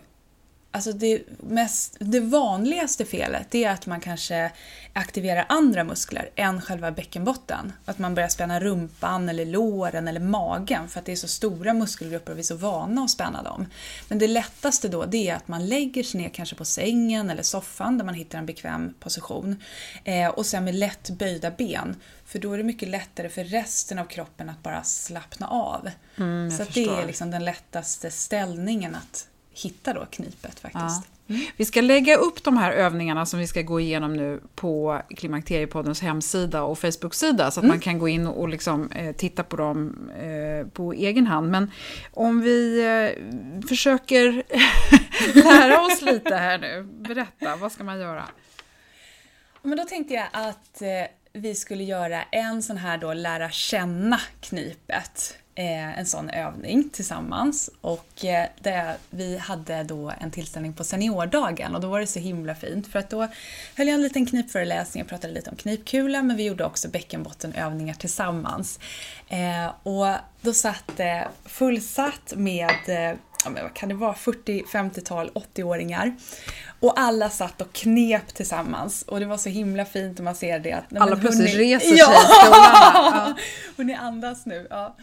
Alltså 0.72 0.94
det, 0.94 1.24
mest, 1.40 1.98
det 2.00 2.20
vanligaste 2.20 3.06
felet 3.06 3.56
är 3.56 3.70
att 3.70 3.86
man 3.86 4.00
kanske 4.00 4.52
aktiverar 4.94 5.46
andra 5.50 5.84
muskler 5.84 6.30
än 6.36 6.62
själva 6.62 6.92
bäckenbotten. 6.92 7.74
Att 7.86 8.00
man 8.00 8.16
börjar 8.16 8.30
spänna 8.30 8.60
rumpan, 8.60 9.30
eller 9.30 9.46
låren 9.46 10.08
eller 10.08 10.20
magen 10.20 10.88
för 10.88 11.00
att 11.00 11.06
det 11.06 11.12
är 11.12 11.16
så 11.16 11.28
stora 11.28 11.74
muskelgrupper 11.74 12.32
och 12.32 12.38
vi 12.38 12.42
är 12.42 12.44
så 12.44 12.56
vana 12.56 13.04
att 13.04 13.10
spänna 13.10 13.44
dem. 13.44 13.66
Men 14.08 14.20
det 14.20 14.28
lättaste 14.28 14.88
då 14.88 15.06
det 15.06 15.30
är 15.30 15.36
att 15.36 15.48
man 15.48 15.68
lägger 15.68 16.04
sig 16.04 16.22
ner 16.22 16.30
kanske 16.30 16.56
på 16.56 16.66
sängen 16.66 17.30
eller 17.30 17.44
soffan 17.44 17.98
där 17.98 18.06
man 18.06 18.16
hittar 18.16 18.38
en 18.38 18.46
bekväm 18.46 18.94
position. 19.00 19.64
Eh, 20.04 20.28
och 20.28 20.46
sen 20.46 20.66
med 20.66 20.76
lätt 20.76 21.10
böjda 21.10 21.52
ben. 21.52 21.96
För 22.26 22.40
då 22.40 22.54
är 22.54 22.58
det 22.58 22.64
mycket 22.64 22.90
lättare 22.90 23.30
för 23.30 23.44
resten 23.44 24.00
av 24.00 24.06
kroppen 24.06 24.50
att 24.50 24.64
bara 24.64 24.84
slappna 24.84 25.48
av. 25.48 25.90
Mm, 26.18 26.52
så 26.52 26.64
det 26.74 26.86
är 26.86 27.08
liksom 27.08 27.32
den 27.32 27.46
lättaste 27.46 28.12
ställningen 28.12 28.96
att 28.96 29.28
hitta 29.64 29.94
då 29.94 30.06
knipet 30.06 30.60
faktiskt. 30.60 31.08
Vi 31.58 31.66
ska 31.66 31.82
lägga 31.82 32.16
upp 32.16 32.44
de 32.44 32.58
här 32.58 32.72
övningarna 32.72 33.26
som 33.26 33.40
vi 33.40 33.48
ska 33.48 33.62
gå 33.62 33.80
igenom 33.80 34.14
nu 34.14 34.42
på 34.56 35.02
Klimakteriepoddens 35.10 36.02
hemsida 36.02 36.64
och 36.64 36.80
Facebook-sida 36.80 37.52
så 37.52 37.60
att 37.60 37.66
man 37.66 37.80
kan 37.80 38.00
gå 38.00 38.08
in 38.08 38.28
och 38.28 38.50
liksom, 38.50 38.92
eh, 38.92 39.16
titta 39.16 39.44
på 39.44 39.56
dem 39.56 40.10
eh, 40.22 40.68
på 40.68 40.94
egen 40.94 41.28
hand. 41.28 41.52
Men 41.52 41.72
om 42.14 42.42
vi 42.42 42.82
eh, 42.82 43.68
försöker 43.68 44.44
lära 45.44 45.82
oss 45.82 46.02
lite 46.02 46.36
här 46.36 46.58
nu, 46.58 46.84
berätta, 46.84 47.56
vad 47.56 47.72
ska 47.72 47.84
man 47.84 48.00
göra? 48.00 48.26
Men 49.62 49.78
då 49.78 49.84
tänkte 49.84 50.14
jag 50.14 50.28
att 50.32 50.82
eh, 50.82 50.88
vi 51.34 51.56
skulle 51.56 51.84
göra 51.84 52.24
en 52.24 52.64
sån 52.64 52.78
här 52.78 52.98
då 52.98 53.14
lära 53.14 53.50
känna 53.50 54.20
knipet. 54.42 55.38
Eh, 55.60 56.00
en 56.00 56.06
sån 56.06 56.30
övning 56.30 56.90
tillsammans. 56.90 57.70
Och 57.82 58.26
eh, 58.26 58.48
det, 58.60 58.96
vi 59.10 59.38
hade 59.38 59.84
då 59.84 60.12
en 60.20 60.32
tillställning 60.32 60.74
på 60.74 60.84
seniordagen 60.84 61.76
och 61.76 61.82
då 61.82 61.88
var 61.88 62.00
det 62.00 62.08
så 62.08 62.20
himla 62.20 62.56
fint 62.56 62.88
för 62.88 63.00
att 63.00 63.10
då 63.10 63.28
höll 63.76 63.88
jag 63.88 63.94
en 63.96 64.02
liten 64.02 64.26
knipföreläsning 64.26 65.04
och 65.04 65.10
pratade 65.10 65.34
lite 65.34 65.50
om 65.50 65.56
knipkula 65.56 66.24
men 66.24 66.38
vi 66.38 66.44
gjorde 66.44 66.66
också 66.66 66.90
bäckenbottenövningar 66.90 67.94
tillsammans. 67.94 68.80
Eh, 69.28 69.72
och 69.84 70.16
då 70.42 70.54
satt 70.54 70.98
det 70.98 71.28
fullsatt 71.46 72.34
med 72.36 72.70
eh, 72.88 73.18
ja, 73.44 73.50
men 73.50 73.64
vad 73.64 73.74
kan 73.74 73.90
det 73.90 73.96
vara, 73.96 74.14
40, 74.14 74.64
50-tal, 74.64 75.30
80-åringar. 75.30 76.16
Och 76.80 77.00
alla 77.00 77.30
satt 77.30 77.62
och 77.62 77.74
knep 77.74 78.34
tillsammans 78.34 79.02
och 79.02 79.20
det 79.20 79.26
var 79.26 79.38
så 79.38 79.50
himla 79.50 79.86
fint 79.86 80.20
och 80.20 80.26
man 80.26 80.36
ser 80.36 80.60
det 80.60 80.72
att... 80.72 80.98
Alla 80.98 81.16
plötsligt 81.16 81.50
hörni- 81.50 81.58
reser 81.58 81.88
sig 81.88 81.98
ja! 81.98 82.14
i 82.14 82.26
stolarna. 82.26 83.10
Ja. 83.28 83.36
och 83.78 83.86
ni 83.86 83.94
andas 83.94 84.46
nu. 84.46 84.68
Ja. 84.70 84.96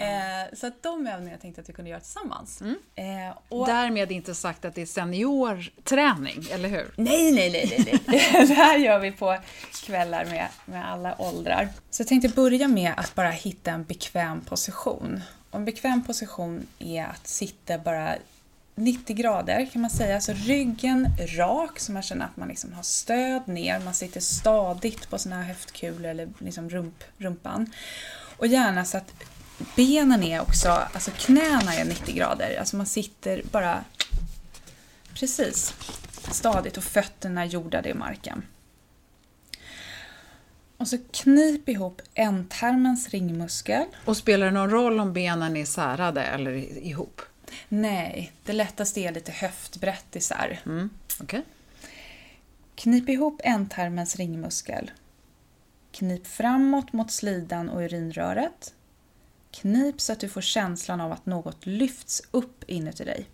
Eh, 0.00 0.56
så 0.56 0.66
att 0.66 0.82
de 0.82 1.06
övningarna 1.06 1.38
tänkte 1.40 1.58
jag 1.58 1.62
att 1.62 1.68
vi 1.68 1.72
kunde 1.72 1.90
göra 1.90 2.00
tillsammans. 2.00 2.60
Mm. 2.60 2.76
Eh, 2.94 3.36
och, 3.48 3.66
Därmed 3.66 4.12
inte 4.12 4.34
sagt 4.34 4.64
att 4.64 4.74
det 4.74 4.82
är 4.82 4.86
seniorträning, 4.86 6.46
eller 6.50 6.68
hur? 6.68 6.90
Nej, 6.96 7.32
nej, 7.32 7.50
nej, 7.50 7.84
nej, 7.86 8.00
nej. 8.06 8.46
det 8.48 8.54
här 8.54 8.78
gör 8.78 8.98
vi 8.98 9.12
på 9.12 9.38
kvällar 9.86 10.24
med, 10.24 10.48
med 10.64 10.92
alla 10.92 11.14
åldrar. 11.18 11.68
Så 11.90 12.00
jag 12.00 12.08
tänkte 12.08 12.28
börja 12.28 12.68
med 12.68 12.92
att 12.96 13.14
bara 13.14 13.30
hitta 13.30 13.70
en 13.70 13.84
bekväm 13.84 14.40
position. 14.40 15.20
En 15.50 15.64
bekväm 15.64 16.04
position 16.04 16.66
är 16.78 17.04
att 17.04 17.26
sitta 17.26 17.78
bara 17.78 18.16
90 18.74 19.16
grader 19.16 19.68
kan 19.72 19.82
man 19.82 19.90
säga, 19.90 20.20
så 20.20 20.32
ryggen 20.32 21.06
rak 21.36 21.78
så 21.78 21.92
man 21.92 22.02
känner 22.02 22.24
att 22.24 22.36
man 22.36 22.48
liksom 22.48 22.72
har 22.72 22.82
stöd 22.82 23.48
ner, 23.48 23.80
man 23.80 23.94
sitter 23.94 24.20
stadigt 24.20 25.10
på 25.10 25.18
sina 25.18 25.42
höftkulor 25.42 26.04
eller 26.04 26.28
liksom 26.38 26.70
rump, 26.70 27.04
rumpan. 27.18 27.72
Och 28.36 28.46
gärna 28.46 28.84
så 28.84 28.96
att 28.96 29.12
benen 29.76 30.22
är 30.22 30.40
också, 30.40 30.68
alltså 30.68 31.10
knäna 31.10 31.74
är 31.74 31.84
90 31.84 32.14
grader, 32.14 32.56
alltså 32.58 32.76
man 32.76 32.86
sitter 32.86 33.42
bara 33.50 33.84
precis 35.14 35.74
stadigt 36.30 36.76
och 36.76 36.84
fötterna 36.84 37.46
jordade 37.46 37.88
i 37.88 37.94
marken. 37.94 38.42
Och 40.78 40.88
så 40.88 40.98
knip 41.12 41.68
ihop 41.68 42.02
ändtarmens 42.14 43.08
ringmuskel. 43.08 43.86
Och 44.04 44.16
spelar 44.16 44.46
det 44.46 44.52
någon 44.52 44.70
roll 44.70 45.00
om 45.00 45.12
benen 45.12 45.56
är 45.56 45.64
särade 45.64 46.22
eller 46.22 46.52
ihop? 46.86 47.22
Nej, 47.68 48.32
det 48.44 48.52
lättaste 48.52 49.00
är 49.00 49.12
lite 49.12 49.32
höftbrett 49.32 50.16
isär. 50.16 50.60
Mm. 50.66 50.90
Okej. 51.20 51.42
Knip 52.74 53.08
ihop 53.08 53.40
ändtarmens 53.44 54.16
ringmuskel. 54.16 54.90
Knip 55.92 56.26
framåt 56.26 56.92
mot 56.92 57.10
slidan 57.10 57.68
och 57.68 57.80
urinröret. 57.80 58.74
Knip 59.50 60.00
så 60.00 60.12
att 60.12 60.20
du 60.20 60.28
får 60.28 60.40
känslan 60.40 61.00
av 61.00 61.12
att 61.12 61.26
något 61.26 61.66
lyfts 61.66 62.22
upp 62.30 62.64
inuti 62.66 63.04
dig. 63.04 63.26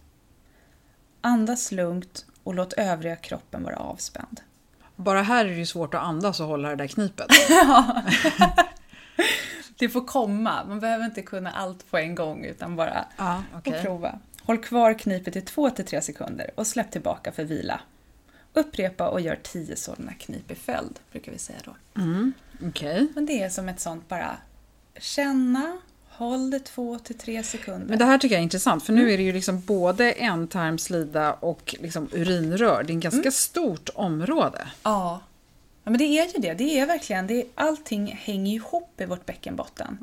Andas 1.20 1.72
lugnt 1.72 2.26
och 2.42 2.54
låt 2.54 2.72
övriga 2.72 3.16
kroppen 3.16 3.62
vara 3.62 3.76
avspänd. 3.76 4.40
Bara 4.96 5.22
här 5.22 5.44
är 5.44 5.48
det 5.48 5.54
ju 5.54 5.66
svårt 5.66 5.94
att 5.94 6.02
andas 6.02 6.40
och 6.40 6.46
hålla 6.46 6.68
det 6.68 6.76
där 6.76 6.86
knipet. 6.86 7.26
Det 9.78 9.88
får 9.88 10.04
komma, 10.04 10.64
man 10.68 10.80
behöver 10.80 11.04
inte 11.04 11.22
kunna 11.22 11.50
allt 11.50 11.90
på 11.90 11.98
en 11.98 12.14
gång 12.14 12.44
utan 12.44 12.76
bara 12.76 13.04
Ja, 13.16 13.42
och 13.52 13.64
prova. 13.82 14.18
Håll 14.42 14.58
kvar 14.58 14.98
knipet 14.98 15.36
i 15.36 15.40
2-3 15.40 16.00
sekunder 16.00 16.50
och 16.54 16.66
släpp 16.66 16.90
tillbaka 16.90 17.32
för 17.32 17.44
vila. 17.44 17.80
Upprepa 18.52 19.08
och 19.08 19.20
gör 19.20 19.38
10 19.42 19.76
sådana 19.76 20.12
knip 20.12 20.50
i 20.50 20.54
följd, 20.54 20.98
brukar 21.12 21.32
vi 21.32 21.38
säga 21.38 21.58
då. 21.64 21.74
Okej. 22.68 23.06
Men 23.14 23.26
det 23.26 23.42
är 23.42 23.48
som 23.48 23.68
ett 23.68 23.80
sånt 23.80 24.08
bara 24.08 24.36
känna, 24.98 25.78
håll 26.16 26.50
det 26.50 26.58
2-3 26.58 27.42
sekunder. 27.42 27.86
Men 27.88 27.98
det 27.98 28.04
här 28.04 28.18
tycker 28.18 28.34
jag 28.34 28.40
är 28.40 28.42
intressant 28.42 28.84
för 28.84 28.92
nu 28.92 29.12
är 29.12 29.16
det 29.16 29.22
ju 29.22 29.32
liksom 29.32 29.60
både 29.60 30.12
ändtarmslida 30.12 31.32
och 31.32 31.74
liksom 31.80 32.08
urinrör. 32.12 32.82
Det 32.82 32.92
är 32.92 32.94
en 32.94 33.00
ganska 33.00 33.30
stort 33.30 33.90
område. 33.94 34.68
Ja. 34.82 35.20
ja, 35.84 35.90
men 35.90 35.98
det 35.98 36.04
är 36.04 36.26
ju 36.26 36.40
det. 36.40 36.54
Det 36.54 36.78
är 36.78 36.86
verkligen, 36.86 37.26
det 37.26 37.34
är, 37.34 37.46
allting 37.54 38.06
hänger 38.06 38.54
ihop 38.54 39.00
i 39.00 39.04
vårt 39.04 39.26
bäckenbotten. 39.26 39.98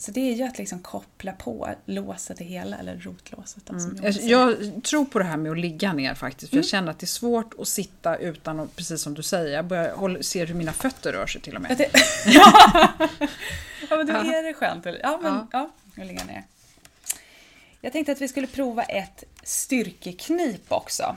Så 0.00 0.10
det 0.10 0.20
är 0.20 0.34
ju 0.34 0.44
att 0.44 0.58
liksom 0.58 0.78
koppla 0.78 1.32
på, 1.32 1.74
låsa 1.84 2.34
det 2.34 2.44
hela, 2.44 2.76
eller 2.76 2.96
rotlåset. 2.96 3.62
Som 3.66 3.98
jag 4.02 4.14
Jag, 4.22 4.84
tror 4.84 5.04
på 5.04 5.18
det 5.18 5.24
här 5.24 5.36
med 5.36 5.52
att 5.52 5.58
ligga 5.58 5.92
ner 5.92 6.14
faktiskt. 6.14 6.50
För 6.50 6.56
jag 6.56 6.66
känner 6.66 6.90
att 6.90 6.98
det 6.98 7.04
är 7.04 7.06
svårt 7.06 7.54
att 7.58 7.68
sitta 7.68 8.16
utan 8.16 8.60
att, 8.60 8.76
precis 8.76 9.02
som 9.02 9.14
du 9.14 9.22
säger, 9.22 9.56
jag 9.56 9.64
börjar, 9.64 10.22
ser 10.22 10.46
hur 10.46 10.54
mina 10.54 10.72
fötter 10.72 11.12
rör 11.12 11.26
sig 11.26 11.40
till 11.40 11.56
och 11.56 11.62
med. 11.62 11.76
det, 11.76 11.90
ja. 12.26 12.52
ja, 13.90 13.96
men 13.96 14.06
då 14.06 14.12
är 14.12 14.42
det 14.42 14.54
skönt. 14.54 14.86
Ja, 15.02 15.18
men 15.22 15.32
Ja. 15.34 15.48
ja, 15.52 15.70
jag 15.94 16.06
ligger 16.06 16.24
ner. 16.24 16.44
Jag 17.80 17.92
tänkte 17.92 18.12
att 18.12 18.20
vi 18.20 18.28
skulle 18.28 18.46
prova 18.46 18.82
ett 18.82 19.24
styrkeknip 19.42 20.72
också. 20.72 21.16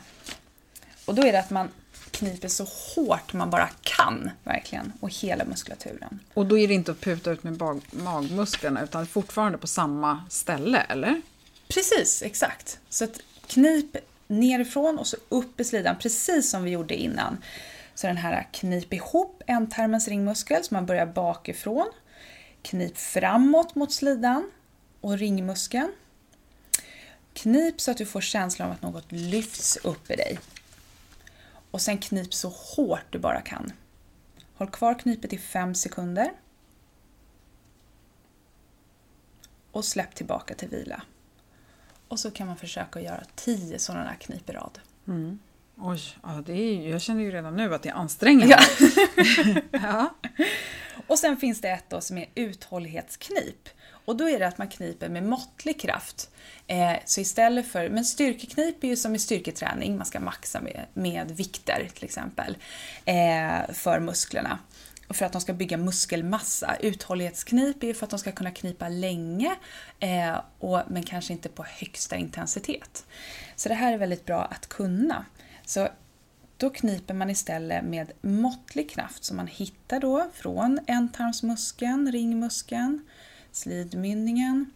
Och 1.05 1.15
då 1.15 1.21
är 1.21 1.31
det 1.31 1.39
att 1.39 1.49
man 1.49 1.69
kniper 2.11 2.47
så 2.47 2.63
hårt 2.95 3.33
man 3.33 3.49
bara 3.49 3.69
kan, 3.81 4.29
verkligen. 4.43 4.93
Och 4.99 5.09
hela 5.09 5.45
muskulaturen. 5.45 6.19
Och 6.33 6.45
då 6.45 6.57
är 6.57 6.67
det 6.67 6.73
inte 6.73 6.91
att 6.91 7.01
puta 7.01 7.31
ut 7.31 7.43
med 7.43 7.53
bag, 7.57 7.81
magmusklerna 7.91 8.83
utan 8.83 9.07
fortfarande 9.07 9.57
på 9.57 9.67
samma 9.67 10.23
ställe, 10.29 10.79
eller? 10.79 11.21
Precis, 11.67 12.21
exakt. 12.21 12.79
Så 12.89 13.03
att 13.03 13.19
knip 13.47 13.97
nerifrån 14.27 14.99
och 14.99 15.07
så 15.07 15.17
upp 15.29 15.59
i 15.59 15.63
slidan, 15.63 15.95
precis 15.99 16.49
som 16.49 16.63
vi 16.63 16.71
gjorde 16.71 16.95
innan. 16.95 17.37
Så 17.95 18.07
den 18.07 18.17
här 18.17 18.47
knip 18.51 18.93
ihop 18.93 19.43
ändtarmens 19.47 20.07
ringmuskel, 20.07 20.63
så 20.63 20.73
man 20.73 20.85
börjar 20.85 21.05
bakifrån. 21.05 21.91
Knip 22.61 22.97
framåt 22.97 23.75
mot 23.75 23.93
slidan 23.93 24.51
och 25.01 25.17
ringmuskeln. 25.17 25.91
Knip 27.33 27.81
så 27.81 27.91
att 27.91 27.97
du 27.97 28.05
får 28.05 28.21
känslan 28.21 28.67
av 28.67 28.73
att 28.73 28.81
något 28.81 29.11
lyfts 29.11 29.77
upp 29.77 30.11
i 30.11 30.15
dig. 30.15 30.39
Och 31.71 31.81
sen 31.81 31.97
knip 31.97 32.33
så 32.33 32.49
hårt 32.49 33.05
du 33.09 33.19
bara 33.19 33.41
kan. 33.41 33.71
Håll 34.53 34.69
kvar 34.69 34.99
knipet 34.99 35.33
i 35.33 35.37
5 35.37 35.75
sekunder. 35.75 36.31
Och 39.71 39.85
släpp 39.85 40.15
tillbaka 40.15 40.55
till 40.55 40.69
vila. 40.69 41.01
Och 42.07 42.19
så 42.19 42.31
kan 42.31 42.47
man 42.47 42.57
försöka 42.57 43.01
göra 43.01 43.23
10 43.35 43.79
sådana 43.79 44.09
här 44.09 44.15
knip 44.15 44.49
i 44.49 44.53
rad. 44.53 44.79
Oj, 45.77 46.01
ja, 46.23 46.43
det 46.45 46.53
är, 46.53 46.89
jag 46.89 47.01
känner 47.01 47.23
ju 47.23 47.31
redan 47.31 47.55
nu 47.55 47.75
att 47.75 47.83
det 47.83 47.89
är 47.89 47.93
ansträngande. 47.93 48.57
Ja. 49.71 50.15
Och 51.07 51.19
sen 51.19 51.37
finns 51.37 51.61
det 51.61 51.69
ett 51.69 51.89
då 51.89 52.01
som 52.01 52.17
är 52.17 52.25
uthållighetsknip. 52.35 53.69
Och 54.11 54.17
då 54.17 54.29
är 54.29 54.39
det 54.39 54.47
att 54.47 54.57
man 54.57 54.67
kniper 54.67 55.09
med 55.09 55.23
måttlig 55.23 55.79
kraft. 55.79 56.29
Eh, 56.67 56.93
så 57.05 57.21
istället 57.21 57.67
för, 57.67 57.89
men 57.89 58.05
styrkeknip 58.05 58.83
är 58.83 58.87
ju 58.87 58.95
som 58.95 59.15
i 59.15 59.19
styrketräning, 59.19 59.97
man 59.97 60.05
ska 60.05 60.19
maxa 60.19 60.61
med, 60.61 60.85
med 60.93 61.31
vikter 61.31 61.89
till 61.93 62.03
exempel. 62.03 62.57
Eh, 63.05 63.73
för 63.73 63.99
musklerna. 63.99 64.59
Och 65.07 65.15
för 65.15 65.25
att 65.25 65.31
de 65.31 65.41
ska 65.41 65.53
bygga 65.53 65.77
muskelmassa. 65.77 66.75
Uthållighetsknip 66.79 67.83
är 67.83 67.87
ju 67.87 67.93
för 67.93 68.05
att 68.05 68.09
de 68.09 68.19
ska 68.19 68.31
kunna 68.31 68.51
knipa 68.51 68.89
länge, 68.89 69.55
eh, 69.99 70.41
och, 70.59 70.81
men 70.87 71.03
kanske 71.03 71.33
inte 71.33 71.49
på 71.49 71.63
högsta 71.63 72.15
intensitet. 72.15 73.05
Så 73.55 73.69
det 73.69 73.75
här 73.75 73.93
är 73.93 73.97
väldigt 73.97 74.25
bra 74.25 74.41
att 74.41 74.69
kunna. 74.69 75.25
Så 75.65 75.87
då 76.57 76.69
kniper 76.69 77.13
man 77.13 77.29
istället 77.29 77.83
med 77.83 78.11
måttlig 78.21 78.89
kraft 78.89 79.23
som 79.23 79.37
man 79.37 79.47
hittar 79.47 79.99
då 79.99 80.29
från 80.33 80.79
ändtarmsmuskeln, 80.87 82.11
ringmuskeln, 82.11 83.01
slidmynningen, 83.51 84.71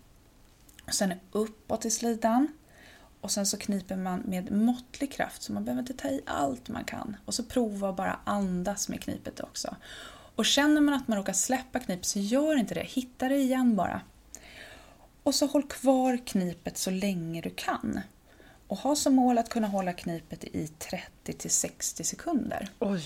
och 0.88 0.94
sen 0.94 1.14
uppåt 1.32 1.86
i 1.86 1.92
slidan. 1.92 2.48
Och 3.22 3.32
sen 3.32 3.46
så 3.46 3.58
kniper 3.58 3.96
man 3.96 4.20
med 4.20 4.52
måttlig 4.52 5.12
kraft 5.12 5.42
så 5.42 5.54
man 5.54 5.66
behöver 5.66 5.82
inte 5.82 5.94
ta 5.94 6.08
i 6.08 6.22
allt 6.26 6.70
man 6.70 6.84
kan. 6.84 7.18
Och 7.26 7.34
så 7.34 7.44
prova 7.44 7.90
att 7.90 7.96
bara 7.96 8.20
andas 8.24 8.90
med 8.90 9.02
knipet 9.02 9.40
också. 9.40 9.76
Och 10.36 10.46
känner 10.46 10.82
man 10.82 10.94
att 10.94 11.08
man 11.08 11.18
råkar 11.18 11.34
släppa 11.34 11.80
knipet 11.80 12.06
så 12.06 12.20
gör 12.20 12.56
inte 12.56 12.74
det, 12.74 12.84
hitta 12.84 13.30
det 13.30 13.36
igen 13.36 13.76
bara. 13.76 14.02
Och 15.24 15.36
så 15.36 15.46
håll 15.46 15.68
kvar 15.68 16.18
knipet 16.26 16.78
så 16.78 16.92
länge 16.92 17.42
du 17.42 17.50
kan. 17.50 18.00
Och 18.68 18.78
ha 18.78 18.96
som 18.96 19.16
mål 19.16 19.38
att 19.38 19.50
kunna 19.50 19.68
hålla 19.68 19.94
knipet 19.94 20.44
i 20.44 20.70
30-60 21.26 22.04
sekunder. 22.04 22.70
Oj. 22.80 23.04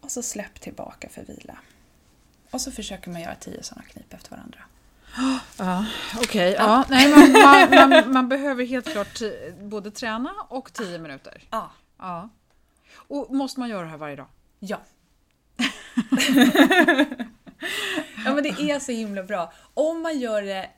Och 0.00 0.10
så 0.10 0.22
släpp 0.22 0.60
tillbaka 0.60 1.08
för 1.08 1.24
vila. 1.24 1.58
Och 2.52 2.60
så 2.60 2.72
försöker 2.72 3.10
man 3.10 3.20
göra 3.20 3.34
10 3.34 3.62
sådana 3.62 3.84
knip 3.88 4.14
efter 4.14 4.30
varandra. 4.30 4.58
Ja, 5.58 5.86
okej. 6.18 6.54
Ja. 6.58 6.84
Nej, 6.88 7.10
man, 7.10 7.32
man, 7.32 7.90
man, 7.90 8.12
man 8.12 8.28
behöver 8.28 8.64
helt 8.64 8.92
klart 8.92 9.20
ti- 9.20 9.68
både 9.68 9.90
träna 9.90 10.32
och 10.48 10.72
tio 10.72 10.98
minuter. 10.98 11.42
Ja. 11.50 11.70
Ja. 11.98 12.28
Och 12.94 13.34
måste 13.34 13.60
man 13.60 13.68
göra 13.68 13.82
det 13.82 13.88
här 13.90 13.96
varje 13.96 14.16
dag? 14.16 14.26
Ja. 14.58 14.80
ja 18.24 18.34
men 18.34 18.42
det 18.42 18.48
är 18.48 18.80
så 18.80 18.92
himla 18.92 19.22
bra. 19.22 19.52
Om 19.74 20.02
man 20.02 20.18
gör 20.18 20.42
det 20.42 20.70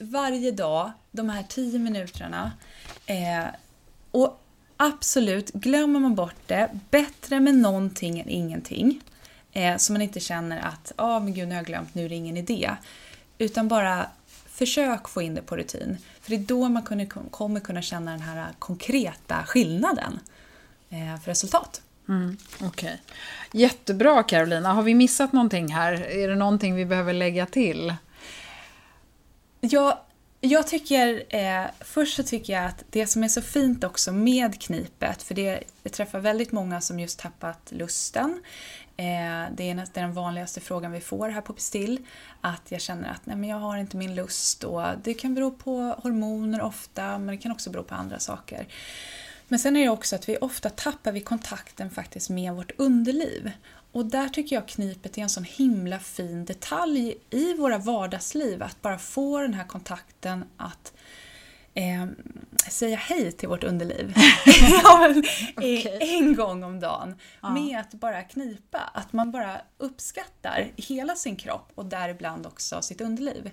varje 0.00 0.50
dag, 0.52 0.92
de 1.10 1.28
här 1.28 1.42
10 1.48 1.78
minuterna. 1.78 2.52
Eh, 3.06 3.44
och 4.10 4.44
absolut, 4.76 5.50
glömmer 5.52 6.00
man 6.00 6.14
bort 6.14 6.34
det, 6.46 6.70
bättre 6.90 7.40
med 7.40 7.54
någonting 7.54 8.20
än 8.20 8.28
ingenting. 8.28 9.00
Eh, 9.58 9.76
så 9.76 9.92
man 9.92 10.02
inte 10.02 10.20
känner 10.20 10.60
att, 10.60 10.92
ja 10.96 11.04
ah, 11.04 11.20
men 11.20 11.34
gud 11.34 11.48
nu 11.48 11.54
har 11.54 11.58
jag 11.58 11.66
glömt, 11.66 11.94
nu 11.94 12.04
är 12.04 12.08
det 12.08 12.14
ingen 12.14 12.36
idé. 12.36 12.70
Utan 13.38 13.68
bara 13.68 14.06
försök 14.46 15.08
få 15.08 15.22
in 15.22 15.34
det 15.34 15.42
på 15.42 15.56
rutin. 15.56 15.98
För 16.20 16.30
det 16.30 16.36
är 16.36 16.40
då 16.40 16.68
man 16.68 16.82
kunna, 16.82 17.06
kommer 17.06 17.60
kunna 17.60 17.82
känna 17.82 18.10
den 18.10 18.20
här 18.20 18.46
konkreta 18.58 19.44
skillnaden 19.46 20.20
eh, 20.90 21.20
för 21.20 21.30
resultat. 21.30 21.82
Okej. 22.60 23.02
Jättebra 23.52 24.22
Carolina. 24.22 24.72
Har 24.72 24.82
vi 24.82 24.94
missat 24.94 25.32
någonting 25.32 25.68
här? 25.72 25.92
Är 25.92 26.28
det 26.28 26.36
någonting 26.36 26.74
vi 26.74 26.84
behöver 26.84 27.12
lägga 27.12 27.46
till? 27.46 27.94
Jag, 29.60 29.98
jag 30.40 30.66
tycker, 30.66 31.24
eh, 31.28 31.64
först 31.80 32.16
så 32.16 32.22
tycker 32.22 32.52
jag 32.52 32.64
att 32.64 32.84
det 32.90 33.06
som 33.06 33.24
är 33.24 33.28
så 33.28 33.42
fint 33.42 33.84
också 33.84 34.12
med 34.12 34.60
knipet, 34.60 35.22
för 35.22 35.34
det, 35.34 35.62
det 35.82 35.90
träffar 35.90 36.20
väldigt 36.20 36.52
många 36.52 36.80
som 36.80 37.00
just 37.00 37.18
tappat 37.18 37.72
lusten. 37.72 38.42
Eh, 39.00 39.52
det 39.52 39.70
är 39.70 39.74
nästan 39.74 40.02
den 40.02 40.12
vanligaste 40.12 40.60
frågan 40.60 40.92
vi 40.92 41.00
får 41.00 41.28
här 41.28 41.40
på 41.40 41.52
Pistill. 41.52 42.06
Att 42.40 42.72
jag 42.72 42.80
känner 42.80 43.10
att 43.10 43.26
nej, 43.26 43.36
men 43.36 43.48
jag 43.48 43.56
har 43.56 43.76
inte 43.76 43.96
min 43.96 44.14
lust 44.14 44.64
och 44.64 44.82
det 45.04 45.14
kan 45.14 45.34
bero 45.34 45.50
på 45.50 45.96
hormoner 46.02 46.60
ofta, 46.60 47.18
men 47.18 47.26
det 47.26 47.36
kan 47.36 47.52
också 47.52 47.70
bero 47.70 47.82
på 47.82 47.94
andra 47.94 48.18
saker. 48.18 48.66
Men 49.48 49.58
sen 49.58 49.76
är 49.76 49.82
det 49.82 49.88
också 49.88 50.16
att 50.16 50.28
vi 50.28 50.36
ofta 50.36 50.70
tappar 50.70 51.12
vi 51.12 51.20
kontakten 51.20 51.90
faktiskt 51.90 52.30
med 52.30 52.52
vårt 52.52 52.72
underliv. 52.76 53.50
Och 53.92 54.06
där 54.06 54.28
tycker 54.28 54.56
jag 54.56 54.68
knipet 54.68 55.18
är 55.18 55.22
en 55.22 55.28
sån 55.28 55.44
himla 55.44 55.98
fin 55.98 56.44
detalj 56.44 57.14
i 57.30 57.54
våra 57.54 57.78
vardagsliv. 57.78 58.62
Att 58.62 58.82
bara 58.82 58.98
få 58.98 59.40
den 59.40 59.54
här 59.54 59.64
kontakten 59.64 60.44
att 60.56 60.92
eh, 61.78 62.06
säga 62.70 62.96
hej 62.96 63.32
till 63.32 63.48
vårt 63.48 63.64
underliv. 63.64 64.14
ja, 64.82 65.14
Okej. 65.56 65.98
En 66.00 66.34
gång 66.34 66.64
om 66.64 66.80
dagen. 66.80 67.14
Med 67.54 67.80
att 67.80 67.94
bara 67.94 68.22
knipa. 68.22 68.78
Att 68.94 69.12
man 69.12 69.30
bara 69.30 69.60
uppskattar 69.78 70.70
hela 70.76 71.14
sin 71.14 71.36
kropp 71.36 71.72
och 71.74 71.84
däribland 71.84 72.46
också 72.46 72.82
sitt 72.82 73.00
underliv. 73.00 73.50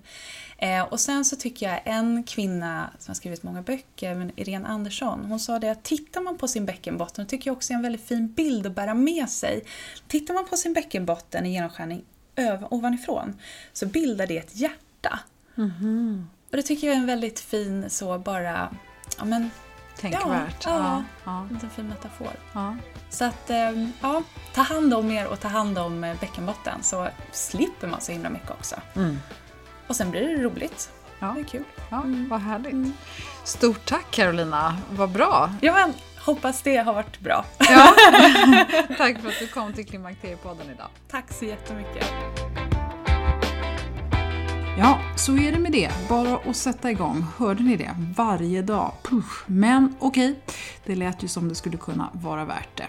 Eh, 0.58 0.82
och 0.82 1.00
sen 1.00 1.26
så 1.26 1.36
tycker 1.36 1.70
jag 1.70 1.82
en 1.86 2.24
kvinna 2.24 2.90
som 3.00 3.12
har 3.12 3.16
skrivit 3.16 3.44
många 3.44 3.62
böcker, 3.62 4.16
men 4.16 4.32
Irene 4.40 4.68
Andersson, 4.68 5.26
hon 5.26 5.40
sa 5.40 5.60
det 5.60 5.70
att 5.70 5.84
tittar 5.84 6.22
man 6.22 6.38
på 6.38 6.48
sin 6.48 6.66
bäckenbotten, 6.66 7.26
det 7.26 7.30
tycker 7.30 7.50
jag 7.50 7.58
också 7.58 7.74
är 7.74 7.76
en 7.76 7.82
väldigt 7.82 8.08
fin 8.08 8.28
bild 8.28 8.68
att 8.68 8.76
bära 8.76 8.94
med 8.94 9.30
sig. 9.30 9.64
Tittar 10.08 10.34
man 10.34 10.46
på 10.46 10.58
sin 10.58 10.74
bäckenbotten 10.74 11.46
i 11.46 11.54
genomskärning 11.54 12.04
över, 12.36 12.74
ovanifrån 12.74 13.40
så 13.74 13.86
bildar 13.86 14.28
det 14.28 14.38
ett 14.38 14.56
hjärta. 14.56 15.20
Och 16.56 16.58
det 16.62 16.68
tycker 16.68 16.88
jag 16.88 16.96
är 16.96 17.00
en 17.00 17.06
väldigt 17.06 17.40
fin 17.40 17.90
så 17.90 18.20
bara, 18.20 18.70
ja 19.18 19.26
men 19.26 19.50
Tänkvärt. 20.00 20.66
Ja, 20.66 20.72
ja. 20.72 21.04
ja. 21.24 21.48
en 21.64 21.70
fin 21.70 21.88
metafor. 21.88 22.32
ja. 22.54 22.76
Så 23.10 23.26
att, 23.26 23.50
eh, 23.50 23.88
ja, 24.02 24.24
ta 24.54 24.62
hand 24.62 24.94
om 24.94 25.12
er 25.12 25.28
och 25.28 25.40
ta 25.40 25.48
hand 25.48 25.78
om 25.78 26.04
eh, 26.04 26.20
bäckenbotten 26.20 26.84
så 26.84 27.08
slipper 27.32 27.88
man 27.88 28.02
så 28.02 28.12
himla 28.12 28.30
mycket 28.30 28.52
också. 28.52 28.76
Och 29.88 29.96
sen 29.96 30.12
blir 30.12 30.22
det 30.22 30.44
roligt. 30.44 30.90
Ja. 31.20 31.32
Det 31.36 31.42
är 31.42 31.44
kul. 31.44 31.64
Ja, 31.90 32.04
vad 32.30 32.42
härligt. 32.42 32.96
Stort 33.44 33.86
tack 33.86 34.12
Carolina, 34.12 34.78
vad 34.90 35.10
bra. 35.10 35.54
Ja, 35.62 35.74
men 35.74 35.94
hoppas 36.20 36.62
det 36.62 36.78
har 36.78 36.94
varit 36.94 37.20
bra. 37.20 37.46
Ja. 37.60 37.94
tack 38.98 39.22
för 39.22 39.30
att 39.30 39.40
du 39.40 39.48
kom 39.48 39.74
till 39.74 39.86
Klimakteriepodden 39.86 40.70
idag. 40.70 40.88
Tack 41.12 41.34
så 41.34 41.46
jättemycket. 41.46 42.06
Ja, 44.78 45.00
så 45.16 45.38
är 45.38 45.52
det 45.52 45.60
med 45.60 45.72
det. 45.72 45.92
Bara 46.10 46.38
att 46.38 46.56
sätta 46.56 46.92
igång. 46.92 47.26
Hörde 47.38 47.64
ni 47.64 47.78
det? 47.78 47.96
Varje 48.18 48.62
dag. 48.62 48.92
Puff. 49.04 49.44
Men 49.48 49.96
okej, 50.00 50.32
okay. 50.32 50.42
det 50.86 50.96
lät 50.96 51.24
ju 51.24 51.28
som 51.28 51.50
det 51.50 51.56
skulle 51.56 51.78
kunna 51.78 52.10
vara 52.14 52.46
värt 52.46 52.78
det. 52.78 52.88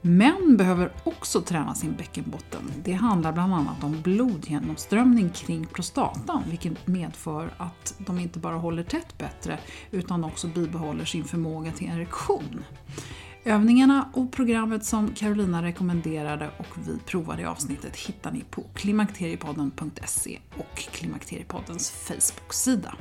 Män 0.00 0.56
behöver 0.56 0.92
också 1.04 1.40
träna 1.40 1.74
sin 1.74 1.94
bäckenbotten. 1.96 2.72
Det 2.82 2.92
handlar 2.92 3.32
bland 3.32 3.54
annat 3.54 3.84
om 3.84 4.02
blodgenomströmning 4.02 5.30
kring 5.30 5.66
prostatan 5.66 6.42
vilket 6.50 6.86
medför 6.86 7.54
att 7.56 7.94
de 7.98 8.18
inte 8.18 8.38
bara 8.38 8.56
håller 8.56 8.82
tätt 8.82 9.18
bättre 9.18 9.58
utan 9.90 10.24
också 10.24 10.46
bibehåller 10.46 11.04
sin 11.04 11.24
förmåga 11.24 11.70
till 11.72 11.90
erektion. 11.90 12.64
Övningarna 13.46 14.08
och 14.12 14.32
programmet 14.32 14.84
som 14.84 15.08
Carolina 15.14 15.62
rekommenderade 15.62 16.50
och 16.58 16.66
vi 16.88 16.98
provade 16.98 17.42
i 17.42 17.44
avsnittet 17.44 17.96
hittar 17.96 18.32
ni 18.32 18.44
på 18.50 18.64
klimakteriepodden.se 18.74 20.38
och 20.56 20.76
Klimakteriepoddens 20.76 21.90
Facebook-sida. 21.90 22.94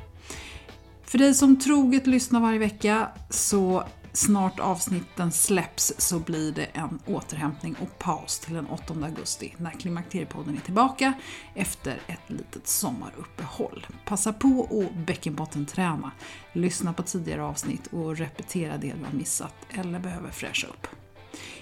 För 1.03 1.17
dig 1.17 1.33
som 1.33 1.59
troget 1.59 2.07
lyssnar 2.07 2.39
varje 2.39 2.59
vecka 2.59 3.07
så 3.29 3.83
snart 4.13 4.59
avsnitten 4.59 5.31
släpps 5.31 5.93
så 5.97 6.19
blir 6.19 6.51
det 6.51 6.65
en 6.65 6.99
återhämtning 7.05 7.75
och 7.81 7.99
paus 7.99 8.39
till 8.39 8.53
den 8.53 8.67
8 8.67 8.93
augusti 9.03 9.55
när 9.57 9.71
Klimakteriepodden 9.71 10.57
är 10.57 10.61
tillbaka 10.61 11.13
efter 11.55 12.01
ett 12.07 12.29
litet 12.29 12.67
sommaruppehåll. 12.67 13.87
Passa 14.05 14.33
på 14.33 14.67
att 14.71 15.05
bäckenbottenträna, 15.05 16.11
lyssna 16.53 16.93
på 16.93 17.03
tidigare 17.03 17.43
avsnitt 17.43 17.87
och 17.87 18.17
repetera 18.17 18.77
det 18.77 18.93
du 18.99 19.05
har 19.05 19.13
missat 19.13 19.55
eller 19.69 19.99
behöver 19.99 20.31
fräscha 20.31 20.67
upp. 20.67 20.87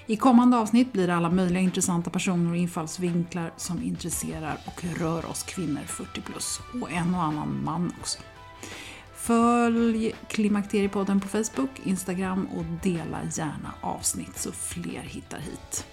I 0.06 0.16
kommande 0.16 0.58
avsnitt 0.58 0.94
blir 0.94 1.08
det 1.08 1.16
alla 1.16 1.30
möjliga 1.30 1.64
intressanta 1.64 2.10
personer 2.10 2.52
och 2.52 2.58
infallsvinklar 2.58 3.54
som 3.58 3.84
intresserar 3.84 4.58
och 4.66 4.84
rör 4.84 5.26
oss 5.26 5.44
kvinnor 5.44 5.82
40 5.88 6.22
plus 6.22 6.60
och 6.82 6.92
en 6.92 7.16
och 7.16 7.24
annan 7.24 7.64
man 7.64 7.94
också. 8.00 8.20
Följ 9.22 10.16
Klimakteriepodden 10.28 11.20
på 11.20 11.28
Facebook, 11.28 11.70
Instagram 11.84 12.46
och 12.46 12.66
dela 12.84 13.20
gärna 13.34 13.74
avsnitt 13.82 14.38
så 14.38 14.52
fler 14.52 15.02
hittar 15.02 15.40
hit. 15.40 15.86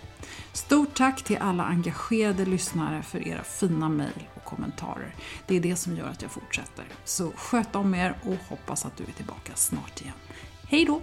Stort 0.52 0.96
tack 0.96 1.24
till 1.24 1.36
alla 1.36 1.64
engagerade 1.64 2.44
lyssnare 2.44 3.02
för 3.02 3.28
era 3.28 3.42
fina 3.42 3.88
mejl 3.88 4.28
och 4.34 4.44
kommentarer. 4.44 5.14
Det 5.46 5.56
är 5.56 5.60
det 5.60 5.76
som 5.76 5.96
gör 5.96 6.08
att 6.08 6.22
jag 6.22 6.30
fortsätter. 6.30 6.84
Så 7.04 7.32
sköt 7.36 7.76
om 7.76 7.94
er 7.94 8.14
och 8.24 8.36
hoppas 8.48 8.86
att 8.86 8.96
du 8.96 9.04
är 9.04 9.12
tillbaka 9.12 9.52
snart 9.54 10.00
igen. 10.00 10.14
Hej 10.68 10.84
då! 10.84 11.02